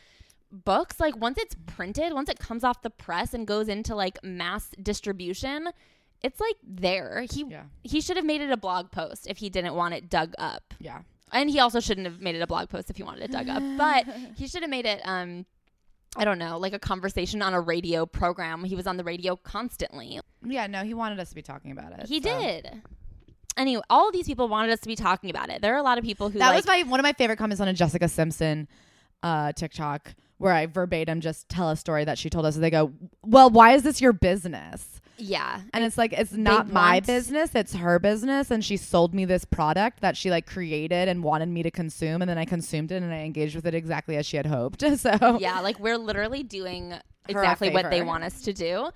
Books 0.52 1.00
like 1.00 1.16
once 1.18 1.38
it's 1.38 1.56
printed, 1.66 2.14
once 2.14 2.30
it 2.30 2.40
comes 2.40 2.64
off 2.64 2.82
the 2.82 2.90
press 2.90 3.34
and 3.34 3.46
goes 3.46 3.68
into 3.68 3.96
like 3.96 4.24
mass 4.24 4.70
distribution, 4.82 5.70
it's 6.24 6.40
like 6.40 6.56
there. 6.64 7.26
He 7.32 7.44
Yeah. 7.48 7.64
he 7.84 8.02
should 8.02 8.18
have 8.18 8.26
made 8.26 8.42
it 8.42 8.52
a 8.52 8.58
blog 8.58 8.92
post 8.92 9.28
if 9.28 9.38
he 9.38 9.50
didn't 9.50 9.76
want 9.76 9.94
it 9.94 10.10
dug 10.10 10.34
up. 10.38 10.74
yeah, 10.80 11.02
And 11.32 11.50
he 11.50 11.60
also 11.60 11.80
shouldn't 11.80 12.08
have 12.08 12.20
made 12.22 12.36
it 12.36 12.42
a 12.42 12.48
blog 12.48 12.70
post 12.70 12.90
if 12.90 12.98
he 12.98 13.04
wanted 13.04 13.24
it 13.24 13.32
dug 13.32 13.50
up. 13.50 13.62
But 13.78 14.06
he 14.36 14.48
should 14.48 14.62
have 14.62 14.70
made 14.70 14.86
it 14.86 15.02
um 15.06 15.46
I 16.18 16.26
don't 16.26 16.40
know, 16.40 16.58
like 16.58 16.74
a 16.74 16.80
conversation 16.80 17.42
on 17.42 17.54
a 17.54 17.62
radio 17.62 18.06
program. 18.06 18.64
He 18.64 18.76
was 18.76 18.88
on 18.88 18.98
the 18.98 19.04
radio 19.04 19.36
constantly. 19.36 20.20
yeah. 20.44 20.66
No, 20.68 20.84
he 20.84 20.94
wanted 20.94 21.20
us 21.20 21.30
to 21.30 21.36
be 21.36 21.44
talking 21.44 21.72
about 21.72 21.92
it. 22.00 22.08
He 22.08 22.22
so. 22.22 22.40
did. 22.40 22.82
Anyway, 23.58 23.82
all 23.90 24.08
of 24.08 24.14
these 24.14 24.26
people 24.26 24.48
wanted 24.48 24.72
us 24.72 24.80
to 24.80 24.88
be 24.88 24.96
talking 24.96 25.30
about 25.30 25.50
it. 25.50 25.62
There 25.62 25.74
are 25.76 25.78
a 25.78 25.84
lot 25.84 25.98
of 25.98 26.04
people 26.04 26.30
who 26.30 26.40
That 26.40 26.48
like, 26.48 26.56
was 26.56 26.66
my 26.66 26.84
one 26.84 27.00
of 27.00 27.04
my 27.04 27.14
favorite 27.14 27.38
comments 27.38 27.62
on 27.62 27.68
a 27.68 27.74
Jessica 27.74 28.08
Simpson 28.08 28.68
uh, 29.22 29.52
TikTok 29.52 30.16
where 30.38 30.54
I 30.54 30.66
verbatim 30.66 31.20
just 31.20 31.50
tell 31.50 31.70
a 31.70 31.76
story 31.76 32.06
that 32.06 32.18
she 32.18 32.30
told 32.30 32.46
us. 32.46 32.56
And 32.56 32.64
they 32.64 32.70
go, 32.70 32.94
"Well, 33.22 33.50
why 33.50 33.74
is 33.74 33.84
this 33.84 34.02
your 34.02 34.14
business?" 34.14 35.02
Yeah. 35.22 35.62
And 35.74 35.84
it's 35.84 35.98
like 35.98 36.14
it's 36.14 36.34
not 36.34 36.72
my 36.72 36.96
want- 36.96 37.08
business; 37.08 37.56
it's 37.56 37.74
her 37.76 38.00
business, 38.00 38.52
and 38.52 38.64
she 38.64 38.78
sold 38.78 39.14
me 39.14 39.26
this 39.26 39.46
product 39.46 40.02
that 40.02 40.18
she 40.18 40.30
like 40.30 40.46
created 40.46 41.08
and 41.08 41.24
wanted 41.24 41.50
me 41.50 41.64
to 41.64 41.72
consume, 41.72 42.22
and 42.22 42.30
then 42.30 42.38
I 42.38 42.46
consumed 42.46 42.92
it 42.92 43.04
and 43.04 43.14
I 43.14 43.20
engaged 43.20 43.56
with 43.56 43.66
it 43.66 43.74
exactly 43.74 44.18
as 44.18 44.26
she 44.26 44.38
had 44.38 44.46
hoped. 44.46 44.84
So 45.00 45.38
yeah, 45.40 45.62
like 45.62 45.80
we're 45.80 45.98
literally 45.98 46.44
doing 46.44 46.94
exactly 47.28 47.70
what 47.70 47.90
they 47.90 48.02
want 48.02 48.24
us 48.24 48.42
to 48.42 48.54
do. 48.54 48.90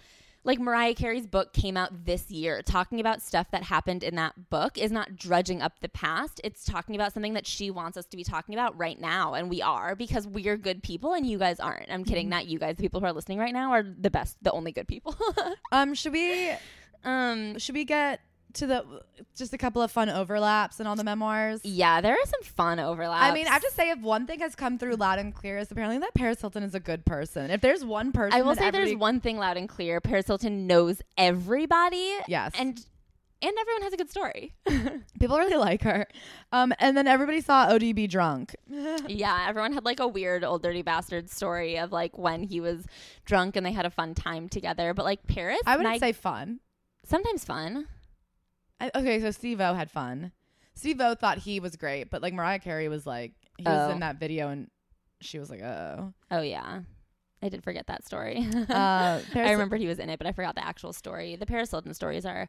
Like 0.45 0.59
Mariah 0.59 0.93
Carey's 0.93 1.25
book 1.25 1.53
came 1.53 1.77
out 1.77 2.05
this 2.05 2.29
year. 2.29 2.61
Talking 2.61 2.99
about 2.99 3.21
stuff 3.21 3.47
that 3.51 3.63
happened 3.63 4.03
in 4.03 4.15
that 4.15 4.49
book 4.49 4.77
is 4.77 4.91
not 4.91 5.15
drudging 5.15 5.61
up 5.61 5.79
the 5.79 5.87
past. 5.89 6.41
It's 6.43 6.65
talking 6.65 6.95
about 6.95 7.13
something 7.13 7.33
that 7.33 7.47
she 7.47 7.71
wants 7.71 7.97
us 7.97 8.05
to 8.07 8.17
be 8.17 8.23
talking 8.25 8.53
about 8.53 8.77
right 8.77 8.99
now. 8.99 9.33
And 9.35 9.49
we 9.49 9.61
are 9.61 9.95
because 9.95 10.27
we're 10.27 10.57
good 10.57 10.83
people 10.83 11.13
and 11.13 11.25
you 11.25 11.37
guys 11.37 11.59
aren't. 11.59 11.89
I'm 11.89 12.01
Mm-hmm. 12.01 12.09
kidding. 12.09 12.29
Not 12.29 12.47
you 12.47 12.59
guys. 12.59 12.75
The 12.75 12.83
people 12.83 12.99
who 12.99 13.05
are 13.05 13.13
listening 13.13 13.39
right 13.39 13.53
now 13.53 13.71
are 13.71 13.83
the 13.83 14.09
best, 14.11 14.35
the 14.43 14.51
only 14.51 14.71
good 14.73 14.87
people. 14.87 15.15
um, 15.71 15.93
should 15.93 16.11
we 16.11 16.51
um, 17.05 17.57
should 17.59 17.75
we 17.75 17.85
get 17.85 18.19
to 18.53 18.67
the 18.67 18.85
just 19.35 19.53
a 19.53 19.57
couple 19.57 19.81
of 19.81 19.91
fun 19.91 20.09
overlaps 20.09 20.79
and 20.79 20.87
all 20.87 20.95
the 20.95 21.03
memoirs? 21.03 21.61
yeah, 21.63 22.01
there 22.01 22.13
are 22.13 22.25
some 22.25 22.43
fun 22.43 22.79
overlaps. 22.79 23.23
I 23.23 23.33
mean, 23.33 23.47
I 23.47 23.51
have 23.51 23.61
to 23.63 23.71
say, 23.71 23.89
if 23.89 23.99
one 23.99 24.27
thing 24.27 24.39
has 24.39 24.55
come 24.55 24.77
through 24.77 24.95
loud 24.95 25.19
and 25.19 25.33
clear, 25.33 25.57
is 25.57 25.71
apparently 25.71 25.97
that 25.99 26.13
Paris 26.13 26.39
Hilton 26.41 26.63
is 26.63 26.75
a 26.75 26.79
good 26.79 27.05
person. 27.05 27.49
If 27.51 27.61
there's 27.61 27.83
one 27.83 28.11
person, 28.11 28.37
I 28.39 28.43
will 28.43 28.55
say 28.55 28.71
there's 28.71 28.95
one 28.95 29.19
thing 29.19 29.37
loud 29.37 29.57
and 29.57 29.67
clear. 29.67 29.99
Paris 30.01 30.27
Hilton 30.27 30.67
knows 30.67 31.01
everybody. 31.17 32.13
Yes. 32.27 32.51
And 32.57 32.83
and 33.41 33.53
everyone 33.59 33.81
has 33.81 33.91
a 33.93 33.97
good 33.97 34.09
story. 34.09 34.53
people 35.19 35.37
really 35.37 35.57
like 35.57 35.83
her. 35.83 36.07
Um, 36.53 36.73
and 36.79 36.95
then 36.95 37.07
everybody 37.07 37.41
saw 37.41 37.67
ODB 37.67 38.09
drunk. 38.09 38.55
yeah, 39.07 39.47
everyone 39.49 39.73
had 39.73 39.83
like 39.83 39.99
a 39.99 40.07
weird 40.07 40.45
old 40.45 40.63
dirty 40.63 40.81
bastard 40.81 41.29
story 41.29 41.77
of 41.77 41.91
like 41.91 42.17
when 42.17 42.43
he 42.43 42.61
was 42.61 42.85
drunk 43.25 43.57
and 43.57 43.65
they 43.65 43.73
had 43.73 43.85
a 43.85 43.89
fun 43.89 44.15
time 44.15 44.47
together. 44.47 44.93
But 44.93 45.03
like 45.03 45.27
Paris, 45.27 45.59
I 45.65 45.75
wouldn't 45.75 45.95
my- 45.95 45.99
say 45.99 46.13
fun. 46.13 46.59
sometimes 47.05 47.43
fun. 47.43 47.87
I, 48.83 48.99
okay, 48.99 49.19
so 49.21 49.31
Steve-O 49.31 49.73
had 49.73 49.89
fun. 49.91 50.31
Steve-O 50.75 51.15
thought 51.15 51.37
he 51.39 51.59
was 51.59 51.75
great, 51.75 52.09
but 52.09 52.21
like 52.21 52.33
Mariah 52.33 52.59
Carey 52.59 52.87
was 52.89 53.05
like, 53.05 53.33
he 53.57 53.63
was 53.63 53.89
Oh. 53.89 53.93
in 53.93 53.99
that 53.99 54.19
video 54.19 54.49
and 54.49 54.69
she 55.21 55.39
was 55.39 55.49
like, 55.49 55.61
oh. 55.61 56.13
Oh 56.31 56.41
yeah, 56.41 56.81
I 57.41 57.49
did 57.49 57.63
forget 57.63 57.87
that 57.87 58.05
story. 58.05 58.47
Uh, 58.69 59.19
Paris, 59.31 59.49
I 59.49 59.51
remembered 59.51 59.79
he 59.81 59.87
was 59.87 59.99
in 59.99 60.09
it, 60.09 60.17
but 60.17 60.27
I 60.27 60.31
forgot 60.31 60.55
the 60.55 60.65
actual 60.65 60.93
story. 60.93 61.35
The 61.35 61.45
Paris 61.45 61.71
Hilton 61.71 61.93
stories 61.93 62.25
are 62.25 62.47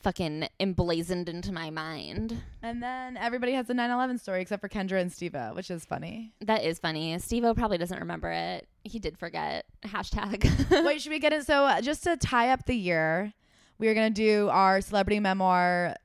fucking 0.00 0.48
emblazoned 0.58 1.28
into 1.28 1.52
my 1.52 1.68
mind. 1.70 2.42
And 2.62 2.82
then 2.82 3.16
everybody 3.18 3.52
has 3.52 3.68
a 3.68 3.74
9/11 3.74 4.18
story 4.18 4.40
except 4.40 4.62
for 4.62 4.68
Kendra 4.68 5.00
and 5.00 5.12
Steve-O, 5.12 5.52
which 5.54 5.70
is 5.70 5.84
funny. 5.84 6.32
That 6.40 6.64
is 6.64 6.78
funny. 6.78 7.18
Steve 7.18 7.44
O 7.44 7.52
probably 7.54 7.76
doesn't 7.78 7.98
remember 8.00 8.30
it. 8.30 8.66
He 8.82 8.98
did 8.98 9.18
forget. 9.18 9.66
Hashtag. 9.84 10.84
Wait, 10.86 11.02
should 11.02 11.10
we 11.10 11.18
get 11.18 11.34
it? 11.34 11.44
So 11.46 11.64
uh, 11.66 11.82
just 11.82 12.02
to 12.04 12.16
tie 12.16 12.48
up 12.50 12.64
the 12.64 12.74
year, 12.76 13.34
we 13.80 13.88
are 13.88 13.94
gonna 13.94 14.10
do 14.10 14.48
our 14.50 14.80
celebrity 14.82 15.18
memoir 15.18 15.96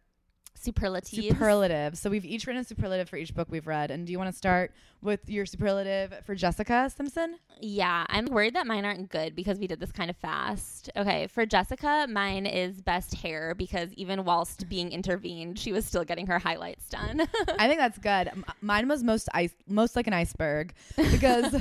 Superlatives. 0.55 1.27
superlative. 1.27 1.97
So 1.97 2.09
we've 2.09 2.25
each 2.25 2.47
written 2.47 2.61
a 2.61 2.65
superlative 2.65 3.09
for 3.09 3.17
each 3.17 3.33
book 3.35 3.47
we've 3.49 3.67
read. 3.67 3.91
And 3.91 4.05
do 4.05 4.11
you 4.11 4.17
want 4.17 4.31
to 4.31 4.37
start 4.37 4.71
with 5.01 5.29
your 5.29 5.45
superlative 5.45 6.13
for 6.25 6.33
Jessica 6.33 6.89
Simpson? 6.89 7.37
Yeah, 7.61 8.05
I'm 8.09 8.25
worried 8.25 8.55
that 8.55 8.65
mine 8.65 8.85
aren't 8.85 9.09
good 9.09 9.35
because 9.35 9.59
we 9.59 9.67
did 9.67 9.79
this 9.79 9.91
kind 9.91 10.09
of 10.09 10.17
fast. 10.17 10.89
Okay, 10.95 11.27
for 11.27 11.45
Jessica, 11.45 12.07
mine 12.09 12.45
is 12.45 12.81
best 12.81 13.13
hair 13.15 13.53
because 13.55 13.93
even 13.93 14.25
whilst 14.25 14.67
being 14.67 14.91
intervened, 14.91 15.59
she 15.59 15.71
was 15.71 15.85
still 15.85 16.03
getting 16.03 16.25
her 16.27 16.39
highlights 16.39 16.89
done. 16.89 17.21
I 17.59 17.67
think 17.67 17.79
that's 17.79 17.97
good. 17.99 18.29
M- 18.29 18.45
mine 18.61 18.87
was 18.87 19.03
most 19.03 19.29
ice, 19.33 19.53
most 19.67 19.95
like 19.95 20.07
an 20.07 20.13
iceberg, 20.13 20.73
because 20.95 21.55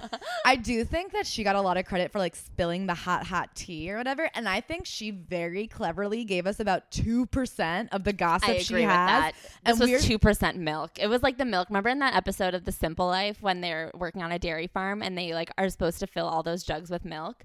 I 0.44 0.56
do 0.56 0.84
think 0.84 1.12
that 1.12 1.26
she 1.26 1.42
got 1.42 1.56
a 1.56 1.60
lot 1.60 1.76
of 1.78 1.86
credit 1.86 2.12
for 2.12 2.18
like 2.18 2.36
spilling 2.36 2.86
the 2.86 2.94
hot 2.94 3.24
hot 3.26 3.54
tea 3.54 3.90
or 3.90 3.96
whatever, 3.96 4.28
and 4.34 4.48
I 4.48 4.60
think 4.60 4.84
she 4.86 5.10
very 5.10 5.66
cleverly 5.66 6.24
gave 6.24 6.46
us 6.46 6.60
about 6.60 6.90
two 6.90 7.26
percent 7.26 7.88
of 7.92 8.04
the 8.04 8.12
gossip 8.12 8.39
I 8.42 8.58
she 8.58 8.74
agree 8.74 8.86
with 8.86 8.90
has. 8.90 9.08
that. 9.22 9.32
And 9.64 9.78
This 9.78 9.90
was 9.90 10.04
two 10.04 10.18
percent 10.18 10.58
milk. 10.58 10.92
It 10.98 11.08
was 11.08 11.22
like 11.22 11.38
the 11.38 11.44
milk. 11.44 11.68
Remember 11.68 11.88
in 11.88 11.98
that 12.00 12.14
episode 12.14 12.54
of 12.54 12.64
The 12.64 12.72
Simple 12.72 13.06
Life 13.06 13.38
when 13.40 13.60
they're 13.60 13.90
working 13.94 14.22
on 14.22 14.32
a 14.32 14.38
dairy 14.38 14.66
farm 14.66 15.02
and 15.02 15.16
they 15.16 15.32
like 15.34 15.50
are 15.58 15.68
supposed 15.68 16.00
to 16.00 16.06
fill 16.06 16.26
all 16.26 16.42
those 16.42 16.62
jugs 16.62 16.90
with 16.90 17.04
milk, 17.04 17.44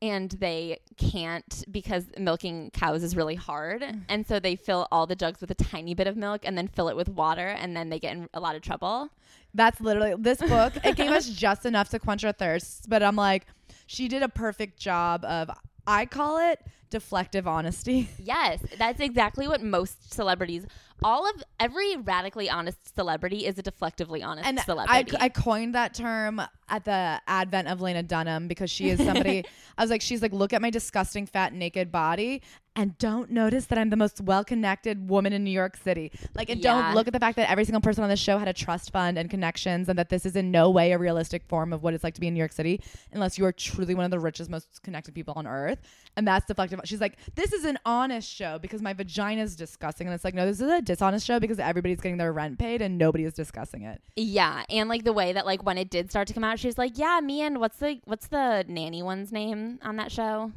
and 0.00 0.30
they 0.32 0.80
can't 0.96 1.64
because 1.70 2.06
milking 2.18 2.70
cows 2.72 3.02
is 3.02 3.14
really 3.16 3.36
hard, 3.36 3.84
and 4.08 4.26
so 4.26 4.40
they 4.40 4.56
fill 4.56 4.88
all 4.90 5.06
the 5.06 5.16
jugs 5.16 5.40
with 5.40 5.50
a 5.50 5.54
tiny 5.54 5.94
bit 5.94 6.06
of 6.06 6.16
milk 6.16 6.42
and 6.44 6.58
then 6.58 6.66
fill 6.68 6.88
it 6.88 6.96
with 6.96 7.08
water, 7.08 7.48
and 7.48 7.76
then 7.76 7.88
they 7.88 7.98
get 7.98 8.16
in 8.16 8.28
a 8.34 8.40
lot 8.40 8.56
of 8.56 8.62
trouble. 8.62 9.08
That's 9.54 9.80
literally 9.80 10.14
this 10.18 10.38
book. 10.48 10.72
It 10.84 10.96
gave 10.96 11.10
us 11.10 11.28
just 11.28 11.64
enough 11.66 11.88
to 11.90 11.98
quench 11.98 12.24
our 12.24 12.32
thirsts, 12.32 12.86
but 12.86 13.02
I'm 13.02 13.16
like, 13.16 13.46
she 13.86 14.08
did 14.08 14.22
a 14.22 14.28
perfect 14.28 14.78
job 14.78 15.24
of. 15.24 15.50
I 15.86 16.06
call 16.06 16.38
it 16.50 16.60
deflective 16.90 17.46
honesty. 17.46 18.08
Yes, 18.24 18.60
that's 18.78 19.00
exactly 19.00 19.48
what 19.48 19.62
most 19.62 20.12
celebrities. 20.14 20.64
All 21.02 21.28
of 21.28 21.42
every 21.58 21.96
radically 21.96 22.48
honest 22.48 22.94
celebrity 22.94 23.46
is 23.46 23.58
a 23.58 23.62
deflectively 23.62 24.22
honest 24.22 24.46
and 24.46 24.60
I, 24.60 24.62
celebrity. 24.62 25.16
I 25.18 25.28
coined 25.28 25.74
that 25.74 25.92
term 25.94 26.40
at 26.68 26.84
the 26.84 27.20
advent 27.26 27.66
of 27.68 27.80
Lena 27.80 28.04
Dunham 28.04 28.46
because 28.46 28.70
she 28.70 28.90
is 28.90 28.98
somebody 29.02 29.44
I 29.78 29.82
was 29.82 29.90
like 29.90 30.02
she's 30.02 30.22
like 30.22 30.32
look 30.32 30.52
at 30.52 30.62
my 30.62 30.70
disgusting 30.70 31.26
fat 31.26 31.52
naked 31.52 31.90
body 31.90 32.42
and 32.74 32.96
don't 32.98 33.30
notice 33.30 33.66
that 33.66 33.78
I'm 33.78 33.90
the 33.90 33.96
most 33.96 34.20
well-connected 34.20 35.08
woman 35.10 35.32
in 35.32 35.44
New 35.44 35.50
York 35.50 35.76
City. 35.76 36.10
Like 36.34 36.48
and 36.48 36.60
Yeah. 36.60 36.80
don't 36.82 36.94
look 36.94 37.06
at 37.06 37.12
the 37.12 37.20
fact 37.20 37.36
that 37.36 37.50
every 37.50 37.64
single 37.64 37.80
person 37.82 38.02
on 38.02 38.08
this 38.10 38.20
show 38.20 38.38
had 38.38 38.48
a 38.48 38.52
trust 38.52 38.90
fund 38.92 39.18
and 39.18 39.28
connections 39.28 39.88
and 39.88 39.98
that 39.98 40.08
this 40.08 40.24
is 40.24 40.36
in 40.36 40.50
no 40.50 40.70
way 40.70 40.92
a 40.92 40.98
realistic 40.98 41.44
form 41.48 41.72
of 41.72 41.82
what 41.82 41.92
it's 41.92 42.02
like 42.02 42.14
to 42.14 42.20
be 42.20 42.28
in 42.28 42.34
New 42.34 42.38
York 42.38 42.52
City 42.52 42.80
unless 43.12 43.36
you 43.36 43.44
are 43.44 43.52
truly 43.52 43.94
one 43.94 44.04
of 44.06 44.10
the 44.10 44.18
richest 44.18 44.48
most 44.48 44.82
connected 44.82 45.14
people 45.14 45.34
on 45.36 45.46
earth. 45.46 45.80
And 46.16 46.26
that's 46.26 46.50
deflective. 46.50 46.80
She's 46.84 47.00
like 47.00 47.16
this 47.34 47.52
is 47.52 47.64
an 47.64 47.78
honest 47.84 48.28
show 48.30 48.58
because 48.58 48.80
my 48.80 48.92
vagina 48.94 49.42
is 49.42 49.54
disgusting. 49.54 50.06
And 50.06 50.14
it's 50.14 50.24
like 50.24 50.34
no 50.34 50.46
this 50.46 50.60
is 50.60 50.70
a 50.70 50.80
dishonest 50.80 51.26
show 51.26 51.38
because 51.38 51.58
everybody's 51.58 52.00
getting 52.00 52.16
their 52.18 52.32
rent 52.32 52.58
paid 52.58 52.80
and 52.80 52.96
nobody 52.96 53.24
is 53.24 53.34
discussing 53.34 53.82
it. 53.82 54.00
Yeah, 54.16 54.64
and 54.70 54.88
like 54.88 55.04
the 55.04 55.12
way 55.12 55.32
that 55.34 55.44
like 55.44 55.62
when 55.64 55.76
it 55.76 55.90
did 55.90 56.10
start 56.10 56.26
to 56.28 56.34
come 56.34 56.44
out, 56.44 56.58
she 56.58 56.68
was 56.68 56.78
like, 56.78 56.96
"Yeah, 56.96 57.20
me 57.22 57.42
and 57.42 57.58
what's 57.60 57.76
the 57.76 58.00
what's 58.04 58.28
the 58.28 58.64
nanny 58.66 59.02
one's 59.02 59.30
name 59.30 59.78
on 59.82 59.96
that 59.96 60.10
show? 60.10 60.52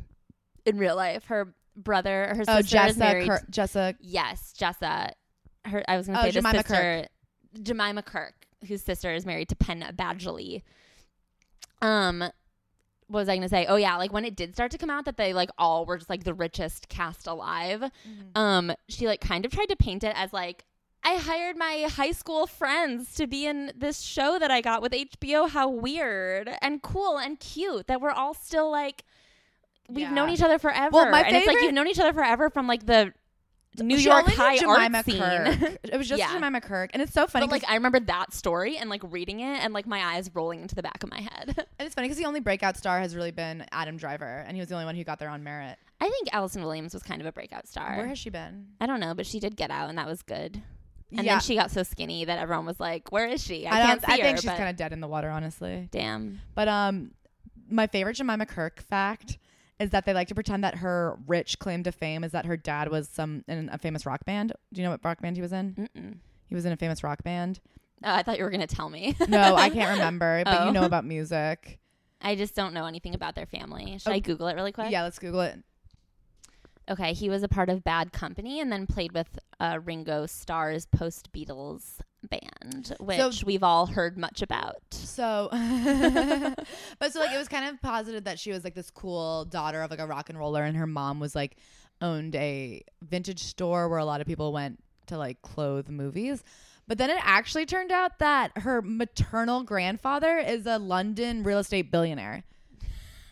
In 0.65 0.77
real 0.77 0.95
life? 0.95 1.25
Her 1.25 1.53
brother, 1.75 2.25
or 2.31 2.35
her 2.35 2.43
sister 2.45 2.77
Oh, 2.79 2.85
is 2.85 2.97
married. 2.97 3.27
Kir- 3.27 3.45
Jessa. 3.51 3.95
yes, 3.99 4.53
Jessa. 4.57 5.11
Her, 5.65 5.83
I 5.87 5.97
was 5.97 6.07
gonna 6.07 6.19
Oh, 6.19 6.23
say 6.23 6.31
Jemima 6.31 6.51
the 6.51 6.57
sister, 6.59 7.07
Jemima 7.63 8.03
Kirk, 8.03 8.33
whose 8.67 8.81
sister 8.83 9.13
is 9.13 9.25
married 9.25 9.49
to 9.49 9.55
Penn 9.55 9.83
Badgley. 9.97 10.61
Um, 11.81 12.19
what 12.19 13.19
was 13.19 13.29
I 13.29 13.35
gonna 13.35 13.49
say? 13.49 13.65
Oh 13.67 13.75
yeah, 13.75 13.97
like 13.97 14.11
when 14.11 14.25
it 14.25 14.35
did 14.35 14.53
start 14.53 14.71
to 14.71 14.77
come 14.77 14.89
out 14.89 15.05
that 15.05 15.17
they 15.17 15.33
like 15.33 15.49
all 15.57 15.85
were 15.85 15.97
just 15.97 16.09
like 16.09 16.23
the 16.23 16.33
richest 16.33 16.89
cast 16.89 17.27
alive. 17.27 17.83
Um, 18.33 18.73
she 18.89 19.07
like 19.07 19.21
kind 19.21 19.45
of 19.45 19.51
tried 19.51 19.69
to 19.69 19.75
paint 19.75 20.03
it 20.03 20.13
as 20.15 20.33
like 20.33 20.65
I 21.03 21.17
hired 21.17 21.55
my 21.55 21.87
high 21.91 22.11
school 22.13 22.47
friends 22.47 23.13
to 23.15 23.27
be 23.27 23.45
in 23.45 23.71
this 23.75 24.01
show 24.01 24.39
that 24.39 24.49
I 24.49 24.61
got 24.61 24.81
with 24.81 24.91
HBO. 24.93 25.47
How 25.49 25.69
weird 25.69 26.49
and 26.61 26.81
cool 26.81 27.17
and 27.19 27.39
cute 27.39 27.85
that 27.87 28.01
we're 28.01 28.09
all 28.11 28.33
still 28.33 28.71
like 28.71 29.03
we've 29.89 29.99
Yeah. 29.99 30.11
known 30.13 30.29
each 30.29 30.41
other 30.41 30.59
forever. 30.59 30.89
Well, 30.91 31.09
my 31.11 31.21
and 31.21 31.35
it's 31.35 31.45
like 31.45 31.55
favorite- 31.55 31.63
you've 31.65 31.73
known 31.73 31.87
each 31.87 31.99
other 31.99 32.13
forever 32.13 32.49
from 32.49 32.67
like 32.67 32.85
the 32.85 33.13
New 33.77 33.97
She 33.97 34.05
York 34.05 34.25
High 34.27 34.57
Jemima 34.57 34.97
art 34.99 35.05
scene. 35.05 35.17
Kirk. 35.19 35.79
It 35.83 35.97
was 35.97 36.07
just 36.07 36.19
Yeah. 36.19 36.31
Jemima 36.31 36.61
Kirk, 36.61 36.91
and 36.93 37.01
it's 37.01 37.11
so 37.11 37.27
funny. 37.27 37.45
But 37.45 37.51
like 37.51 37.69
I 37.69 37.75
remember 37.75 37.99
that 37.99 38.33
story 38.33 38.77
and 38.77 38.89
like 38.89 39.01
reading 39.03 39.41
it 39.41 39.63
and 39.63 39.73
like 39.73 39.85
my 39.85 40.15
eyes 40.15 40.29
rolling 40.33 40.61
into 40.61 40.75
the 40.75 40.83
back 40.83 41.03
of 41.03 41.09
my 41.09 41.19
head. 41.19 41.55
and 41.57 41.85
it's 41.85 41.93
funny 41.93 42.07
because 42.07 42.17
the 42.17 42.25
only 42.25 42.39
breakout 42.39 42.77
star 42.77 42.99
has 42.99 43.15
really 43.15 43.31
been 43.31 43.65
Adam 43.71 43.97
Driver, 43.97 44.43
and 44.47 44.55
he 44.55 44.61
was 44.61 44.69
the 44.69 44.75
only 44.75 44.85
one 44.85 44.95
who 44.95 45.03
got 45.03 45.19
there 45.19 45.29
on 45.29 45.43
merit. 45.43 45.77
I 45.99 46.09
think 46.09 46.29
Allison 46.33 46.63
Williams 46.63 46.93
was 46.93 47.03
kind 47.03 47.19
of 47.21 47.27
a 47.27 47.31
breakout 47.31 47.67
star. 47.67 47.97
Where 47.97 48.07
has 48.07 48.17
she 48.19 48.29
been? 48.29 48.67
I 48.79 48.85
don't 48.85 48.99
know, 48.99 49.13
but 49.13 49.25
she 49.25 49.39
did 49.39 49.55
get 49.57 49.71
out 49.71 49.89
and 49.89 49.97
that 49.97 50.07
was 50.07 50.21
good. 50.21 50.61
And 51.11 51.25
yeah, 51.25 51.33
then 51.35 51.41
she 51.41 51.55
got 51.55 51.69
so 51.71 51.83
skinny 51.83 52.25
that 52.25 52.39
everyone 52.39 52.65
was 52.65 52.79
like, 52.79 53.11
"Where 53.11 53.27
is 53.27 53.41
she? 53.43 53.67
I, 53.67 53.71
I, 53.77 53.85
can't 53.85 54.01
see 54.05 54.11
I 54.11 54.17
think 54.17 54.37
she's 54.39 54.49
kind 54.51 54.69
of 54.69 54.75
dead 54.75 54.91
in 54.93 54.99
the 55.01 55.07
water, 55.07 55.29
honestly. 55.29 55.87
damn. 55.91 56.41
But 56.55 56.67
um, 56.67 57.11
my 57.69 57.87
favorite 57.87 58.15
Jemima 58.15 58.45
Kirk 58.45 58.81
fact 58.81 59.37
is 59.79 59.89
that 59.91 60.05
they 60.05 60.13
like 60.13 60.27
to 60.29 60.35
pretend 60.35 60.63
that 60.63 60.75
her 60.75 61.17
rich 61.27 61.59
claim 61.59 61.83
to 61.83 61.91
fame 61.91 62.23
is 62.23 62.31
that 62.31 62.45
her 62.45 62.55
dad 62.57 62.89
was 62.89 63.09
some 63.09 63.43
in 63.47 63.69
a 63.71 63.77
famous 63.77 64.05
rock 64.05 64.23
band. 64.25 64.53
Do 64.71 64.81
you 64.81 64.85
know 64.85 64.91
what 64.91 65.01
rock 65.03 65.21
band 65.21 65.35
he 65.35 65.41
was 65.41 65.51
in? 65.51 65.89
Mm-mm. 65.95 66.17
He 66.47 66.55
was 66.55 66.65
in 66.65 66.71
a 66.71 66.77
famous 66.77 67.03
rock 67.03 67.23
band. 67.23 67.59
Oh, 68.03 68.13
I 68.13 68.23
thought 68.23 68.37
you 68.37 68.43
were 68.43 68.51
gonna 68.51 68.67
tell 68.67 68.89
me. 68.89 69.15
No, 69.27 69.55
I 69.55 69.69
can't 69.71 69.91
remember, 69.97 70.43
but 70.45 70.61
Oh. 70.61 70.65
you 70.67 70.71
know 70.71 70.83
about 70.83 71.05
music. 71.05 71.79
I 72.21 72.35
just 72.35 72.55
don't 72.55 72.73
know 72.73 72.85
anything 72.85 73.13
about 73.15 73.35
their 73.35 73.45
family. 73.45 73.97
Should 73.99 74.09
Oh. 74.09 74.13
I 74.13 74.19
Google 74.19 74.47
it 74.47 74.55
really 74.55 74.71
quick? 74.71 74.91
Yeah, 74.91 75.03
let's 75.03 75.19
Google 75.19 75.41
it. 75.41 75.59
Okay, 76.89 77.13
he 77.13 77.29
was 77.29 77.41
a 77.41 77.47
part 77.47 77.69
of 77.69 77.83
Bad 77.83 78.13
Company 78.13 78.59
and 78.59 78.71
then 78.71 78.85
played 78.85 79.11
with 79.11 79.39
uh, 79.59 79.79
Ringo 79.83 80.27
Starr's 80.27 80.85
post 80.85 81.31
Beatles 81.33 81.99
band, 82.29 82.95
which 82.99 83.43
we've 83.43 83.63
all 83.63 83.85
heard 83.85 84.17
much 84.17 84.41
about. 84.41 84.75
So, 84.91 85.49
but 86.99 87.11
so 87.11 87.19
like 87.19 87.31
it 87.33 87.37
was 87.37 87.47
kind 87.47 87.65
of 87.65 87.81
posited 87.81 88.25
that 88.25 88.39
she 88.39 88.51
was 88.51 88.63
like 88.63 88.75
this 88.75 88.89
cool 88.89 89.45
daughter 89.45 89.81
of 89.81 89.91
like 89.91 89.99
a 89.99 90.07
rock 90.07 90.29
and 90.29 90.37
roller, 90.37 90.63
and 90.63 90.75
her 90.77 90.87
mom 90.87 91.19
was 91.19 91.35
like 91.35 91.57
owned 92.01 92.35
a 92.35 92.83
vintage 93.01 93.43
store 93.43 93.87
where 93.89 93.99
a 93.99 94.05
lot 94.05 94.21
of 94.21 94.27
people 94.27 94.51
went 94.51 94.79
to 95.07 95.17
like 95.17 95.41
clothe 95.41 95.89
movies. 95.89 96.43
But 96.87 96.97
then 96.99 97.09
it 97.09 97.17
actually 97.21 97.65
turned 97.65 97.91
out 97.91 98.19
that 98.19 98.57
her 98.59 98.81
maternal 98.81 99.63
grandfather 99.63 100.37
is 100.37 100.67
a 100.67 100.77
London 100.77 101.43
real 101.43 101.57
estate 101.59 101.91
billionaire. 101.91 102.43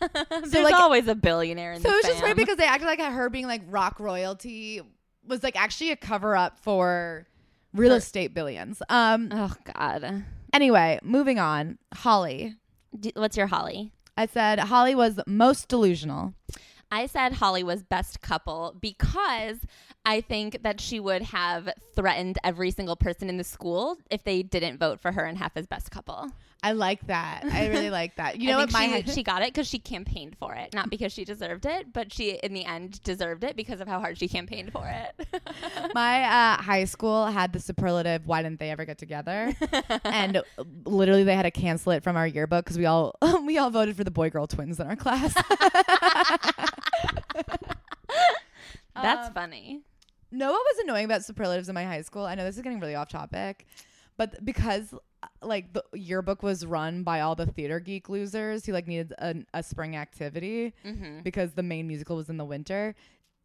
There's 0.30 0.52
like- 0.52 0.74
always 0.74 1.06
a 1.06 1.14
billionaire 1.14 1.72
in 1.72 1.80
So 1.80 1.88
the 1.88 1.94
it 1.94 1.96
was 1.98 2.06
just 2.06 2.22
weird 2.22 2.36
because 2.36 2.56
they 2.56 2.66
acted 2.66 2.86
like 2.86 3.00
her 3.00 3.30
being 3.30 3.46
like 3.46 3.62
rock 3.68 4.00
royalty 4.00 4.80
was 5.26 5.42
like 5.42 5.56
actually 5.56 5.90
a 5.92 5.96
cover 5.96 6.36
up 6.36 6.58
for 6.58 7.26
real 7.74 7.90
Her- 7.90 7.96
estate 7.98 8.32
billions. 8.32 8.80
Um 8.88 9.28
Oh 9.32 9.54
God. 9.74 10.24
anyway, 10.52 10.98
moving 11.02 11.38
on. 11.38 11.78
Holly. 11.92 12.56
D- 12.98 13.12
what's 13.16 13.36
your 13.36 13.48
Holly? 13.48 13.92
I 14.16 14.26
said 14.26 14.58
Holly 14.60 14.94
was 14.94 15.18
most 15.26 15.68
delusional. 15.68 16.34
I 16.92 17.06
said 17.06 17.32
Holly 17.34 17.64
was 17.64 17.82
best 17.82 18.20
couple 18.20 18.76
because 18.80 19.58
I 20.06 20.20
think 20.20 20.62
that 20.62 20.80
she 20.80 21.00
would 21.00 21.22
have 21.22 21.68
threatened 21.94 22.38
every 22.44 22.70
single 22.70 22.96
person 22.96 23.28
in 23.28 23.38
the 23.38 23.44
school 23.44 23.96
if 24.10 24.22
they 24.24 24.42
didn't 24.42 24.78
vote 24.78 25.00
for 25.00 25.12
her 25.12 25.24
and 25.24 25.38
half 25.38 25.56
as 25.56 25.66
best 25.66 25.90
couple. 25.90 26.30
I 26.62 26.72
like 26.72 27.06
that. 27.08 27.44
I 27.44 27.68
really 27.68 27.90
like 27.90 28.16
that. 28.16 28.38
You 28.40 28.48
know 28.50 28.58
what 28.58 28.72
my 28.72 29.02
she, 29.06 29.12
she 29.16 29.22
got 29.22 29.42
it 29.42 29.48
because 29.52 29.66
she 29.66 29.78
campaigned 29.78 30.36
for 30.38 30.54
it, 30.54 30.72
not 30.74 30.88
because 30.88 31.12
she 31.12 31.24
deserved 31.24 31.66
it, 31.66 31.92
but 31.92 32.12
she 32.12 32.38
in 32.42 32.54
the 32.54 32.64
end 32.64 33.02
deserved 33.02 33.44
it 33.44 33.54
because 33.56 33.80
of 33.80 33.88
how 33.88 34.00
hard 34.00 34.18
she 34.18 34.28
campaigned 34.28 34.72
for 34.72 34.86
it. 34.86 35.26
my 35.94 36.22
uh, 36.24 36.62
high 36.62 36.84
school 36.84 37.26
had 37.26 37.52
the 37.52 37.60
superlative 37.60 38.26
why 38.26 38.42
didn't 38.42 38.60
they 38.60 38.70
ever 38.70 38.84
get 38.84 38.96
together 38.98 39.54
and 40.04 40.42
literally 40.84 41.24
they 41.24 41.34
had 41.34 41.42
to 41.42 41.50
cancel 41.50 41.92
it 41.92 42.02
from 42.02 42.16
our 42.16 42.26
yearbook 42.26 42.64
because 42.64 42.78
we 42.78 42.86
all 42.86 43.14
we 43.44 43.58
all 43.58 43.70
voted 43.70 43.96
for 43.96 44.04
the 44.04 44.10
boy 44.10 44.30
girl 44.30 44.46
twins 44.46 44.80
in 44.80 44.86
our 44.86 44.96
class 44.96 45.34
That's 48.94 49.28
Um, 49.28 49.34
funny. 49.34 49.82
Know 50.34 50.50
what 50.50 50.62
was 50.64 50.78
annoying 50.84 51.04
about 51.04 51.24
superlatives 51.24 51.68
in 51.68 51.74
my 51.74 51.84
high 51.84 52.02
school 52.02 52.24
i 52.24 52.34
know 52.34 52.44
this 52.44 52.56
is 52.56 52.62
getting 52.62 52.80
really 52.80 52.94
off 52.94 53.08
topic 53.08 53.66
but 54.16 54.44
because 54.44 54.94
uh, 55.22 55.26
like 55.42 55.72
the 55.72 55.82
yearbook 55.92 56.42
was 56.42 56.64
run 56.64 57.02
by 57.02 57.20
all 57.20 57.34
the 57.34 57.46
theater 57.46 57.80
geek 57.80 58.08
losers 58.08 58.64
who 58.66 58.72
like 58.72 58.86
needed 58.86 59.12
a, 59.18 59.34
a 59.54 59.62
spring 59.62 59.96
activity 59.96 60.72
hmm 60.84 61.20
because 61.22 61.52
the 61.54 61.62
main 61.62 61.86
musical 61.86 62.16
was 62.16 62.28
in 62.28 62.36
the 62.36 62.44
winter. 62.44 62.94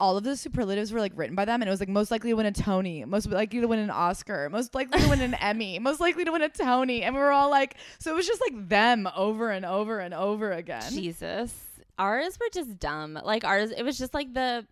All 0.01 0.15
of 0.15 0.23
the 0.23 0.37
superlatives 0.37 0.93
were 0.93 0.99
like 1.01 1.11
written 1.15 1.35
by 1.35 1.43
them, 1.43 1.61
and 1.61 1.67
it 1.67 1.71
was 1.71 1.81
like 1.81 1.89
most 1.89 2.09
likely 2.09 2.29
to 2.29 2.35
win 2.35 2.45
a 2.45 2.51
Tony, 2.53 3.03
most 3.03 3.29
likely 3.29 3.59
to 3.59 3.67
win 3.67 3.79
an 3.79 3.89
Oscar, 3.89 4.49
most 4.49 4.73
likely 4.73 5.01
to 5.01 5.09
win 5.09 5.19
an 5.21 5.33
Emmy, 5.33 5.77
most 5.89 5.99
likely 5.99 6.23
to 6.23 6.31
win 6.31 6.41
a 6.41 6.47
Tony, 6.49 7.03
and 7.03 7.13
we 7.13 7.19
were 7.21 7.31
all 7.31 7.49
like, 7.49 7.75
so 7.99 8.11
it 8.11 8.15
was 8.15 8.25
just 8.25 8.39
like 8.41 8.69
them 8.69 9.09
over 9.15 9.49
and 9.51 9.65
over 9.65 9.99
and 9.99 10.13
over 10.13 10.51
again. 10.53 10.89
Jesus. 10.91 11.53
Ours 11.97 12.37
were 12.39 12.47
just 12.53 12.79
dumb. 12.79 13.19
Like 13.23 13.43
ours 13.43 13.71
it 13.71 13.83
was 13.83 13.97
just 13.97 14.13
like 14.13 14.33
the 14.33 14.65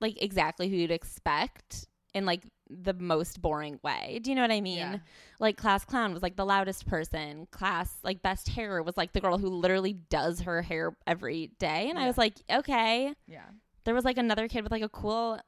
like 0.00 0.20
exactly 0.22 0.68
who 0.68 0.76
you'd 0.76 0.90
expect 0.90 1.86
in 2.14 2.26
like 2.26 2.42
the 2.68 2.94
most 2.94 3.40
boring 3.42 3.78
way. 3.82 4.20
Do 4.22 4.30
you 4.30 4.36
know 4.36 4.42
what 4.42 4.50
I 4.50 4.60
mean? 4.60 4.78
Yeah. 4.78 4.98
Like 5.38 5.56
class 5.56 5.84
clown 5.84 6.12
was 6.12 6.22
like 6.22 6.36
the 6.36 6.44
loudest 6.46 6.86
person. 6.86 7.46
Class 7.50 7.92
like 8.02 8.22
best 8.22 8.48
hair 8.48 8.82
was 8.82 8.96
like 8.96 9.12
the 9.12 9.20
girl 9.20 9.38
who 9.38 9.48
literally 9.48 9.94
does 9.94 10.40
her 10.40 10.62
hair 10.62 10.96
every 11.06 11.48
day. 11.58 11.88
And 11.90 11.98
I 11.98 12.06
was 12.06 12.16
like, 12.18 12.34
okay. 12.50 13.12
Yeah, 13.26 13.44
There 13.84 13.94
was 13.94 14.04
like 14.04 14.18
another 14.18 14.48
kid 14.48 14.62
with 14.62 14.72
like 14.72 14.82
a 14.82 14.88
cool 14.88 15.40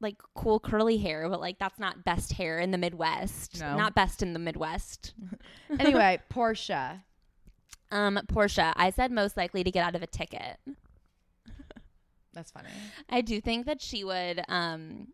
like 0.00 0.16
cool 0.34 0.58
curly 0.60 0.98
hair, 0.98 1.28
but 1.28 1.40
like 1.40 1.58
that's 1.58 1.78
not 1.78 2.04
best 2.04 2.32
hair 2.32 2.58
in 2.58 2.70
the 2.70 2.78
Midwest. 2.78 3.60
No. 3.60 3.76
Not 3.76 3.94
best 3.94 4.22
in 4.22 4.32
the 4.32 4.38
Midwest. 4.38 5.14
anyway, 5.78 6.20
Portia. 6.28 7.04
Um, 7.90 8.18
Portia, 8.28 8.72
I 8.76 8.90
said 8.90 9.12
most 9.12 9.36
likely 9.36 9.62
to 9.64 9.70
get 9.70 9.84
out 9.84 9.94
of 9.94 10.02
a 10.02 10.06
ticket. 10.06 10.58
That's 12.34 12.50
funny. 12.50 12.68
I 13.08 13.20
do 13.20 13.40
think 13.40 13.66
that 13.66 13.80
she 13.80 14.04
would 14.04 14.42
um 14.48 15.08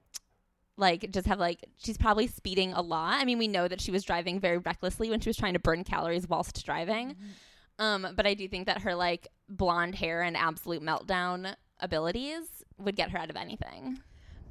like 0.77 1.11
just 1.13 1.27
have 1.27 1.39
like 1.39 1.65
she's 1.77 1.99
probably 1.99 2.27
speeding 2.27 2.73
a 2.73 2.81
lot. 2.81 3.21
I 3.21 3.25
mean, 3.25 3.39
we 3.39 3.49
know 3.49 3.69
that 3.69 3.81
she 3.81 3.91
was 3.91 4.03
driving 4.03 4.41
very 4.41 4.59
recklessly 4.59 5.11
when 5.11 5.21
she 5.21 5.29
was 5.29 5.37
trying 5.37 5.53
to 5.53 5.61
burn 5.61 5.85
calories 5.85 6.29
whilst 6.29 6.65
driving. 6.65 7.17
Um, 7.79 8.09
but 8.15 8.27
I 8.27 8.35
do 8.35 8.49
think 8.49 8.67
that 8.67 8.83
her 8.83 8.95
like 8.95 9.29
blonde 9.49 9.95
hair 9.95 10.23
and 10.23 10.37
absolute 10.37 10.83
meltdown 10.83 11.55
abilities 11.81 12.65
would 12.79 12.97
get 12.97 13.11
her 13.11 13.19
out 13.19 13.31
of 13.31 13.37
anything. 13.37 14.01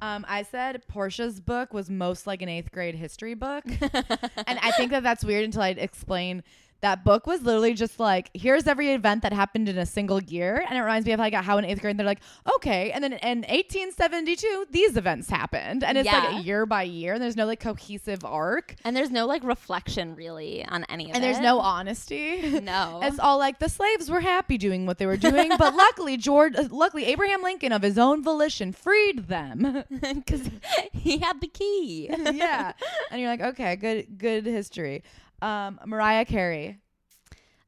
Um, 0.02 0.24
I 0.28 0.42
said 0.42 0.82
Portia's 0.88 1.40
book 1.40 1.74
was 1.74 1.90
most 1.90 2.26
like 2.26 2.40
an 2.42 2.48
eighth 2.48 2.72
grade 2.72 2.94
history 2.94 3.34
book. 3.34 3.64
and 3.80 4.58
I 4.62 4.72
think 4.72 4.92
that 4.92 5.02
that's 5.02 5.24
weird 5.24 5.44
until 5.44 5.62
I 5.62 5.70
explain 5.70 6.42
that 6.82 7.04
book 7.04 7.26
was 7.26 7.42
literally 7.42 7.74
just 7.74 8.00
like 8.00 8.30
here's 8.34 8.66
every 8.66 8.92
event 8.92 9.22
that 9.22 9.32
happened 9.32 9.68
in 9.68 9.76
a 9.78 9.86
single 9.86 10.22
year 10.22 10.64
and 10.68 10.78
it 10.78 10.80
reminds 10.80 11.06
me 11.06 11.12
of 11.12 11.18
like 11.20 11.34
how 11.34 11.58
in 11.58 11.64
eighth 11.64 11.80
grade 11.80 11.96
they're 11.98 12.06
like 12.06 12.20
okay 12.56 12.90
and 12.92 13.04
then 13.04 13.12
in 13.14 13.38
1872 13.42 14.66
these 14.70 14.96
events 14.96 15.28
happened 15.28 15.84
and 15.84 15.98
it's 15.98 16.06
Yeah. 16.06 16.28
like 16.28 16.44
year 16.44 16.66
by 16.66 16.82
year 16.84 17.14
and 17.14 17.22
there's 17.22 17.36
no 17.36 17.46
like 17.46 17.60
cohesive 17.60 18.24
arc 18.24 18.76
And 18.84 18.96
there's 18.96 19.10
no 19.10 19.26
like 19.26 19.42
reflection 19.44 20.14
really 20.14 20.64
on 20.64 20.84
any 20.88 21.04
of 21.04 21.10
that. 21.10 21.16
and 21.16 21.24
it. 21.24 21.26
there's 21.32 21.42
no 21.42 21.58
honesty 21.58 22.60
no. 22.62 23.00
it's 23.02 23.18
all 23.18 23.38
like 23.38 23.58
the 23.58 23.68
slaves 23.68 24.10
were 24.10 24.20
happy 24.20 24.58
doing 24.58 24.86
what 24.86 24.98
they 24.98 25.06
were 25.06 25.16
doing 25.16 25.50
but 25.58 25.74
luckily 25.86 26.16
george 26.16 26.54
uh, 26.56 26.64
luckily 26.70 27.04
abraham 27.06 27.42
lincoln 27.42 27.72
of 27.72 27.82
his 27.82 27.98
own 27.98 28.22
volition 28.22 28.72
freed 28.72 29.28
them 29.28 29.84
because 30.00 30.48
he 30.92 31.18
had 31.18 31.40
the 31.40 31.46
key. 31.48 32.08
yeah 32.32 32.72
and 33.10 33.20
you're 33.20 33.30
like 33.30 33.40
okay 33.42 33.76
good 33.76 34.18
good 34.18 34.46
history 34.46 35.02
um 35.42 35.78
mariah 35.86 36.24
carey 36.24 36.78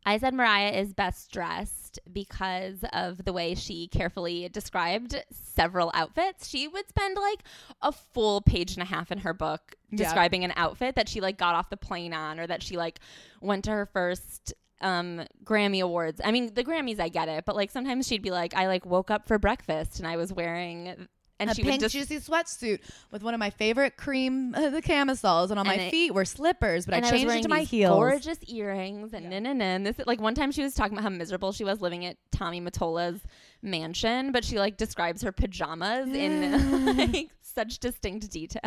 I 0.04 0.18
said 0.18 0.34
Mariah 0.34 0.72
is 0.72 0.92
best 0.94 1.30
dressed 1.30 2.00
because 2.12 2.84
of 2.92 3.24
the 3.24 3.32
way 3.32 3.54
she 3.54 3.86
carefully 3.86 4.48
described 4.48 5.14
several 5.30 5.92
outfits. 5.94 6.48
She 6.48 6.66
would 6.66 6.88
spend 6.88 7.16
like 7.16 7.38
a 7.82 7.92
full 7.92 8.40
page 8.40 8.72
and 8.74 8.82
a 8.82 8.84
half 8.86 9.12
in 9.12 9.18
her 9.18 9.32
book 9.32 9.76
Yeah. 9.92 9.98
describing 9.98 10.42
an 10.42 10.54
outfit 10.56 10.96
that 10.96 11.08
she 11.08 11.20
like 11.20 11.38
got 11.38 11.54
off 11.54 11.70
the 11.70 11.76
plane 11.76 12.12
on 12.12 12.40
or 12.40 12.48
that 12.48 12.64
she 12.64 12.76
like 12.76 12.98
went 13.40 13.62
to 13.66 13.70
her 13.70 13.86
first 13.86 14.52
um 14.80 15.22
Grammy 15.44 15.80
awards. 15.80 16.20
I 16.24 16.32
mean, 16.32 16.52
the 16.52 16.64
Grammys 16.64 16.98
I 16.98 17.08
get 17.08 17.28
it, 17.28 17.44
but 17.44 17.54
like 17.54 17.70
sometimes 17.70 18.08
she'd 18.08 18.22
be 18.22 18.32
like 18.32 18.54
I 18.54 18.66
like 18.66 18.84
woke 18.84 19.08
up 19.12 19.28
for 19.28 19.38
breakfast 19.38 20.00
and 20.00 20.08
I 20.08 20.16
was 20.16 20.32
wearing 20.32 21.06
and 21.42 21.50
a 21.50 21.54
she 21.54 21.62
pink 21.62 21.80
would 21.80 21.90
just 21.90 21.94
juicy 22.08 22.18
sweatsuit 22.18 22.80
with 23.10 23.22
one 23.22 23.34
of 23.34 23.40
my 23.40 23.50
favorite 23.50 23.96
cream 23.96 24.54
uh, 24.54 24.70
the 24.76 24.82
camisoles, 24.82 25.50
and 25.50 25.60
on 25.60 25.66
And 25.66 25.76
my 25.76 25.82
it- 25.84 25.90
feet 25.90 26.14
were 26.14 26.24
slippers, 26.24 26.86
but 26.86 26.94
I 26.94 27.00
changed 27.10 27.34
it 27.34 27.42
to 27.42 27.48
my 27.48 27.62
heels. 27.62 27.94
Gorgeous 27.96 28.38
earrings 28.48 29.12
and 29.12 29.30
Yeah. 29.32 29.38
no. 29.52 29.78
This 29.78 29.96
like 30.06 30.20
one 30.20 30.34
time 30.34 30.50
she 30.52 30.62
was 30.62 30.74
talking 30.74 30.94
about 30.94 31.04
how 31.04 31.10
miserable 31.10 31.52
she 31.52 31.64
was 31.64 31.80
living 31.80 32.04
at 32.06 32.16
Tommy 32.30 32.60
Mottola's 32.60 33.20
mansion, 33.62 34.32
but 34.32 34.44
she 34.44 34.58
like 34.58 34.76
describes 34.76 35.22
her 35.22 35.32
pajamas 35.32 36.08
Yeah. 36.08 36.22
in 36.22 36.96
like 37.12 37.30
such 37.42 37.78
distinct 37.78 38.30
detail. 38.30 38.60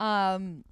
Um, 0.00 0.64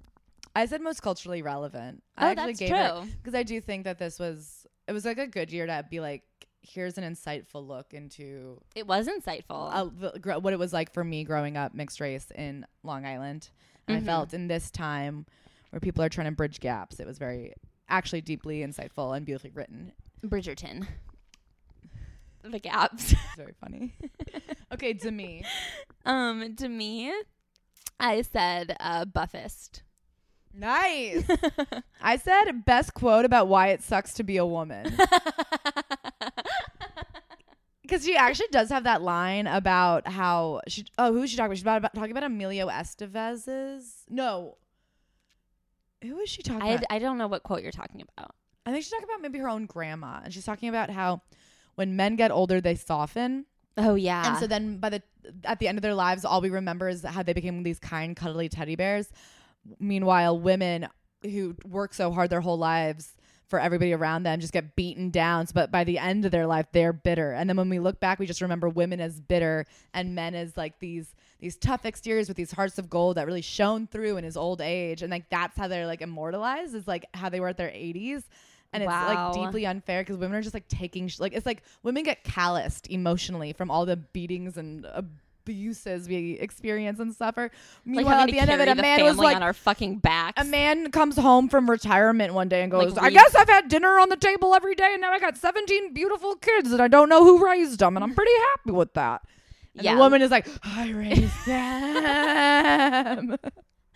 I 0.55 0.65
said 0.65 0.81
most 0.81 1.01
culturally 1.01 1.41
relevant. 1.41 2.01
oh, 2.17 2.25
I 2.25 2.31
actually 2.31 2.53
that's 2.53 2.59
gave 2.59 2.69
true. 2.69 3.11
because 3.21 3.35
I 3.35 3.43
do 3.43 3.59
think 3.61 3.83
that 3.83 3.99
this 3.99 4.17
was 4.19 4.65
it 4.87 4.93
was 4.93 5.05
like 5.05 5.17
a 5.17 5.27
good 5.27 5.51
year 5.51 5.65
to 5.67 5.85
be 5.89 5.99
like 5.99 6.23
here's 6.67 6.97
an 6.97 7.03
insightful 7.03 7.65
look 7.67 7.93
into 7.93 8.61
It 8.75 8.85
was 8.87 9.07
insightful. 9.07 9.69
uh, 10.31 10.39
what 10.39 10.53
it 10.53 10.59
was 10.59 10.73
like 10.73 10.93
for 10.93 11.03
me 11.03 11.23
growing 11.23 11.55
up 11.57 11.73
mixed 11.73 11.99
race 11.99 12.31
in 12.35 12.65
Long 12.83 13.05
Island. 13.05 13.49
And 13.87 13.97
Mhm. 13.97 14.01
I 14.01 14.05
felt 14.05 14.33
in 14.33 14.47
this 14.47 14.69
time 14.69 15.25
where 15.69 15.79
people 15.79 16.03
are 16.03 16.09
trying 16.09 16.25
to 16.27 16.31
bridge 16.31 16.59
gaps, 16.59 16.99
it 16.99 17.07
was 17.07 17.17
very 17.17 17.53
actually 17.89 18.21
deeply 18.21 18.59
insightful 18.59 19.15
and 19.15 19.25
beautifully 19.25 19.51
written. 19.51 19.93
Bridgerton. 20.25 20.87
The 22.43 22.59
gaps. 22.59 23.13
Very 23.35 23.53
funny. 23.59 23.93
okay, 24.73 24.93
to 24.93 25.11
me. 25.11 25.43
um, 26.05 26.55
to 26.55 26.69
me, 26.69 27.11
I 27.99 28.21
said 28.21 28.77
uh, 28.79 29.03
buffest. 29.03 29.81
Nice. 30.53 31.25
I 32.01 32.15
said 32.15 32.63
best 32.63 32.93
quote 32.93 33.25
about 33.25 33.49
why 33.49 33.69
it 33.69 33.83
sucks 33.83 34.13
to 34.13 34.23
be 34.23 34.37
a 34.37 34.45
woman. 34.45 34.95
Because 37.87 38.03
she 38.03 38.15
actually 38.15 38.47
does 38.51 38.69
have 38.69 38.83
that 38.83 39.01
line 39.01 39.47
about 39.47 40.07
how 40.07 40.61
she. 40.67 40.85
Oh, 40.97 41.13
who 41.13 41.23
is 41.23 41.29
she 41.29 41.37
talking 41.37 41.47
about? 41.47 41.55
She's 41.57 41.63
about, 41.63 41.77
about 41.77 41.93
talking 41.95 42.11
about 42.11 42.23
Emilio 42.23 42.67
Estevez's. 42.67 44.03
No. 44.09 44.57
Who 46.03 46.19
is 46.19 46.29
she 46.29 46.43
talking 46.43 46.67
I, 46.67 46.73
about? 46.73 46.85
I 46.89 46.99
don't 46.99 47.17
know 47.17 47.27
what 47.27 47.43
quote 47.43 47.63
you're 47.63 47.71
talking 47.71 48.01
about. 48.01 48.35
I 48.65 48.71
think 48.71 48.83
she's 48.83 48.91
talking 48.91 49.07
about 49.09 49.21
maybe 49.21 49.39
her 49.39 49.49
own 49.49 49.65
grandma, 49.65 50.19
and 50.23 50.33
she's 50.33 50.45
talking 50.45 50.69
about 50.69 50.89
how 50.89 51.21
when 51.75 51.95
men 51.95 52.17
get 52.17 52.31
older, 52.31 52.59
they 52.59 52.75
soften, 52.75 53.45
Oh 53.77 53.95
yeah. 53.95 54.27
and 54.27 54.37
so 54.37 54.47
then 54.47 54.77
by 54.77 54.89
the 54.89 55.03
at 55.43 55.59
the 55.59 55.67
end 55.67 55.77
of 55.77 55.81
their 55.81 55.93
lives, 55.93 56.25
all 56.25 56.41
we 56.41 56.49
remember 56.49 56.89
is 56.89 57.03
how 57.03 57.23
they 57.23 57.33
became 57.33 57.63
these 57.63 57.79
kind, 57.79 58.15
cuddly 58.15 58.49
teddy 58.49 58.75
bears. 58.75 59.09
Meanwhile, 59.79 60.39
women 60.39 60.87
who 61.23 61.55
work 61.65 61.93
so 61.93 62.11
hard 62.11 62.29
their 62.29 62.41
whole 62.41 62.57
lives 62.57 63.13
for 63.47 63.59
everybody 63.59 63.93
around 63.93 64.23
them 64.23 64.39
just 64.39 64.53
get 64.53 64.75
beaten 64.75 65.09
down. 65.09 65.47
So, 65.47 65.53
but 65.53 65.71
by 65.71 65.83
the 65.83 65.97
end 65.97 66.25
of 66.25 66.31
their 66.31 66.45
life, 66.47 66.67
they're 66.73 66.93
bitter. 66.93 67.31
And 67.31 67.49
then 67.49 67.55
when 67.57 67.69
we 67.69 67.79
look 67.79 67.99
back, 67.99 68.19
we 68.19 68.25
just 68.25 68.41
remember 68.41 68.67
women 68.69 68.99
as 68.99 69.19
bitter 69.21 69.65
and 69.93 70.13
men 70.15 70.35
as 70.35 70.57
like 70.57 70.79
these 70.79 71.15
these 71.39 71.55
tough 71.55 71.85
exteriors 71.85 72.27
with 72.27 72.35
these 72.37 72.51
hearts 72.51 72.77
of 72.79 72.89
gold 72.89 73.15
that 73.17 73.27
really 73.27 73.41
shone 73.41 73.85
through 73.87 74.17
in 74.17 74.23
his 74.23 74.35
old 74.35 74.59
age. 74.59 75.01
And 75.01 75.11
like 75.11 75.29
that's 75.29 75.57
how 75.57 75.67
they're 75.67 75.85
like 75.85 76.01
immortalized 76.01 76.73
is 76.75 76.87
like 76.87 77.05
how 77.13 77.29
they 77.29 77.39
were 77.39 77.47
at 77.49 77.57
their 77.57 77.69
80s. 77.69 78.23
And 78.73 78.83
it's 78.83 78.87
Wow. 78.89 79.31
like 79.31 79.33
deeply 79.45 79.65
unfair 79.65 80.01
because 80.01 80.17
women 80.17 80.37
are 80.37 80.41
just 80.41 80.53
like 80.53 80.67
taking 80.67 81.07
sh- 81.07 81.19
like 81.19 81.33
it's 81.33 81.45
like 81.45 81.63
women 81.83 82.03
get 82.03 82.23
calloused 82.25 82.89
emotionally 82.89 83.53
from 83.53 83.71
all 83.71 83.85
the 83.85 83.95
beatings 83.95 84.57
and 84.57 84.85
abuses 85.47 86.07
we 86.09 86.33
experience 86.39 86.99
and 86.99 87.15
suffer. 87.15 87.43
like 87.43 87.51
Meanwhile, 87.85 88.21
at 88.21 88.29
the 88.31 88.39
end 88.39 88.51
of 88.51 88.59
it, 88.59 88.67
a 88.67 88.75
man 88.75 89.03
was 89.03 89.17
like, 89.17 89.35
on 89.35 89.43
our 89.43 89.53
fucking 89.53 89.97
backs. 89.99 90.41
a 90.41 90.45
man 90.45 90.91
comes 90.91 91.15
home 91.17 91.47
from 91.49 91.69
retirement 91.69 92.33
one 92.33 92.49
day 92.49 92.63
and 92.63 92.73
Like, 92.73 92.89
goes, 92.89 92.97
I 92.97 93.09
guess 93.09 93.33
I've 93.35 93.47
had 93.49 93.69
dinner 93.69 93.99
on 93.99 94.09
the 94.09 94.17
table 94.17 94.53
every 94.53 94.75
day 94.75 94.89
and 94.93 95.01
now 95.01 95.11
I 95.11 95.19
got 95.19 95.37
17 95.37 95.93
beautiful 95.93 96.35
kids 96.35 96.71
and 96.71 96.81
I 96.81 96.87
don't 96.87 97.09
know 97.09 97.23
who 97.23 97.43
raised 97.45 97.79
them 97.79 97.95
and 97.95 98.03
I'm 98.03 98.13
pretty 98.13 98.31
happy 98.51 98.71
with 98.71 98.93
that. 98.95 99.21
And 99.75 99.83
Yeah. 99.85 99.93
the 99.93 99.99
woman 99.99 100.21
is 100.21 100.31
like, 100.31 100.47
I 100.63 100.89
raised 100.91 101.45
them. 101.45 103.37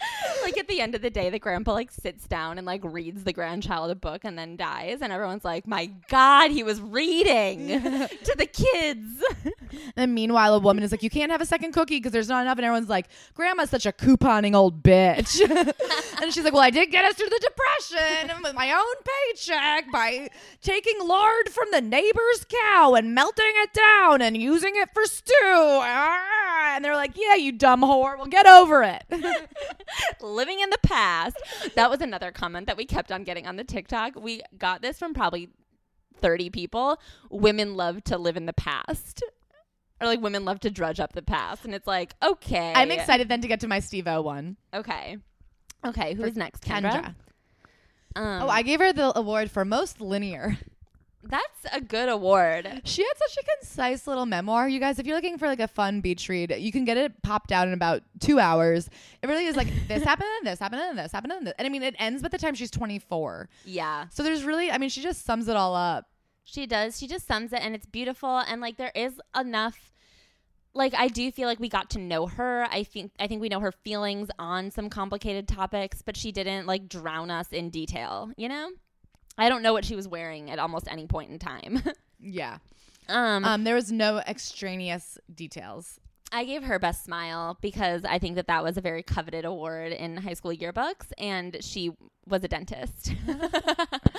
like 0.43 0.57
at 0.57 0.67
the 0.67 0.81
end 0.81 0.95
of 0.95 1.01
the 1.01 1.09
day, 1.09 1.29
the 1.29 1.39
grandpa 1.39 1.73
like 1.73 1.91
sits 1.91 2.27
down 2.27 2.57
and 2.57 2.65
like 2.65 2.81
reads 2.83 3.23
the 3.23 3.33
grandchild 3.33 3.91
a 3.91 3.95
book 3.95 4.21
and 4.23 4.37
then 4.37 4.55
dies, 4.55 4.99
and 5.01 5.11
everyone's 5.11 5.43
like, 5.45 5.67
"My 5.67 5.91
God, 6.09 6.51
he 6.51 6.63
was 6.63 6.81
reading 6.81 7.67
to 8.23 8.35
the 8.37 8.45
kids." 8.45 9.23
and 9.95 10.13
meanwhile, 10.13 10.53
a 10.55 10.59
woman 10.59 10.83
is 10.83 10.91
like, 10.91 11.03
You 11.03 11.09
can't 11.09 11.31
have 11.31 11.41
a 11.41 11.45
second 11.45 11.71
cookie 11.73 11.97
because 11.97 12.11
there's 12.11 12.27
not 12.29 12.41
enough. 12.41 12.57
And 12.57 12.65
everyone's 12.65 12.89
like, 12.89 13.07
Grandma's 13.33 13.69
such 13.69 13.85
a 13.85 13.91
couponing 13.91 14.55
old 14.55 14.83
bitch. 14.83 15.39
and 16.21 16.33
she's 16.33 16.43
like, 16.43 16.53
Well, 16.53 16.61
I 16.61 16.69
did 16.69 16.91
get 16.91 17.05
us 17.05 17.15
through 17.15 17.29
the 17.29 17.39
depression 17.39 18.43
with 18.43 18.53
my 18.55 18.71
own 18.71 18.95
paycheck 19.29 19.91
by 19.91 20.29
taking 20.61 20.95
lard 21.07 21.49
from 21.49 21.67
the 21.71 21.81
neighbor's 21.81 22.45
cow 22.49 22.95
and 22.95 23.13
melting 23.15 23.45
it 23.55 23.73
down 23.73 24.21
and 24.21 24.35
using 24.37 24.73
it 24.75 24.89
for 24.93 25.05
stew. 25.05 25.33
Ah. 25.43 26.75
And 26.75 26.83
they're 26.85 26.95
like, 26.95 27.11
Yeah, 27.15 27.35
you 27.35 27.51
dumb 27.51 27.81
whore. 27.81 28.17
Well, 28.17 28.27
get 28.27 28.45
over 28.47 28.83
it. 28.83 29.03
Living 30.21 30.59
in 30.59 30.69
the 30.69 30.77
past. 30.83 31.37
That 31.75 31.89
was 31.89 32.01
another 32.01 32.31
comment 32.31 32.67
that 32.67 32.77
we 32.77 32.85
kept 32.85 33.11
on 33.11 33.23
getting 33.23 33.47
on 33.47 33.55
the 33.55 33.63
TikTok. 33.63 34.15
We 34.15 34.41
got 34.57 34.81
this 34.81 34.97
from 34.99 35.13
probably 35.13 35.49
30 36.19 36.49
people. 36.49 36.99
Women 37.29 37.75
love 37.75 38.03
to 38.05 38.17
live 38.17 38.37
in 38.37 38.45
the 38.45 38.53
past. 38.53 39.23
Or 39.99 40.07
like 40.07 40.21
women 40.21 40.45
love 40.45 40.59
to 40.61 40.71
drudge 40.71 40.99
up 40.99 41.13
the 41.13 41.21
past. 41.21 41.65
And 41.65 41.75
it's 41.75 41.87
like, 41.87 42.15
okay. 42.23 42.73
I'm 42.75 42.91
excited 42.91 43.29
then 43.29 43.41
to 43.41 43.47
get 43.47 43.59
to 43.61 43.67
my 43.67 43.79
Steve 43.79 44.07
O 44.07 44.21
one. 44.21 44.57
Okay. 44.73 45.17
Okay. 45.85 46.13
Who's 46.15 46.35
next? 46.35 46.63
Kendra. 46.63 46.91
Kendra. 46.91 47.15
Um, 48.15 48.43
Oh, 48.43 48.49
I 48.49 48.61
gave 48.61 48.79
her 48.79 48.91
the 48.91 49.17
award 49.17 49.49
for 49.51 49.63
most 49.63 50.01
linear. 50.01 50.57
That's 51.23 51.65
a 51.71 51.81
good 51.81 52.09
award. 52.09 52.81
She 52.83 53.03
had 53.03 53.13
such 53.17 53.37
a 53.43 53.57
concise 53.57 54.07
little 54.07 54.25
memoir. 54.25 54.67
You 54.67 54.79
guys, 54.79 54.99
if 54.99 55.05
you're 55.05 55.15
looking 55.15 55.37
for 55.37 55.47
like 55.47 55.59
a 55.59 55.67
fun 55.67 56.01
beach 56.01 56.27
read, 56.29 56.55
you 56.57 56.71
can 56.71 56.85
get 56.85 56.97
it 56.97 57.21
popped 57.21 57.51
out 57.51 57.67
in 57.67 57.73
about 57.73 58.03
two 58.19 58.39
hours. 58.39 58.89
It 59.21 59.27
really 59.27 59.45
is 59.45 59.55
like 59.55 59.67
this 59.87 60.03
happened 60.03 60.29
and 60.39 60.47
this 60.47 60.59
happened 60.59 60.81
and 60.81 60.97
this 60.97 61.11
happened 61.11 61.33
and 61.33 61.47
this. 61.47 61.53
And 61.57 61.65
I 61.65 61.69
mean, 61.69 61.83
it 61.83 61.95
ends 61.99 62.21
by 62.21 62.29
the 62.29 62.37
time 62.37 62.55
she's 62.55 62.71
24. 62.71 63.49
Yeah. 63.65 64.07
So 64.09 64.23
there's 64.23 64.43
really, 64.43 64.71
I 64.71 64.77
mean, 64.77 64.89
she 64.89 65.01
just 65.01 65.25
sums 65.25 65.47
it 65.47 65.55
all 65.55 65.75
up. 65.75 66.07
She 66.43 66.65
does. 66.65 66.97
She 66.97 67.07
just 67.07 67.27
sums 67.27 67.53
it 67.53 67.61
and 67.61 67.75
it's 67.75 67.85
beautiful 67.85 68.39
and 68.39 68.59
like 68.61 68.77
there 68.77 68.91
is 68.95 69.19
enough 69.37 69.91
like 70.73 70.93
I 70.95 71.07
do 71.09 71.31
feel 71.31 71.47
like 71.47 71.59
we 71.59 71.69
got 71.69 71.89
to 71.91 71.99
know 71.99 72.27
her. 72.27 72.65
I 72.71 72.83
think 72.83 73.11
I 73.19 73.27
think 73.27 73.41
we 73.41 73.49
know 73.49 73.59
her 73.59 73.71
feelings 73.71 74.29
on 74.39 74.71
some 74.71 74.89
complicated 74.89 75.47
topics, 75.47 76.01
but 76.01 76.15
she 76.15 76.31
didn't 76.31 76.65
like 76.65 76.87
drown 76.87 77.29
us 77.29 77.47
in 77.51 77.69
detail, 77.69 78.31
you 78.37 78.47
know? 78.47 78.69
I 79.37 79.49
don't 79.49 79.61
know 79.63 79.73
what 79.73 79.85
she 79.85 79.95
was 79.95 80.07
wearing 80.07 80.49
at 80.51 80.59
almost 80.59 80.87
any 80.89 81.07
point 81.07 81.31
in 81.31 81.39
time. 81.39 81.81
Yeah. 82.23 82.59
um, 83.09 83.43
Um, 83.43 83.63
there 83.63 83.73
was 83.73 83.91
no 83.91 84.19
extraneous 84.19 85.17
details. 85.33 85.99
I 86.31 86.45
gave 86.45 86.61
her 86.63 86.77
best 86.77 87.03
smile 87.03 87.57
because 87.61 88.05
I 88.05 88.19
think 88.19 88.35
that 88.35 88.45
that 88.45 88.63
was 88.63 88.77
a 88.77 88.81
very 88.81 89.01
coveted 89.01 89.43
award 89.43 89.91
in 89.91 90.17
high 90.17 90.35
school 90.35 90.51
yearbooks 90.55 91.11
and 91.17 91.57
she 91.61 91.91
was 92.27 92.43
a 92.43 92.47
dentist. 92.47 93.13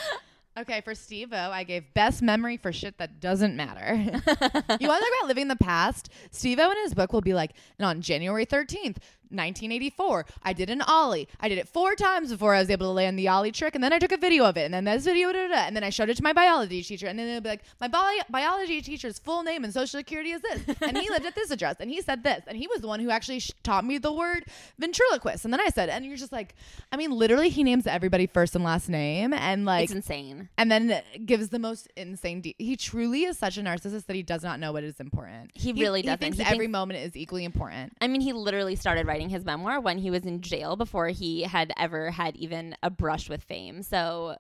Okay, 0.55 0.83
for 0.83 0.95
Steve 0.95 1.33
O, 1.33 1.51
I 1.51 1.65
gave 1.65 1.95
best 1.95 2.21
memory 2.21 2.59
for 2.59 2.73
shit 2.75 2.99
that 2.99 3.21
doesn't 3.21 3.57
matter. 3.57 3.95
you 3.97 4.11
want 4.11 4.27
to 4.29 4.79
talk 4.79 4.83
about 4.83 5.27
living 5.27 5.49
the 5.49 5.57
past? 5.57 6.11
Steve 6.31 6.59
O 6.59 6.71
in 6.71 6.77
his 6.83 6.93
book 6.93 7.11
will 7.15 7.23
be 7.23 7.33
like, 7.33 7.53
and 7.79 7.87
on 7.87 8.03
January 8.03 8.45
13th, 8.45 8.99
1984, 9.33 10.26
I 10.43 10.53
did 10.53 10.70
an 10.70 10.83
Ollie. 10.83 11.28
I 11.41 11.49
did 11.49 11.59
it 11.59 11.68
four 11.68 11.95
times 11.95 12.30
before 12.30 12.55
I 12.55 12.61
was 12.61 12.70
able 12.70 12.87
to 12.87 12.93
land 12.93 13.18
the 13.18 13.28
Ollie 13.28 13.53
trick, 13.53 13.74
and 13.74 13.83
then 13.83 13.93
I 13.93 13.99
took 13.99 14.12
a 14.12 14.16
video 14.16 14.45
of 14.45 14.57
it, 14.57 14.62
and 14.64 14.74
then 14.74 14.85
this 14.85 15.05
video, 15.05 15.33
da, 15.33 15.49
da, 15.49 15.55
da, 15.55 15.61
and 15.66 15.74
then 15.76 15.85
I 15.85 15.91
showed 15.91 16.09
it 16.11 16.16
to 16.18 16.22
my 16.22 16.33
biology 16.33 16.83
teacher, 16.83 17.07
and 17.07 17.18
then 17.18 17.26
they'll 17.26 17.41
be 17.41 17.49
like, 17.49 17.62
my 17.80 17.89
bi- 17.89 18.20
biology 18.30 18.80
teacher's 18.83 19.18
full 19.18 19.43
name 19.43 19.64
and 19.64 19.72
social 19.72 19.99
security 19.99 20.30
is 20.30 20.43
this, 20.43 20.62
and 20.83 20.97
he 20.99 21.09
lived 21.11 21.26
at 21.26 21.35
this 21.35 21.51
address, 21.51 21.76
and 21.80 21.91
he 21.91 22.01
said 22.01 22.22
this, 22.22 22.43
and 22.47 22.57
he 22.57 22.66
was 22.68 22.80
the 22.80 22.89
one 22.89 23.01
who 23.01 23.11
actually 23.11 23.41
sh- 23.41 23.53
taught 23.62 23.85
me 23.85 23.99
the 23.99 24.12
word 24.12 24.45
ventriloquist, 24.78 25.45
and 25.45 25.53
then 25.53 25.61
I 25.61 25.68
said, 25.68 25.89
and 25.89 26.05
you're 26.05 26.16
just 26.16 26.33
like, 26.33 26.55
I 26.91 26.97
mean, 26.97 27.11
literally, 27.11 27.49
he 27.49 27.62
names 27.64 27.87
everybody 27.87 28.26
first 28.26 28.55
and 28.55 28.64
last 28.64 28.89
name, 28.89 29.33
and 29.33 29.64
like, 29.64 29.85
it's 29.85 29.93
insane. 29.93 30.49
and 30.59 30.70
then 30.70 31.03
gives 31.24 31.49
the 31.51 31.59
most 31.59 31.89
insane. 31.97 32.41
De- 32.41 32.55
he 32.59 32.76
truly 32.76 33.24
is 33.24 33.39
such 33.39 33.59
a 33.59 33.62
narcissist 33.62 34.07
that 34.07 34.16
he 34.16 34.22
does 34.22 34.43
not 34.43 34.59
know 34.61 34.72
what 34.72 34.85
is 34.85 35.01
important. 35.01 35.51
He 35.55 35.72
really 35.72 36.03
doesn't. 36.03 36.18
He 36.20 36.24
thinks 36.24 36.39
He 36.39 36.45
every 36.45 36.59
thinks- 36.66 36.72
moment 36.72 37.01
is 37.01 37.16
equally 37.16 37.45
important. 37.45 37.93
I 38.01 38.09
mean, 38.09 38.20
he 38.20 38.33
literally 38.33 38.76
started 38.76 39.07
writing 39.07 39.22
his 39.29 39.45
memoir 39.45 39.81
when 39.81 39.99
he 39.99 40.11
was 40.11 40.25
in 40.25 40.41
jail 40.41 40.77
before 40.77 41.09
he 41.09 41.43
had 41.43 41.73
ever 41.79 42.11
had 42.11 42.37
even 42.37 42.77
a 42.83 42.91
brush 42.91 43.29
with 43.29 43.43
fame. 43.43 43.83
So, 43.83 44.37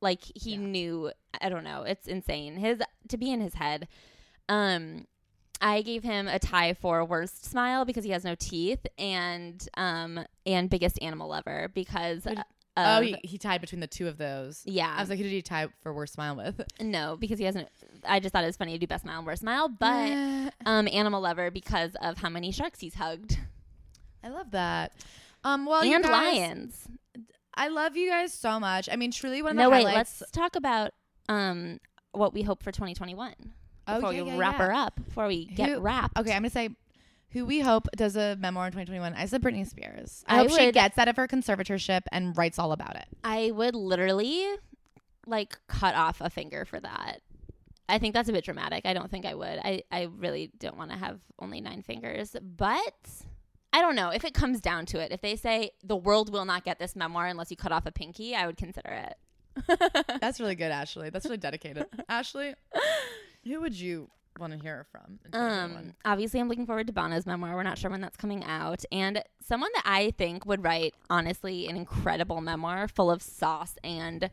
like, 0.00 0.20
he 0.34 0.52
Yeah. 0.52 0.58
knew. 0.58 1.12
I 1.40 1.48
don't 1.48 1.64
know. 1.64 1.82
It's 1.82 2.06
insane. 2.06 2.56
His 2.56 2.80
to 3.08 3.16
be 3.16 3.30
in 3.32 3.40
his 3.40 3.54
head. 3.54 3.88
Um, 4.48 5.06
I 5.60 5.82
gave 5.82 6.02
him 6.02 6.28
a 6.28 6.38
tie 6.38 6.74
for 6.74 7.04
worst 7.04 7.44
smile 7.44 7.84
because 7.84 8.04
he 8.04 8.10
has 8.10 8.24
no 8.24 8.34
teeth, 8.34 8.86
and 8.98 9.66
um, 9.76 10.20
and 10.44 10.68
biggest 10.68 11.00
animal 11.02 11.28
lover 11.28 11.70
because. 11.74 12.26
Of- 12.26 12.38
oh, 12.76 13.00
he, 13.00 13.16
he 13.22 13.38
tied 13.38 13.60
between 13.60 13.80
the 13.80 13.86
two 13.86 14.08
of 14.08 14.18
those. 14.18 14.62
yeah. 14.66 14.92
I 14.96 15.00
was 15.00 15.08
like, 15.08 15.18
who 15.18 15.22
did 15.24 15.30
he 15.32 15.42
tie 15.42 15.68
for 15.82 15.94
worst 15.94 16.12
smile 16.14 16.34
with? 16.36 16.60
no, 16.80 17.16
because 17.16 17.38
he 17.38 17.44
hasn't. 17.44 17.68
I 18.06 18.18
just 18.20 18.32
thought 18.32 18.42
it 18.44 18.48
was 18.48 18.56
funny 18.56 18.72
to 18.72 18.78
do 18.78 18.86
best 18.86 19.04
smile 19.04 19.18
and 19.18 19.26
worst 19.26 19.40
smile, 19.42 19.68
but 19.68 20.52
um, 20.66 20.88
animal 20.92 21.20
lover 21.22 21.50
because 21.50 21.94
of 22.02 22.18
how 22.18 22.28
many 22.28 22.50
sharks 22.52 22.80
he's 22.80 22.94
hugged 22.96 23.38
I 24.24 24.28
love 24.28 24.50
that. 24.52 24.92
Um, 25.44 25.66
well, 25.66 25.84
you 25.84 25.94
and 25.94 26.04
guys- 26.04 26.12
lions. 26.38 26.88
I 27.56 27.68
love 27.68 27.96
you 27.96 28.08
guys 28.08 28.32
so 28.32 28.58
much. 28.58 28.88
I 28.90 28.96
mean, 28.96 29.12
truly 29.12 29.40
one 29.42 29.52
of 29.52 29.56
No, 29.56 29.64
the 29.64 29.70
wait. 29.70 29.84
highlights. 29.86 30.20
Let's 30.20 30.30
talk 30.32 30.56
about 30.56 30.92
um 31.28 31.78
what 32.12 32.32
we 32.34 32.42
hope 32.42 32.62
for 32.62 32.70
2021 32.72 33.34
Oh, 33.86 33.94
before 33.96 34.12
yeah, 34.12 34.22
we 34.22 34.30
yeah, 34.30 34.38
wrap 34.38 34.58
yeah. 34.58 34.66
her 34.66 34.72
up. 34.72 35.00
Before 35.04 35.26
we 35.26 35.46
get 35.46 35.68
Who- 35.68 35.80
wrapped. 35.80 36.18
Okay, 36.18 36.32
I'm 36.32 36.38
gonna 36.42 36.50
say 36.50 36.70
who 37.30 37.44
we 37.44 37.60
hope 37.60 37.86
does 37.96 38.16
a 38.16 38.36
memoir 38.36 38.66
in 38.66 38.72
2021. 38.72 39.14
I 39.14 39.26
said 39.26 39.42
Britney 39.42 39.66
Spears. 39.68 40.24
I, 40.26 40.34
I 40.34 40.38
hope 40.38 40.50
she 40.58 40.72
gets 40.72 40.96
out 40.98 41.08
of 41.08 41.16
her 41.16 41.26
conservatorship 41.28 42.02
and 42.12 42.36
writes 42.36 42.58
all 42.58 42.72
about 42.72 42.96
it. 42.96 43.06
I 43.22 43.50
would 43.52 43.74
literally 43.76 44.44
like 45.26 45.58
cut 45.68 45.94
off 45.94 46.20
a 46.20 46.30
finger 46.30 46.64
for 46.64 46.80
that. 46.80 47.20
I 47.88 47.98
think 47.98 48.14
that's 48.14 48.28
a 48.28 48.32
bit 48.32 48.44
dramatic. 48.44 48.86
I 48.86 48.94
don't 48.94 49.10
think 49.10 49.26
I 49.26 49.34
would. 49.34 49.58
I 49.58 49.82
I 49.92 50.08
really 50.16 50.50
don't 50.58 50.76
want 50.76 50.90
to 50.90 50.96
have 50.96 51.20
only 51.38 51.60
nine 51.60 51.82
fingers, 51.82 52.34
but. 52.42 52.82
I 53.74 53.80
don't 53.80 53.96
know 53.96 54.10
if 54.10 54.24
it 54.24 54.34
comes 54.34 54.60
down 54.60 54.86
to 54.86 55.00
it. 55.00 55.10
If 55.10 55.20
they 55.20 55.34
say 55.34 55.72
the 55.82 55.96
world 55.96 56.32
will 56.32 56.44
not 56.44 56.64
get 56.64 56.78
this 56.78 56.94
memoir 56.94 57.26
unless 57.26 57.50
you 57.50 57.56
cut 57.56 57.72
off 57.72 57.86
a 57.86 57.90
pinky, 57.90 58.36
I 58.36 58.46
would 58.46 58.56
consider 58.56 58.88
it. 58.88 59.16
That's 60.20 60.38
really 60.38 60.54
good, 60.54 60.70
Ashley. 60.70 61.10
That's 61.10 61.24
really 61.24 61.38
dedicated. 61.38 61.86
Ashley, 62.08 62.54
who 63.44 63.60
would 63.60 63.74
you 63.74 64.10
want 64.38 64.52
to 64.52 64.60
hear 64.60 64.86
from? 64.92 65.18
Um, 65.32 65.94
obviously, 66.04 66.38
I'm 66.38 66.48
looking 66.48 66.66
forward 66.66 66.86
to 66.86 66.92
Bono's 66.92 67.26
memoir. 67.26 67.56
We're 67.56 67.64
not 67.64 67.76
sure 67.76 67.90
when 67.90 68.00
that's 68.00 68.16
coming 68.16 68.44
out. 68.44 68.84
And 68.92 69.20
someone 69.44 69.70
that 69.74 69.82
I 69.84 70.12
think 70.12 70.46
would 70.46 70.62
write, 70.62 70.94
honestly, 71.10 71.66
an 71.66 71.76
incredible 71.76 72.40
memoir 72.40 72.86
full 72.86 73.10
of 73.10 73.22
sauce 73.22 73.74
and 73.82 74.30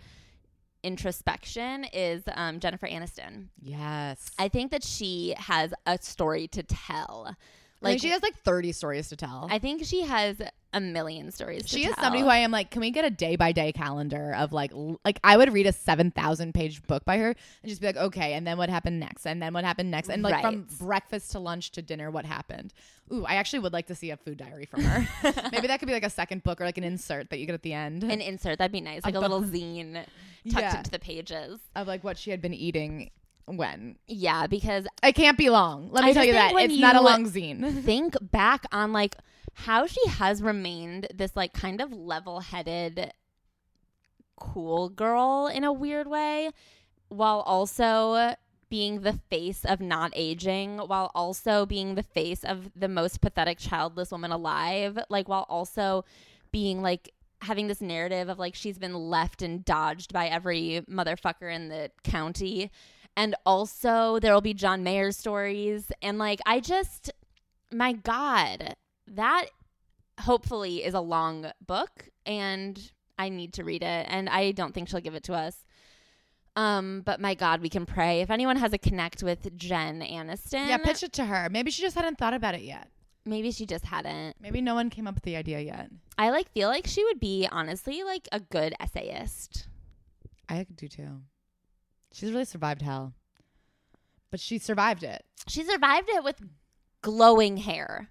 introspection 0.84 1.86
is 1.94 2.22
um, 2.36 2.60
Jennifer 2.60 2.88
Aniston. 2.88 3.48
yes. 3.60 4.30
I 4.38 4.50
think 4.50 4.70
that 4.70 4.84
she 4.84 5.34
has 5.38 5.74
a 5.88 5.98
story 6.00 6.48
to 6.50 6.62
tell. 6.62 7.36
Like 7.82 8.00
she 8.00 8.10
has 8.10 8.22
like 8.22 8.36
30 8.44 8.72
stories 8.74 9.10
to 9.10 9.16
tell. 9.16 9.48
I 9.50 9.58
think 9.60 9.84
she 9.86 10.02
has 10.04 10.38
a 10.74 10.80
million 10.80 11.32
stories. 11.32 11.64
she 11.68 11.82
is 11.86 11.94
tell. 11.96 12.04
somebody 12.06 12.22
who 12.24 12.30
I 12.30 12.38
am 12.38 12.52
like, 12.52 12.70
can 12.72 12.80
we 12.80 12.92
get 12.92 13.04
a 13.04 13.10
day 13.10 13.36
by 13.36 13.52
day 13.52 13.72
calendar 13.74 14.34
of 14.38 14.54
like, 14.54 14.72
l- 14.72 15.00
like 15.04 15.20
I 15.24 15.36
would 15.36 15.52
read 15.52 15.66
a 15.68 15.74
7,000 15.74 16.54
page 16.54 16.82
book 16.84 17.04
by 17.06 17.18
her 17.18 17.30
and 17.30 17.70
just 17.70 17.82
be 17.82 17.88
like, 17.88 17.98
okay, 17.98 18.34
and 18.34 18.46
then 18.48 18.58
what 18.58 18.70
happened 18.70 19.00
next? 19.00 19.26
And 19.26 19.42
then 19.42 19.54
what 19.54 19.64
happened 19.66 19.90
next? 19.92 20.10
And 20.10 20.22
like 20.24 20.42
from 20.42 20.68
breakfast 20.80 21.32
to 21.32 21.40
lunch 21.40 21.72
to 21.72 21.82
dinner, 21.82 22.10
what 22.12 22.26
happened? 22.26 22.74
Ooh, 23.12 23.26
I 23.26 23.36
actually 23.36 23.60
would 23.60 23.74
like 23.74 23.88
to 23.88 23.96
see 23.96 24.12
a 24.12 24.18
food 24.18 24.38
diary 24.38 24.66
from 24.66 24.84
her. 24.84 25.08
Maybe 25.52 25.68
that 25.68 25.80
could 25.80 25.88
be 25.88 25.94
like 25.94 26.06
a 26.06 26.10
second 26.10 26.44
book 26.44 26.62
or 26.62 26.66
like 26.66 26.78
an 26.78 26.84
insert 26.86 27.32
that 27.32 27.40
you 27.40 27.46
get 27.46 27.56
at 27.56 27.64
the 27.64 27.74
end 27.74 28.04
an 28.04 28.22
insert. 28.22 28.60
That'd 28.60 28.72
be 28.72 28.80
nice, 28.82 29.04
like 29.04 29.16
a 29.16 29.20
the- 29.20 29.22
little 29.28 29.42
zine 29.42 29.96
tucked 29.96 30.06
Yeah. 30.64 30.78
into 30.78 30.92
the 30.92 31.00
pages. 31.00 31.60
of 31.76 31.88
like 31.88 32.04
what 32.04 32.18
she 32.18 32.30
had 32.32 32.42
been 32.42 32.54
eating 32.54 33.10
when. 33.58 33.98
Yeah, 34.08 34.48
because 34.48 34.88
It 35.04 35.14
can't 35.14 35.38
be 35.38 35.50
long. 35.50 35.90
Let 35.92 36.04
me 36.04 36.12
I 36.12 36.14
tell 36.14 36.26
you 36.26 36.34
that. 36.34 36.54
It's 36.56 36.78
not 36.78 36.96
a 36.96 37.02
long 37.02 37.26
zine. 37.26 37.84
think 37.84 38.16
back 38.22 38.66
on 38.72 38.92
like 38.94 39.16
how 39.54 39.86
she 39.86 40.02
has 40.08 40.42
remained 40.42 41.08
this 41.14 41.36
like 41.36 41.54
kind 41.54 41.82
of 41.82 41.92
level-headed 41.92 43.14
cool 44.38 44.90
girl 44.90 45.48
in 45.54 45.64
a 45.64 45.72
weird 45.72 46.08
way 46.08 46.50
while 47.10 47.42
also 47.42 48.36
being 48.70 49.02
the 49.02 49.20
face 49.30 49.66
of 49.66 49.82
not 49.82 50.12
aging 50.16 50.78
while 50.80 51.12
also 51.14 51.66
being 51.66 51.96
the 51.96 52.04
face 52.04 52.44
of 52.44 52.72
the 52.76 52.88
most 52.88 53.22
pathetic 53.22 53.60
childless 53.60 54.12
woman 54.12 54.32
alive 54.32 54.98
like 55.10 55.28
while 55.28 55.46
also 55.50 56.04
being 56.52 56.82
like 56.82 57.14
having 57.42 57.68
this 57.68 57.82
narrative 57.82 58.30
of 58.30 58.40
like 58.40 58.56
she's 58.56 58.78
been 58.78 58.96
left 58.96 59.42
and 59.42 59.66
dodged 59.66 60.14
by 60.14 60.28
every 60.28 60.82
motherfucker 60.90 61.54
in 61.54 61.70
the 61.70 61.92
county 62.04 62.72
and 63.18 63.36
also 63.46 64.20
there 64.20 64.34
will 64.34 64.42
be 64.42 64.54
John 64.54 64.84
Mayer 64.84 65.12
stories 65.12 65.92
and 66.02 66.18
like 66.18 66.40
I 66.46 66.60
just 66.60 67.12
my 67.72 67.94
God, 67.94 68.76
that 69.08 69.46
hopefully 70.20 70.84
is 70.84 70.94
a 70.94 71.00
long 71.00 71.52
book 71.66 72.10
and 72.26 72.92
I 73.18 73.30
need 73.30 73.54
to 73.54 73.64
read 73.64 73.82
it. 73.84 74.08
And 74.10 74.28
I 74.30 74.52
don't 74.52 74.74
think 74.74 74.90
she'll 74.90 75.00
give 75.00 75.16
it 75.16 75.24
to 75.24 75.34
us. 75.34 75.66
Um, 76.56 77.02
but 77.06 77.22
my 77.22 77.34
God, 77.34 77.62
we 77.62 77.70
can 77.70 77.86
pray. 77.86 78.22
If 78.22 78.30
anyone 78.30 78.58
has 78.58 78.74
a 78.74 78.78
connect 78.78 79.24
with 79.24 79.56
Jen 79.56 80.02
Aniston, 80.02 80.68
Yeah, 80.68 80.78
pitch 80.78 81.02
it 81.04 81.14
to 81.14 81.26
her. 81.26 81.48
Maybe 81.50 81.72
she 81.72 81.82
just 81.82 81.96
hadn't 81.96 82.18
thought 82.18 82.34
about 82.34 82.56
it 82.56 82.62
yet. 82.62 82.90
maybe 83.26 83.52
she 83.52 83.66
just 83.66 83.86
hadn't. 83.86 84.36
Maybe 84.42 84.60
no 84.62 84.76
one 84.76 84.90
came 84.90 85.08
up 85.08 85.14
with 85.16 85.24
the 85.24 85.36
idea 85.38 85.60
yet. 85.62 85.90
I 86.18 86.30
like 86.32 86.52
feel 86.52 86.68
like 86.68 86.88
she 86.88 87.04
would 87.06 87.20
be 87.20 87.48
honestly 87.52 88.04
like 88.04 88.28
a 88.32 88.40
good 88.42 88.74
essayist. 88.82 89.68
I 90.50 90.64
could 90.66 90.76
do 90.76 90.88
too. 90.90 91.22
She's 92.14 92.32
really 92.32 92.46
survived 92.46 92.82
hell. 92.82 93.14
But 94.30 94.40
she 94.40 94.58
survived 94.60 95.04
it. 95.04 95.24
She 95.48 95.64
survived 95.64 96.10
it 96.10 96.24
with 96.24 96.42
glowing 97.02 97.58
hair. 97.58 98.10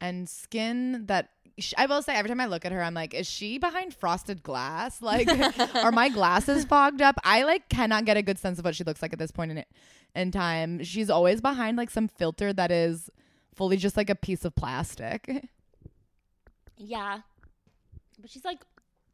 And 0.00 0.28
skin 0.28 1.06
that 1.06 1.30
I 1.76 1.86
will 1.86 2.02
say 2.02 2.14
every 2.14 2.28
time 2.28 2.40
I 2.40 2.46
look 2.46 2.64
at 2.64 2.72
her, 2.72 2.82
I'm 2.82 2.94
like, 2.94 3.14
is 3.14 3.28
she 3.28 3.58
behind 3.58 3.94
frosted 3.94 4.42
glass? 4.42 5.02
Like, 5.08 5.28
are 5.74 5.90
my 5.90 6.08
glasses 6.08 6.64
fogged 6.68 7.02
up? 7.02 7.18
I 7.24 7.42
like 7.42 7.68
cannot 7.68 8.04
get 8.04 8.16
a 8.16 8.22
good 8.22 8.38
sense 8.38 8.58
of 8.58 8.64
what 8.64 8.76
she 8.76 8.84
looks 8.84 9.02
like 9.02 9.12
at 9.12 9.18
this 9.18 9.30
point 9.30 9.50
in 9.50 9.58
it 9.58 9.68
in 10.14 10.30
time. 10.30 10.84
She's 10.84 11.10
always 11.10 11.40
behind 11.40 11.76
like 11.76 11.90
some 11.90 12.08
filter 12.08 12.52
that 12.52 12.70
is 12.70 13.10
fully 13.54 13.76
just 13.76 13.96
like 13.96 14.10
a 14.10 14.14
piece 14.14 14.44
of 14.44 14.54
plastic. 14.54 15.48
Yeah. 16.76 17.20
But 18.20 18.30
she's 18.30 18.44
like 18.44 18.60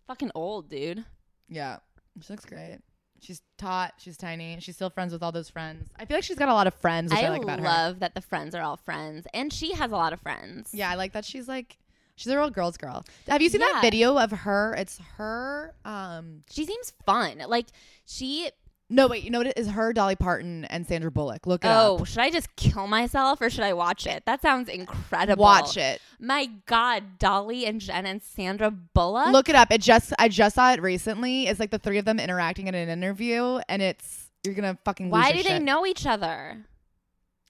fucking 0.06 0.32
old, 0.34 0.68
dude. 0.68 1.04
Yeah, 1.48 1.78
she 2.20 2.32
looks 2.32 2.44
great. 2.44 2.80
She's 3.24 3.42
taut. 3.58 3.94
She's 3.98 4.16
tiny. 4.16 4.58
She's 4.60 4.76
still 4.76 4.90
friends 4.90 5.12
with 5.12 5.22
all 5.22 5.32
those 5.32 5.48
friends. 5.50 5.88
I 5.98 6.04
feel 6.04 6.16
like 6.16 6.24
she's 6.24 6.38
got 6.38 6.48
a 6.48 6.54
lot 6.54 6.66
of 6.66 6.74
friends, 6.74 7.10
which 7.12 7.20
I, 7.20 7.26
I 7.26 7.28
like 7.30 7.42
about 7.42 7.58
her. 7.58 7.64
love 7.64 8.00
that 8.00 8.14
the 8.14 8.20
friends 8.20 8.54
are 8.54 8.62
all 8.62 8.76
friends. 8.76 9.26
And 9.34 9.52
she 9.52 9.72
has 9.72 9.90
a 9.90 9.96
lot 9.96 10.12
of 10.12 10.20
friends. 10.20 10.70
Yeah, 10.72 10.90
I 10.90 10.94
like 10.94 11.12
that 11.12 11.24
she's 11.24 11.48
like 11.48 11.78
she's 12.16 12.30
a 12.32 12.36
real 12.38 12.50
girl's 12.50 12.76
girl. 12.76 13.04
Have 13.28 13.42
you 13.42 13.48
seen 13.48 13.60
that 13.60 13.80
video 13.82 14.18
of 14.18 14.30
her? 14.30 14.74
It's 14.78 14.98
her. 15.16 15.74
Um, 15.84 16.42
She 16.50 16.64
seems 16.64 16.92
fun. 17.06 17.42
Like 17.48 17.66
she 18.06 18.50
no, 18.94 19.08
wait. 19.08 19.24
You 19.24 19.30
know 19.30 19.38
what? 19.38 19.48
It 19.48 19.58
is 19.58 19.68
her, 19.68 19.92
Dolly 19.92 20.14
Parton, 20.14 20.64
and 20.66 20.86
Sandra 20.86 21.10
Bullock. 21.10 21.46
Look 21.46 21.64
it 21.64 21.68
oh, 21.68 21.96
up. 21.96 22.00
Oh, 22.00 22.04
should 22.04 22.20
I 22.20 22.30
just 22.30 22.54
kill 22.54 22.86
myself 22.86 23.40
or 23.40 23.50
should 23.50 23.64
I 23.64 23.72
watch 23.72 24.06
it? 24.06 24.24
That 24.24 24.40
sounds 24.40 24.68
incredible. 24.68 25.42
Watch 25.42 25.76
it. 25.76 26.00
My 26.20 26.48
God, 26.66 27.18
Dolly 27.18 27.66
and 27.66 27.80
Jen 27.80 28.06
and 28.06 28.22
Sandra 28.22 28.70
Bullock. 28.70 29.32
Look 29.32 29.48
it 29.48 29.56
up. 29.56 29.72
It 29.72 29.80
just 29.80 30.12
I 30.18 30.28
just 30.28 30.54
saw 30.54 30.72
it 30.72 30.80
recently. 30.80 31.48
It's 31.48 31.58
like 31.58 31.70
the 31.70 31.78
three 31.78 31.98
of 31.98 32.04
them 32.04 32.20
interacting 32.20 32.68
in 32.68 32.74
an 32.76 32.88
interview, 32.88 33.58
and 33.68 33.82
it's 33.82 34.30
you're 34.44 34.54
gonna 34.54 34.78
fucking. 34.84 35.06
lose 35.06 35.12
Why 35.12 35.32
do 35.32 35.42
they 35.42 35.58
know 35.58 35.84
each 35.84 36.06
other? 36.06 36.64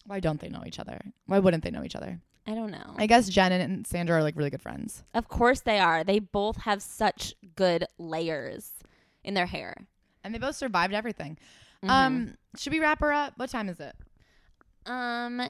Why 0.07 0.21
don't 0.21 0.41
they 0.41 0.49
know 0.49 0.63
each 0.67 0.79
other? 0.79 1.01
Why 1.27 1.41
wouldn't 1.41 1.63
they 1.63 1.71
know 1.71 1.85
each 1.85 1.97
other? 1.97 2.21
I 2.47 2.55
don't 2.55 2.71
know. 2.71 2.95
I 2.97 3.07
guess 3.07 3.29
Jen 3.29 3.53
and 3.53 3.87
Sandra 3.87 4.17
are 4.17 4.23
like 4.23 4.37
really 4.37 4.51
good 4.51 4.63
friends. 4.63 5.03
of 5.15 5.29
course 5.29 5.61
they 5.61 5.79
are. 5.79 6.05
They 6.05 6.19
both 6.19 6.57
have 6.59 6.83
such 6.83 7.35
good 7.55 7.87
layers 7.99 8.73
in 9.23 9.35
their 9.35 9.47
hair. 9.47 9.87
And 10.25 10.35
they 10.35 10.39
both 10.39 10.57
survived 10.57 10.95
everything. 10.95 11.39
Mhm. 11.85 11.91
Um, 11.91 12.35
should 12.57 12.73
we 12.73 12.81
wrap 12.81 13.01
her 13.01 13.13
up? 13.13 13.35
What 13.37 13.51
time 13.51 13.69
is 13.69 13.79
it? 13.79 13.95
um, 14.87 15.41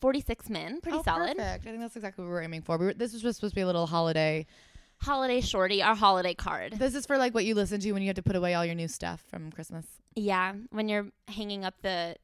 46 0.00 0.50
min, 0.50 0.80
pretty 0.82 0.98
Oh, 0.98 1.02
solid. 1.02 1.36
Perfect. 1.38 1.66
I 1.66 1.70
think 1.70 1.80
that's 1.80 1.96
exactly 1.96 2.22
what 2.24 2.28
we 2.28 2.34
were 2.34 2.42
aiming 2.42 2.60
for. 2.62 2.76
We 2.76 2.86
were, 2.86 2.94
this 2.94 3.12
was 3.14 3.22
just 3.22 3.36
supposed 3.38 3.52
to 3.52 3.56
be 3.56 3.62
a 3.62 3.66
little 3.66 3.86
holiday. 3.86 4.46
Holiday 5.02 5.40
shorty, 5.40 5.82
our 5.82 5.94
holiday 5.94 6.34
card. 6.34 6.72
This 6.74 6.94
is 6.94 7.06
for 7.06 7.16
like 7.18 7.32
what 7.34 7.44
you 7.46 7.54
listen 7.54 7.80
to 7.80 7.92
when 7.92 8.02
you 8.02 8.08
have 8.08 8.16
to 8.16 8.22
put 8.22 8.36
away 8.36 8.54
all 8.54 8.64
your 8.64 8.74
new 8.74 8.88
stuff 8.88 9.22
from 9.28 9.50
Christmas. 9.50 9.86
Yeah, 10.14 10.52
when 10.70 10.88
you're 10.88 11.06
hanging 11.28 11.64
up 11.64 11.74
the, 11.82 12.16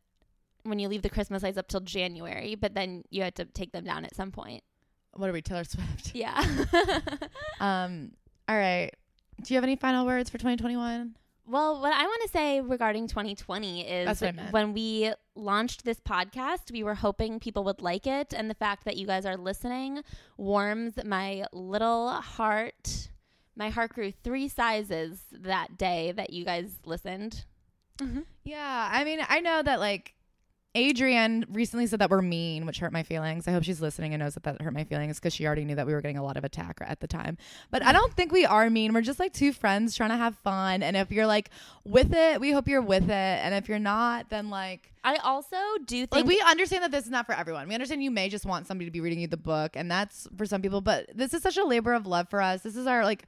when 0.64 0.78
you 0.78 0.88
leave 0.88 1.03
the 1.03 1.09
Christmas 1.11 1.43
lights 1.43 1.57
up 1.59 1.68
till 1.68 1.80
January, 1.80 2.55
but 2.55 2.74
then 2.74 3.05
you 3.11 3.22
had 3.22 3.34
to 3.36 3.45
take 3.47 3.72
them 3.72 3.84
down 3.84 4.05
at 4.05 4.14
some 4.14 4.30
point. 4.30 4.62
What 5.14 5.28
are 5.28 5.32
we, 5.32 5.40
Taylor 5.43 5.64
Swift? 5.64 6.14
Yeah. 6.14 6.43
Um. 7.61 8.12
All 8.49 8.57
right. 8.57 8.90
Do 9.43 9.55
you 9.55 9.57
have 9.57 9.64
any 9.64 9.76
final 9.76 10.05
words 10.05 10.28
for 10.30 10.36
2021? 10.38 11.14
Well, 11.53 11.82
what 11.82 11.92
I 11.92 12.05
want 12.05 12.22
to 12.22 12.28
say 12.30 12.62
regarding 12.62 13.09
2020 13.09 13.86
is 13.86 14.07
That's 14.07 14.22
what 14.22 14.28
I 14.28 14.32
meant. 14.32 14.53
when 14.55 14.72
we 14.72 15.12
launched 15.34 15.84
this 15.84 16.00
podcast, 16.00 16.72
we 16.72 16.82
were 16.82 16.94
hoping 16.94 17.38
people 17.40 17.62
would 17.64 17.82
like 17.82 18.07
it. 18.07 18.32
And 18.32 18.48
the 18.48 18.55
fact 18.55 18.86
that 18.86 18.96
you 18.96 19.07
guys 19.07 19.26
are 19.26 19.36
listening 19.36 20.00
warms 20.38 20.94
my 21.05 21.44
little 21.53 22.09
heart. 22.12 23.11
My 23.55 23.68
heart 23.68 23.92
grew 23.92 24.12
three 24.12 24.48
sizes 24.48 25.24
that 25.30 25.76
day 25.76 26.12
that 26.12 26.32
you 26.32 26.46
guys 26.46 26.70
listened. 26.86 27.44
Mm-hmm. 27.98 28.20
Yeah. 28.44 28.88
I 28.90 29.05
mean, 29.05 29.20
I 29.28 29.40
know 29.40 29.62
that 29.62 29.78
like 29.78 30.14
Adrienne 30.77 31.45
recently 31.51 31.87
said 31.87 31.99
that 31.99 32.09
we're 32.09 32.23
mean, 32.23 32.64
which 32.64 32.79
hurt 32.79 32.93
my 32.93 33.03
feelings. 33.03 33.47
I 33.47 33.53
hope 33.53 33.62
she's 33.62 33.83
listening 33.83 34.14
and 34.14 34.23
knows 34.23 34.35
that 34.35 34.45
that 34.45 34.62
hurt 34.62 34.73
my 34.73 34.85
feelings 34.85 35.18
because 35.18 35.35
she 35.35 35.47
already 35.47 35.66
knew 35.66 35.75
that 35.75 35.87
we 35.87 35.93
were 35.93 36.01
getting 36.01 36.16
a 36.16 36.25
lot 36.25 36.39
of 36.39 36.45
attack 36.45 36.79
at 36.81 37.01
the 37.01 37.07
time. 37.07 37.37
But 37.70 37.85
I 37.85 37.93
don't 37.93 38.14
think 38.14 38.33
we 38.33 38.47
are 38.47 38.70
mean. 38.70 38.95
We're 38.95 39.03
just 39.03 39.18
like 39.18 39.35
two 39.35 39.53
friends 39.53 39.95
trying 39.95 40.11
to 40.11 40.16
have 40.16 40.37
fun. 40.39 40.83
And 40.83 40.97
if 40.97 41.12
you're 41.12 41.27
like 41.27 41.51
with 41.85 42.14
it, 42.14 42.41
we 42.41 42.53
hope 42.53 42.68
you're 42.68 42.81
with 42.81 43.05
it. 43.05 43.11
And 43.11 43.55
if 43.55 43.68
you're 43.68 43.79
not, 43.79 44.31
then 44.31 44.49
like 44.49 44.91
I 45.05 45.16
also 45.16 45.57
do 45.85 46.07
think 46.07 46.12
like 46.12 46.25
we 46.25 46.41
understand 46.41 46.85
that 46.85 46.91
this 46.91 47.05
is 47.05 47.11
not 47.11 47.27
for 47.27 47.35
everyone. 47.35 47.68
We 47.68 47.75
understand 47.75 48.03
you 48.03 48.11
may 48.11 48.31
just 48.31 48.47
want 48.47 48.66
somebody 48.66 48.87
to 48.87 48.93
be 48.93 49.01
reading 49.01 49.20
you 49.20 49.27
the 49.27 49.37
book, 49.37 49.73
and 49.77 49.91
that's 49.91 50.27
for 50.39 50.47
some 50.47 50.62
people. 50.62 50.81
But 50.81 51.11
this 51.14 51.35
is 51.35 51.43
such 51.43 51.59
a 51.59 51.64
labor 51.64 51.93
of 51.93 52.07
love 52.07 52.31
for 52.31 52.41
us. 52.41 52.62
This 52.62 52.77
is 52.77 52.87
our 52.87 53.05
like 53.05 53.27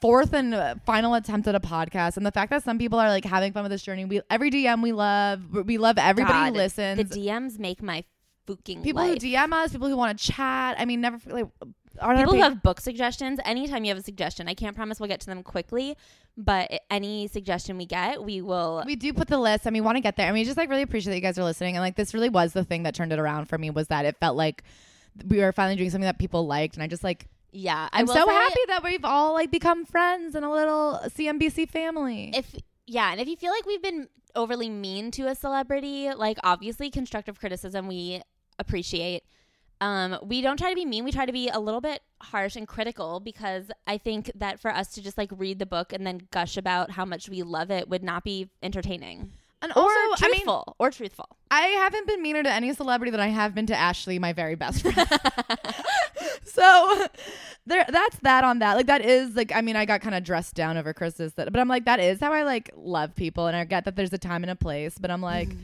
fourth 0.00 0.32
and 0.32 0.54
uh, 0.54 0.74
final 0.86 1.14
attempt 1.14 1.48
at 1.48 1.54
a 1.54 1.60
podcast, 1.60 2.16
and 2.16 2.24
the 2.24 2.32
fact 2.32 2.50
that 2.50 2.62
some 2.62 2.78
people 2.78 2.98
are 2.98 3.08
like 3.08 3.24
having 3.24 3.52
fun 3.52 3.62
with 3.62 3.72
this 3.72 3.82
journey. 3.82 4.04
We 4.04 4.20
every 4.30 4.50
DM 4.50 4.82
we 4.82 4.92
love. 4.92 5.42
We 5.66 5.78
love 5.78 5.98
everybody 5.98 6.32
God, 6.32 6.52
who 6.52 6.58
listens. 6.58 7.08
the 7.08 7.20
DMs 7.20 7.58
make 7.58 7.82
my 7.82 8.04
fucking 8.46 8.82
people 8.82 9.02
life. 9.02 9.22
who 9.22 9.28
DM 9.28 9.52
us, 9.52 9.72
people 9.72 9.88
who 9.88 9.96
want 9.96 10.18
to 10.18 10.32
chat. 10.32 10.76
I 10.78 10.84
mean, 10.84 11.00
never 11.00 11.18
like 11.30 11.46
People 12.00 12.34
who 12.34 12.40
have 12.42 12.62
book 12.62 12.80
suggestions, 12.80 13.40
anytime 13.44 13.84
you 13.84 13.88
have 13.90 13.98
a 13.98 14.02
suggestion, 14.02 14.46
I 14.48 14.54
can't 14.54 14.76
promise 14.76 15.00
we'll 15.00 15.08
get 15.08 15.18
to 15.20 15.26
them 15.26 15.42
quickly, 15.42 15.96
but 16.36 16.70
any 16.90 17.26
suggestion 17.26 17.76
we 17.76 17.86
get, 17.86 18.22
we 18.22 18.40
will. 18.40 18.84
we 18.86 18.94
do 18.94 19.12
put 19.12 19.26
the 19.26 19.38
list 19.38 19.66
and 19.66 19.74
we 19.74 19.80
want 19.80 19.96
to 19.96 20.00
get 20.00 20.14
there 20.16 20.26
and 20.26 20.34
we 20.34 20.44
just 20.44 20.56
like 20.56 20.68
really 20.70 20.82
appreciate 20.82 21.10
that 21.10 21.16
you 21.16 21.22
guys 21.22 21.38
are 21.38 21.42
listening 21.44 21.74
and 21.74 21.82
like 21.82 21.96
this 21.96 22.14
really 22.14 22.28
was 22.28 22.52
the 22.52 22.62
thing 22.64 22.84
that 22.84 22.94
turned 22.94 23.12
it 23.12 23.18
around 23.18 23.46
for 23.46 23.58
me 23.58 23.70
was 23.70 23.88
that 23.88 24.04
it 24.04 24.16
felt 24.20 24.36
like 24.36 24.62
we 25.26 25.38
were 25.40 25.50
finally 25.50 25.74
doing 25.74 25.90
something 25.90 26.06
that 26.06 26.20
people 26.20 26.46
liked 26.46 26.74
and 26.76 26.82
i 26.84 26.86
just 26.86 27.02
like 27.02 27.26
yeah, 27.50 27.88
I 27.92 28.00
i'm 28.00 28.06
so 28.06 28.28
happy 28.28 28.60
that 28.68 28.82
we've 28.84 29.04
all 29.04 29.34
like 29.34 29.50
become 29.50 29.84
friends 29.84 30.34
and 30.34 30.44
a 30.44 30.50
little 30.50 31.00
cnbc 31.06 31.68
family 31.70 32.30
If 32.34 32.54
yeah, 32.88 33.12
and 33.12 33.20
if 33.20 33.28
you 33.28 33.36
feel 33.36 33.52
like 33.52 33.66
we've 33.66 33.82
been 33.82 34.08
overly 34.34 34.70
mean 34.70 35.10
to 35.12 35.28
a 35.28 35.34
celebrity, 35.34 36.10
like 36.14 36.38
obviously 36.42 36.90
constructive 36.90 37.38
criticism 37.38 37.86
we 37.86 38.22
appreciate. 38.58 39.24
Um, 39.80 40.18
we 40.22 40.40
don't 40.40 40.58
try 40.58 40.70
to 40.70 40.74
be 40.74 40.86
mean. 40.86 41.04
We 41.04 41.12
try 41.12 41.26
to 41.26 41.32
be 41.32 41.48
a 41.48 41.60
little 41.60 41.82
bit 41.82 42.00
harsh 42.20 42.56
and 42.56 42.66
critical 42.66 43.20
because 43.20 43.70
I 43.86 43.98
think 43.98 44.32
that 44.34 44.58
for 44.58 44.72
us 44.72 44.88
to 44.94 45.02
just 45.02 45.18
like 45.18 45.30
read 45.36 45.58
the 45.58 45.66
book 45.66 45.92
and 45.92 46.06
then 46.06 46.22
gush 46.32 46.56
about 46.56 46.92
how 46.92 47.04
much 47.04 47.28
we 47.28 47.42
love 47.42 47.70
it 47.70 47.88
would 47.88 48.02
not 48.02 48.24
be 48.24 48.48
entertaining 48.62 49.32
and 49.62 49.72
or 49.72 49.82
also 49.82 50.24
i 50.24 50.28
mean 50.28 50.40
truthful 50.40 50.76
or 50.78 50.90
truthful. 50.90 51.28
i 51.50 51.62
haven't 51.62 52.06
been 52.06 52.22
meaner 52.22 52.42
to 52.42 52.50
any 52.50 52.72
celebrity 52.72 53.10
than 53.10 53.20
i 53.20 53.28
have 53.28 53.54
been 53.54 53.66
to 53.66 53.74
ashley 53.74 54.18
my 54.18 54.32
very 54.32 54.54
best 54.54 54.82
friend 54.82 54.96
so 56.44 57.06
there 57.66 57.84
that's 57.88 58.16
that 58.20 58.44
on 58.44 58.58
that. 58.60 58.76
Like 58.76 58.86
that 58.86 59.04
is 59.04 59.36
like 59.36 59.52
i 59.54 59.60
mean 59.60 59.76
i 59.76 59.84
got 59.84 60.00
kind 60.00 60.14
of 60.14 60.24
dressed 60.24 60.54
down 60.54 60.76
over 60.76 60.92
christmas 60.92 61.32
that 61.34 61.50
but 61.52 61.60
i'm 61.60 61.68
like 61.68 61.84
that 61.84 62.00
is 62.00 62.20
how 62.20 62.32
i 62.32 62.42
like 62.42 62.70
love 62.76 63.14
people 63.14 63.46
and 63.46 63.56
i 63.56 63.64
get 63.64 63.84
that 63.84 63.96
there's 63.96 64.12
a 64.12 64.18
time 64.18 64.42
and 64.42 64.50
a 64.50 64.56
place 64.56 64.98
but 64.98 65.10
i'm 65.10 65.20
like 65.20 65.48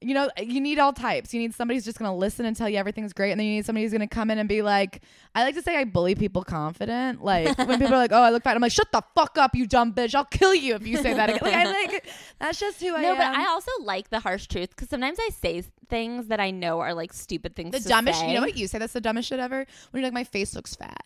you 0.00 0.14
know 0.14 0.30
you 0.40 0.60
need 0.60 0.78
all 0.78 0.92
types. 0.92 1.34
You 1.34 1.40
need 1.40 1.54
somebody 1.54 1.76
who's 1.76 1.84
just 1.84 1.98
going 1.98 2.10
to 2.10 2.16
listen 2.16 2.46
and 2.46 2.56
tell 2.56 2.68
you 2.68 2.76
everything's 2.76 3.12
great 3.12 3.32
and 3.32 3.40
then 3.40 3.46
you 3.46 3.54
need 3.54 3.66
somebody 3.66 3.84
who's 3.84 3.92
going 3.92 4.06
to 4.08 4.14
come 4.14 4.30
in 4.30 4.38
and 4.38 4.48
be 4.48 4.62
like 4.62 5.02
i 5.34 5.42
like 5.42 5.54
to 5.56 5.62
say 5.62 5.76
i 5.76 5.84
bully 5.84 6.14
people 6.14 6.44
confident. 6.44 7.24
Like 7.24 7.56
when 7.58 7.78
people 7.78 7.94
are 7.94 7.98
like 7.98 8.12
oh 8.12 8.22
i 8.22 8.30
look 8.30 8.44
fat 8.44 8.54
i'm 8.54 8.62
like 8.62 8.72
shut 8.72 8.90
the 8.92 9.02
fuck 9.14 9.36
up 9.38 9.54
you 9.54 9.66
dumb 9.66 9.92
bitch. 9.92 10.14
I'll 10.14 10.24
kill 10.24 10.54
you 10.54 10.74
if 10.74 10.86
you 10.86 10.96
say 10.98 11.14
that 11.14 11.30
again. 11.30 11.40
Like 11.42 11.54
i 11.54 11.64
like 11.84 12.06
that's 12.38 12.60
just 12.60 12.80
who 12.80 12.94
i 12.94 12.98
am 12.98 13.02
No, 13.02 13.16
but 13.16 13.26
I 13.26 13.48
also 13.48 13.70
like 13.82 14.10
the 14.10 14.20
harsh 14.20 14.46
truth 14.46 14.70
because 14.70 14.88
sometimes 14.88 15.18
I 15.20 15.30
say 15.30 15.64
things 15.88 16.26
that 16.28 16.40
I 16.40 16.50
know 16.50 16.80
are 16.80 16.94
like 16.94 17.12
stupid 17.12 17.54
things. 17.56 17.72
the 17.72 17.80
to 17.80 17.88
dumbest 17.88 18.20
say. 18.20 18.28
you 18.28 18.34
know 18.34 18.40
what 18.40 18.56
you 18.56 18.66
say 18.68 18.78
that's 18.78 18.92
the 18.92 19.00
dumbest 19.00 19.28
shit 19.28 19.40
ever 19.40 19.66
when 19.90 20.00
you're 20.00 20.06
like 20.06 20.12
my 20.14 20.24
face 20.24 20.54
looks 20.54 20.74
fat 20.74 21.04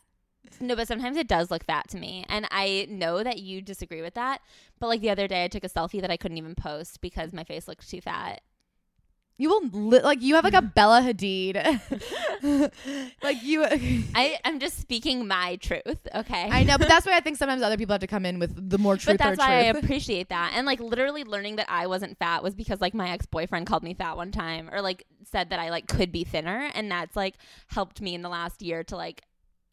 No, 0.60 0.76
but 0.76 0.86
sometimes 0.88 1.16
it 1.16 1.28
does 1.28 1.50
look 1.50 1.64
fat 1.64 1.88
to 1.88 1.96
me. 1.98 2.24
And 2.28 2.46
I 2.50 2.86
know 2.90 3.22
that 3.22 3.38
you 3.38 3.62
disagree 3.62 4.02
with 4.02 4.14
that. 4.14 4.40
But 4.78 4.88
like 4.88 5.00
the 5.00 5.10
other 5.10 5.26
day, 5.26 5.44
I 5.44 5.48
took 5.48 5.64
a 5.64 5.68
selfie 5.68 6.00
that 6.00 6.10
I 6.10 6.16
couldn't 6.16 6.36
even 6.38 6.54
post 6.54 7.00
because 7.00 7.32
my 7.32 7.42
face 7.44 7.66
looked 7.66 7.88
too 7.88 8.00
fat. 8.00 8.42
You 9.38 9.48
will 9.48 9.62
li- 9.72 10.02
like 10.02 10.22
you 10.22 10.34
have 10.34 10.44
like 10.44 10.54
a 10.54 10.62
Bella 10.62 11.00
Hadid, 11.00 11.54
like 13.22 13.42
you. 13.42 13.64
I, 14.14 14.38
I'm 14.44 14.60
just 14.60 14.78
speaking 14.78 15.26
my 15.26 15.56
truth, 15.56 15.98
okay? 16.14 16.48
I 16.50 16.64
know, 16.64 16.78
but 16.78 16.88
that's 16.88 17.06
why 17.06 17.16
I 17.16 17.20
think 17.20 17.36
sometimes 17.38 17.62
other 17.62 17.76
people 17.76 17.94
have 17.94 18.02
to 18.02 18.06
come 18.06 18.26
in 18.26 18.38
with 18.38 18.70
the 18.70 18.78
more 18.78 18.96
truth 18.96 19.18
but 19.18 19.24
that's 19.24 19.38
or 19.38 19.42
why 19.42 19.54
I 19.54 19.62
appreciate 19.64 20.28
that. 20.28 20.52
And 20.54 20.66
like 20.66 20.80
literally 20.80 21.24
learning 21.24 21.56
that 21.56 21.66
I 21.68 21.86
wasn't 21.86 22.18
fat 22.18 22.42
was 22.42 22.54
because 22.54 22.80
like 22.80 22.94
my 22.94 23.10
ex 23.10 23.26
boyfriend 23.26 23.66
called 23.66 23.82
me 23.82 23.94
fat 23.94 24.16
one 24.16 24.32
time 24.32 24.68
or 24.70 24.82
like 24.82 25.06
said 25.24 25.50
that 25.50 25.58
I 25.58 25.70
like 25.70 25.88
could 25.88 26.12
be 26.12 26.24
thinner. 26.24 26.70
And 26.74 26.90
that's 26.90 27.16
like 27.16 27.34
helped 27.68 28.00
me 28.00 28.14
in 28.14 28.22
the 28.22 28.28
last 28.28 28.62
year 28.62 28.84
to 28.84 28.96
like 28.96 29.22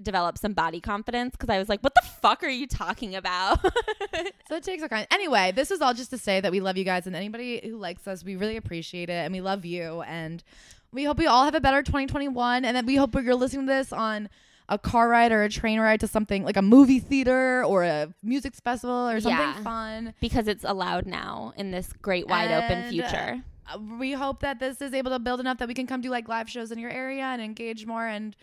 develop 0.04 0.38
some 0.38 0.54
body 0.54 0.80
confidence 0.82 1.32
because 1.36 1.50
I 1.50 1.58
was 1.60 1.70
like, 1.70 1.82
what 1.82 1.94
the 1.96 2.08
fuck 2.22 2.44
are 2.44 2.50
you 2.50 2.68
talking 2.68 3.16
about? 3.16 3.62
so 4.48 4.56
it 4.56 4.64
takes 4.64 4.84
a 4.84 4.90
kind. 4.90 5.08
Anyway, 5.12 5.52
this 5.56 5.72
is 5.72 5.82
all 5.82 5.94
just 5.94 6.10
to 6.12 6.18
say 6.18 6.40
that 6.42 6.52
we 6.52 6.60
love 6.60 6.78
you 6.78 6.84
guys, 6.84 7.08
and 7.08 7.16
anybody 7.16 7.62
who 7.64 7.78
likes 7.78 8.08
us, 8.08 8.24
we 8.24 8.36
really 8.36 8.58
appreciate 8.58 9.10
it, 9.10 9.14
and 9.26 9.34
we 9.34 9.42
love 9.42 9.66
you, 9.66 10.02
and 10.04 10.44
We 10.92 11.04
hope 11.04 11.18
we 11.20 11.28
all 11.28 11.44
have 11.46 11.54
a 11.56 11.62
better 11.62 11.84
2021, 11.84 12.66
and 12.66 12.76
then 12.76 12.86
we 12.86 12.96
hope 12.96 13.14
you're 13.14 13.36
listening 13.36 13.68
to 13.68 13.74
this 13.74 13.94
on 13.94 14.28
a 14.68 14.78
car 14.78 15.08
ride 15.10 15.32
or 15.32 15.44
a 15.44 15.50
train 15.50 15.80
ride 15.80 16.00
to 16.00 16.08
something 16.08 16.44
like 16.44 16.58
a 16.58 16.62
movie 16.62 17.00
theater 17.00 17.64
or 17.64 17.84
a 17.84 18.14
music 18.24 18.54
festival 18.56 19.08
or 19.10 19.20
something 19.20 19.40
Yeah. 19.40 19.62
fun. 19.64 20.14
because 20.20 20.48
it's 20.48 20.64
allowed 20.64 21.06
now 21.06 21.54
in 21.58 21.72
this 21.72 21.92
great 22.02 22.28
wide 22.28 22.52
open 22.52 22.90
future. 22.90 23.44
Uh, 23.72 23.78
we 24.00 24.12
hope 24.14 24.40
that 24.42 24.60
this 24.60 24.82
is 24.82 24.94
able 24.94 25.12
to 25.12 25.20
build 25.20 25.40
enough 25.40 25.58
that 25.60 25.68
we 25.68 25.74
can 25.76 25.86
come 25.88 26.02
do 26.02 26.10
like 26.10 26.28
live 26.28 26.50
shows 26.50 26.72
in 26.72 26.80
your 26.80 26.90
area 26.92 27.24
and 27.24 27.40
engage 27.42 27.86
more. 27.86 28.06
And 28.08 28.36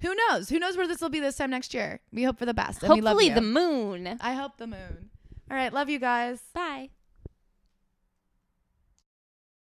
who 0.00 0.14
knows? 0.14 0.48
Who 0.48 0.58
knows 0.58 0.76
where 0.76 0.88
this 0.88 1.00
will 1.00 1.08
be 1.08 1.20
this 1.20 1.36
time 1.36 1.50
next 1.50 1.74
year? 1.74 2.00
We 2.12 2.22
hope 2.22 2.38
for 2.38 2.46
the 2.46 2.54
best. 2.54 2.82
And 2.82 2.92
we 2.92 3.00
love 3.00 3.12
Hopefully 3.12 3.34
the 3.34 3.40
moon. 3.40 4.18
I 4.20 4.34
hope 4.34 4.56
the 4.56 4.66
moon. 4.66 5.10
All 5.50 5.56
right, 5.56 5.72
love 5.72 5.88
you 5.88 5.98
guys. 5.98 6.40
Bye. 6.54 6.90